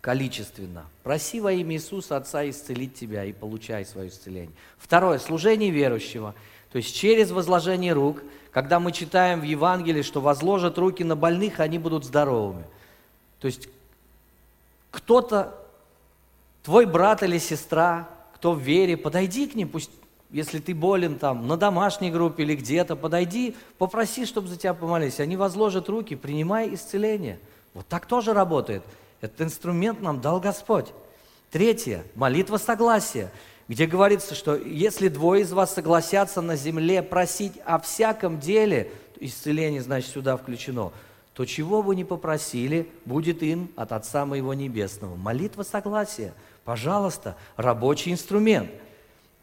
Количественно. 0.00 0.86
Проси 1.02 1.40
во 1.40 1.52
имя 1.52 1.76
Иисуса 1.76 2.16
Отца 2.16 2.48
исцелить 2.48 2.94
тебя 2.94 3.24
и 3.24 3.32
получай 3.32 3.84
свое 3.84 4.08
исцеление. 4.08 4.52
Второе, 4.78 5.18
служение 5.18 5.70
верующего. 5.70 6.34
То 6.72 6.78
есть 6.78 6.94
через 6.94 7.30
возложение 7.30 7.92
рук, 7.92 8.22
когда 8.52 8.80
мы 8.80 8.90
читаем 8.92 9.40
в 9.40 9.44
Евангелии, 9.44 10.02
что 10.02 10.20
возложат 10.20 10.78
руки 10.78 11.04
на 11.04 11.14
больных, 11.14 11.60
они 11.60 11.78
будут 11.78 12.04
здоровыми. 12.04 12.64
То 13.40 13.46
есть 13.46 13.68
кто-то, 14.90 15.54
твой 16.64 16.86
брат 16.86 17.22
или 17.22 17.38
сестра, 17.38 18.08
кто 18.34 18.52
в 18.52 18.58
вере, 18.60 18.96
подойди 18.96 19.46
к 19.46 19.54
ним, 19.54 19.68
пусть 19.68 19.90
если 20.30 20.58
ты 20.58 20.74
болен 20.74 21.18
там 21.18 21.46
на 21.46 21.56
домашней 21.56 22.10
группе 22.10 22.42
или 22.42 22.54
где-то, 22.54 22.96
подойди, 22.96 23.56
попроси, 23.78 24.26
чтобы 24.26 24.48
за 24.48 24.56
тебя 24.56 24.74
помолились. 24.74 25.20
Они 25.20 25.36
возложат 25.36 25.88
руки, 25.88 26.16
принимай 26.16 26.74
исцеление. 26.74 27.38
Вот 27.74 27.86
так 27.86 28.06
тоже 28.06 28.34
работает. 28.34 28.82
Этот 29.20 29.42
инструмент 29.42 30.00
нам 30.00 30.20
дал 30.20 30.40
Господь. 30.40 30.86
Третье, 31.50 32.04
молитва 32.14 32.58
согласия. 32.58 33.30
где 33.68 33.86
говорится, 33.86 34.34
что 34.34 34.56
если 34.56 35.08
двое 35.08 35.42
из 35.42 35.52
вас 35.52 35.74
согласятся 35.74 36.40
на 36.40 36.56
земле 36.56 37.02
просить 37.02 37.52
о 37.64 37.78
всяком 37.78 38.40
деле, 38.40 38.90
исцеление, 39.20 39.82
значит, 39.82 40.10
сюда 40.10 40.36
включено, 40.36 40.92
то 41.34 41.44
чего 41.44 41.82
бы 41.82 41.94
ни 41.94 42.02
попросили, 42.02 42.88
будет 43.04 43.42
им 43.42 43.70
от 43.76 43.92
Отца 43.92 44.26
Моего 44.26 44.54
Небесного. 44.54 45.16
Молитва 45.16 45.62
согласия, 45.62 46.34
пожалуйста, 46.64 47.36
рабочий 47.56 48.10
инструмент. 48.10 48.70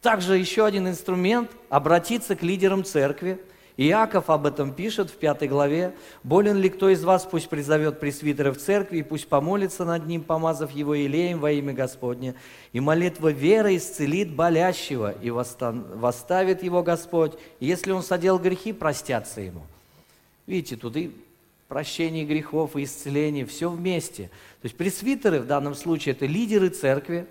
Также 0.05 0.37
еще 0.37 0.67
один 0.67 0.87
инструмент– 0.87 1.49
обратиться 1.69 2.35
к 2.35 2.43
лидерам 2.43 2.83
церкви– 2.83 3.39
Иаков 3.77 4.29
об 4.29 4.45
этом 4.45 4.71
пишет 4.71 5.09
в 5.09 5.15
пятой 5.15 5.47
главе. 5.47 5.95
«Болен 6.23 6.57
ли 6.57 6.69
кто 6.69 6.89
из 6.89 7.03
вас, 7.03 7.27
пусть 7.29 7.49
призовет 7.49 7.99
пресвитера 7.99 8.53
в 8.53 8.57
церкви, 8.57 8.99
и 8.99 9.03
пусть 9.03 9.27
помолится 9.27 9.83
над 9.83 10.05
ним, 10.05 10.21
помазав 10.23 10.71
его 10.71 10.95
илеем 10.95 11.39
во 11.39 11.51
имя 11.51 11.73
Господне. 11.73 12.35
И 12.71 12.79
молитва 12.79 13.29
веры 13.29 13.75
исцелит 13.75 14.33
болящего, 14.33 15.11
и 15.11 15.31
восставит 15.31 16.61
его 16.61 16.83
Господь. 16.83 17.33
И 17.59 17.65
если 17.65 17.91
он 17.91 18.03
содел 18.03 18.37
грехи, 18.37 18.73
простятся 18.73 19.41
ему». 19.41 19.63
Видите, 20.45 20.77
тут 20.77 20.95
и 20.95 21.11
прощение 21.67 22.25
грехов, 22.25 22.77
и 22.77 22.83
исцеление, 22.83 23.45
все 23.45 23.69
вместе. 23.69 24.29
То 24.61 24.67
есть 24.67 24.77
пресвитеры 24.77 25.41
в 25.41 25.47
данном 25.47 25.73
случае– 25.73 26.13
это 26.15 26.27
лидеры 26.27 26.69
церкви. 26.69 27.27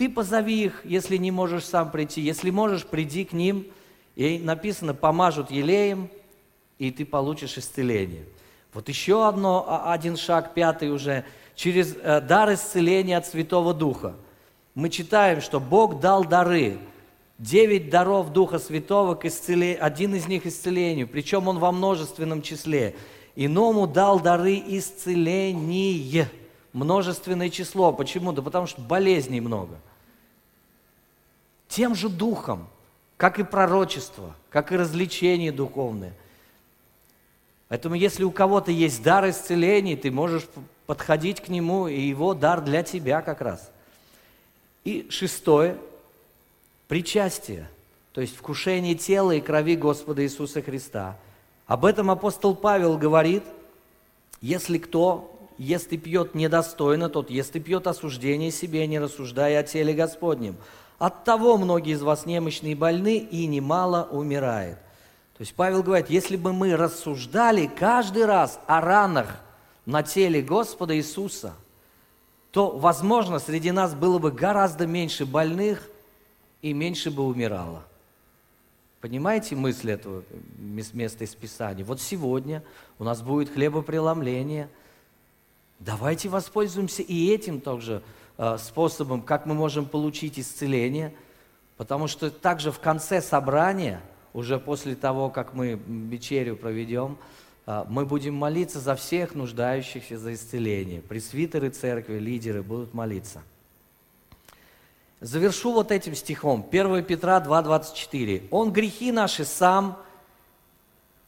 Ты 0.00 0.08
позови 0.08 0.64
их, 0.64 0.80
если 0.84 1.18
не 1.18 1.30
можешь 1.30 1.66
сам 1.66 1.90
прийти. 1.90 2.22
Если 2.22 2.50
можешь, 2.50 2.86
приди 2.86 3.24
к 3.24 3.32
ним– 3.32 3.66
и 4.20 4.38
написано, 4.38 4.92
помажут 4.92 5.50
елеем, 5.50 6.10
и 6.78 6.90
ты 6.90 7.04
получишь 7.06 7.56
исцеление. 7.56 8.24
Вот 8.74 8.88
еще 8.90 9.26
одно, 9.26 9.64
а, 9.66 9.92
один 9.94 10.16
шаг, 10.18 10.52
пятый 10.52 10.90
уже, 10.90 11.24
через 11.54 11.96
э, 11.96 12.20
дар 12.20 12.52
исцеления 12.52 13.16
от 13.16 13.26
Святого 13.26 13.72
Духа. 13.72 14.14
Мы 14.74 14.90
читаем, 14.90 15.40
что 15.40 15.58
Бог 15.58 16.00
дал 16.00 16.24
дары, 16.24 16.78
девять 17.38 17.88
даров 17.88 18.32
Духа 18.32 18.58
Святого, 18.58 19.14
к 19.14 19.24
исцеле... 19.24 19.74
один 19.74 20.14
из 20.14 20.28
них 20.28 20.46
исцелению, 20.46 21.08
причем 21.08 21.48
он 21.48 21.58
во 21.58 21.72
множественном 21.72 22.42
числе. 22.42 22.94
Иному 23.36 23.86
дал 23.86 24.20
дары 24.20 24.62
исцеления, 24.66 26.28
множественное 26.72 27.50
число. 27.50 27.92
Почему? 27.92 28.32
Да 28.32 28.42
потому 28.42 28.66
что 28.66 28.80
болезней 28.80 29.40
много. 29.40 29.78
Тем 31.68 31.94
же 31.94 32.08
Духом– 32.08 32.68
как 33.20 33.38
и 33.38 33.42
пророчество, 33.42 34.34
как 34.48 34.72
и 34.72 34.76
развлечение 34.78 35.52
духовное. 35.52 36.14
Поэтому 37.68 37.94
если 37.94 38.24
у 38.24 38.30
кого-то 38.30 38.70
есть 38.70 39.02
дар 39.02 39.28
исцеления, 39.28 39.94
ты 39.94 40.10
можешь 40.10 40.46
подходить 40.86 41.42
к 41.42 41.48
нему, 41.48 41.86
и 41.86 42.00
его 42.00 42.32
дар 42.32 42.62
для 42.62 42.82
тебя 42.82 43.20
как 43.20 43.42
раз. 43.42 43.70
И 44.84 45.06
шестое– 45.10 45.76
причастие, 46.88 47.68
то 48.12 48.22
есть 48.22 48.34
вкушение 48.34 48.94
тела 48.94 49.32
и 49.32 49.42
крови 49.42 49.76
Господа 49.76 50.24
Иисуса 50.24 50.62
Христа. 50.62 51.18
Об 51.66 51.84
этом 51.84 52.10
апостол 52.10 52.54
Павел 52.54 52.96
говорит, 52.96 53.44
если 54.40 54.78
кто 54.78 55.38
ест 55.60 55.92
и 55.92 55.98
пьет 55.98 56.34
недостойно, 56.34 57.08
тот 57.08 57.30
ест 57.30 57.54
и 57.54 57.60
пьет 57.60 57.86
осуждение 57.86 58.50
себе, 58.50 58.86
не 58.88 58.98
рассуждая 58.98 59.60
о 59.60 59.62
теле 59.62 59.94
Господнем– 59.94 60.56
от 61.00 61.24
того 61.24 61.56
многие 61.56 61.94
из 61.94 62.02
вас 62.02 62.26
немощные 62.26 62.72
и 62.72 62.74
больны, 62.74 63.16
и 63.16 63.46
немало 63.46 64.06
умирает. 64.10 64.76
То 65.32 65.40
есть 65.40 65.54
Павел 65.54 65.82
говорит, 65.82 66.10
если 66.10 66.36
бы 66.36 66.52
мы 66.52 66.76
рассуждали 66.76 67.66
каждый 67.66 68.26
раз 68.26 68.60
о 68.66 68.82
ранах 68.82 69.40
на 69.86 70.02
теле 70.02 70.42
Господа 70.42 70.94
Иисуса, 70.94 71.54
то, 72.50 72.76
возможно, 72.76 73.38
среди 73.38 73.70
нас 73.70 73.94
было 73.94 74.18
бы 74.18 74.30
гораздо 74.30 74.86
меньше 74.86 75.24
больных 75.24 75.88
и 76.60 76.74
меньше 76.74 77.10
бы 77.10 77.22
умирало. 77.22 77.82
Понимаете 79.00 79.56
мысль 79.56 79.92
этого 79.92 80.22
места 80.58 81.24
из 81.24 81.34
Писания? 81.34 81.82
Вот 81.82 82.02
сегодня 82.02 82.62
у 82.98 83.04
нас 83.04 83.22
будет 83.22 83.54
хлебопреломление. 83.54 84.68
Давайте 85.80 86.28
воспользуемся 86.28 87.02
и 87.02 87.30
этим 87.30 87.60
также 87.60 88.02
Э, 88.42 88.56
способом, 88.56 89.20
как 89.20 89.44
мы 89.44 89.52
можем 89.52 89.84
получить 89.84 90.38
исцеление, 90.38 91.12
потому 91.76 92.08
что 92.08 92.30
также 92.30 92.72
в 92.72 92.78
конце 92.78 93.20
собрания, 93.20 94.00
уже 94.32 94.58
после 94.58 94.94
того, 94.94 95.28
как 95.28 95.52
мы 95.52 95.78
вечерю 95.86 96.56
проведем, 96.56 97.18
э, 97.66 97.84
мы 97.90 98.06
будем 98.06 98.34
молиться 98.34 98.80
за 98.80 98.96
всех 98.96 99.34
нуждающихся 99.34 100.16
за 100.16 100.32
исцеление. 100.32 101.02
Пресвитеры 101.02 101.68
церкви, 101.68 102.18
лидеры 102.18 102.62
будут 102.62 102.94
молиться. 102.94 103.42
Завершу 105.20 105.74
вот 105.74 105.92
этим 105.92 106.14
стихом, 106.14 106.66
1 106.66 107.04
Петра 107.04 107.40
2,24. 107.40 108.48
«Он 108.50 108.72
грехи 108.72 109.12
наши 109.12 109.44
сам 109.44 109.98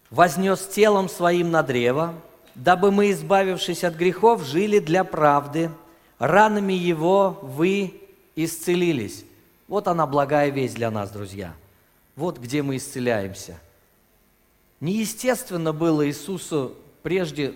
вознес 0.09 0.67
телом 0.67 1.11
своим 1.11 1.51
на 1.51 1.63
древо, 1.63 2.15
дабы 2.55 2.91
мы, 2.91 3.11
избавившись 3.11 3.85
от 3.85 3.95
грехов, 3.95 4.45
жили 4.45 4.79
для 4.79 5.05
правды, 5.05 5.71
ранами 6.19 6.73
Его 6.73 7.39
вы 7.43 7.95
исцелились. 8.37 9.25
Вот 9.69 9.89
она 9.89 10.07
благая 10.07 10.51
весть 10.51 10.75
для 10.75 10.91
нас, 10.91 11.11
друзья. 11.11 11.55
Вот 12.17 12.39
где 12.39 12.63
мы 12.63 12.77
исцеляемся. 12.77 13.59
Неестественно 14.81 15.73
было 15.73 16.07
Иисусу 16.07 16.73
прежде 17.03 17.55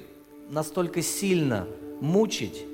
настолько 0.48 1.02
сильно 1.02 1.66
мучить, 2.00 2.64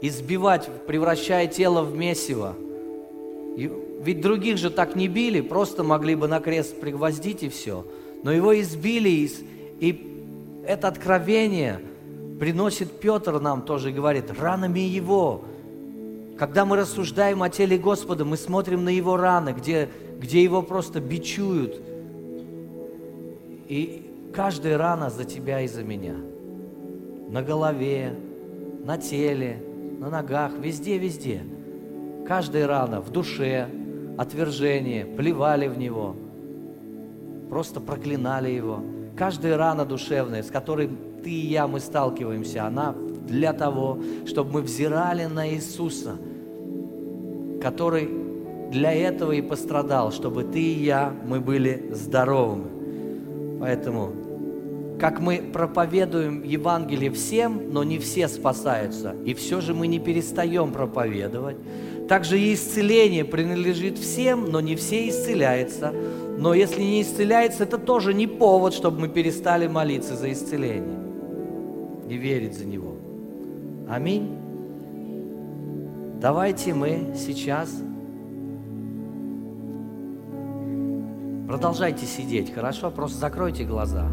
избивать, 0.00 0.68
превращая 0.86 1.46
тело 1.46 1.82
в 1.82 1.96
месиво. 1.96 2.56
И 3.56 3.70
ведь 4.02 4.20
других 4.20 4.58
же 4.58 4.70
так 4.70 4.96
не 4.96 5.08
били, 5.08 5.40
просто 5.40 5.84
могли 5.84 6.14
бы 6.16 6.26
на 6.26 6.40
крест 6.40 6.80
пригвоздить 6.80 7.44
и 7.44 7.48
все. 7.48 7.86
Но 8.24 8.32
его 8.32 8.60
избили, 8.60 9.08
и, 9.08 9.26
и 9.80 9.92
это 10.66 10.88
откровение– 10.88 11.80
приносит 12.42 12.98
Петр 12.98 13.38
нам 13.38 13.62
тоже 13.62 13.90
и 13.90 13.92
говорит, 13.92 14.24
ранами 14.36 14.80
Его. 14.80 15.44
Когда 16.36 16.64
мы 16.64 16.76
рассуждаем 16.76 17.40
о 17.44 17.48
теле 17.48 17.78
Господа, 17.78 18.24
мы 18.24 18.36
смотрим 18.36 18.82
на 18.82 18.88
Его 18.88 19.16
раны, 19.16 19.50
где, 19.56 19.88
где 20.18 20.42
Его 20.42 20.60
просто 20.60 21.00
бичуют. 21.00 21.80
И 23.68 24.10
каждая 24.34 24.76
рана 24.76 25.08
за 25.08 25.24
тебя 25.24 25.60
и 25.60 25.68
за 25.68 25.84
меня. 25.84 26.16
На 27.28 27.42
голове, 27.42 28.16
на 28.84 28.98
теле, 28.98 29.62
на 30.00 30.10
ногах, 30.10 30.50
везде, 30.58 30.98
везде. 30.98 31.42
Каждая 32.26 32.66
рана 32.66 33.00
в 33.00 33.10
душе, 33.10 33.68
отвержение, 34.18 35.06
плевали 35.06 35.68
в 35.68 35.78
Него, 35.78 36.16
просто 37.48 37.80
проклинали 37.80 38.50
Его. 38.50 38.82
Каждая 39.16 39.56
рана 39.56 39.84
душевная, 39.84 40.42
с 40.42 40.50
которой 40.50 40.88
ты 41.22 41.30
и 41.30 41.46
я, 41.46 41.66
мы 41.66 41.80
сталкиваемся, 41.80 42.66
она 42.66 42.94
для 43.26 43.52
того, 43.52 43.98
чтобы 44.26 44.52
мы 44.52 44.62
взирали 44.62 45.26
на 45.26 45.48
Иисуса, 45.48 46.16
который 47.62 48.08
для 48.70 48.92
этого 48.92 49.32
и 49.32 49.42
пострадал, 49.42 50.12
чтобы 50.12 50.44
ты 50.44 50.60
и 50.60 50.82
я, 50.82 51.14
мы 51.26 51.40
были 51.40 51.90
здоровыми. 51.92 53.58
Поэтому, 53.60 54.12
как 54.98 55.20
мы 55.20 55.42
проповедуем 55.52 56.42
Евангелие 56.42 57.10
всем, 57.10 57.70
но 57.70 57.84
не 57.84 57.98
все 57.98 58.28
спасаются, 58.28 59.14
и 59.24 59.34
все 59.34 59.60
же 59.60 59.74
мы 59.74 59.86
не 59.86 60.00
перестаем 60.00 60.72
проповедовать, 60.72 61.58
также 62.12 62.38
и 62.38 62.52
исцеление 62.52 63.24
принадлежит 63.24 63.96
всем, 63.96 64.50
но 64.50 64.60
не 64.60 64.76
все 64.76 65.08
исцеляются. 65.08 65.94
Но 66.36 66.52
если 66.52 66.82
не 66.82 67.00
исцеляется, 67.00 67.62
это 67.62 67.78
тоже 67.78 68.12
не 68.12 68.26
повод, 68.26 68.74
чтобы 68.74 69.00
мы 69.00 69.08
перестали 69.08 69.66
молиться 69.66 70.14
за 70.14 70.30
исцеление 70.30 71.00
и 72.10 72.16
верить 72.16 72.52
за 72.52 72.66
Него. 72.66 72.96
Аминь. 73.88 74.28
Давайте 76.20 76.74
мы 76.74 77.14
сейчас 77.16 77.70
продолжайте 81.48 82.04
сидеть, 82.04 82.52
хорошо? 82.52 82.90
Просто 82.90 83.20
закройте 83.20 83.64
глаза. 83.64 84.10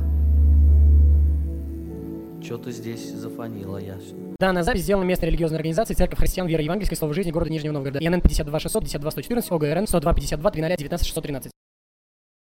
Что-то 2.43 2.71
здесь 2.71 3.11
зафонило 3.11 3.77
я. 3.77 3.97
Данная 4.39 4.63
запись 4.63 4.83
сделана 4.83 5.03
местной 5.03 5.27
религиозной 5.27 5.57
организацией 5.57 5.97
Церковь 5.97 6.19
Христиан 6.19 6.47
Веры 6.47 6.63
Евангельской 6.63 6.97
Слова 6.97 7.13
Жизни 7.13 7.31
города 7.31 7.51
Нижнего 7.51 7.73
Новгорода. 7.73 7.99
ИНН 7.99 8.21
52 8.21 8.59
600 8.59 8.83
52 8.83 9.11
114 9.11 9.51
ОГРН 9.51 9.87
102 9.87 10.13
52 10.13 10.51
300 10.51 10.77
19 10.77 11.07
613. 11.07 11.51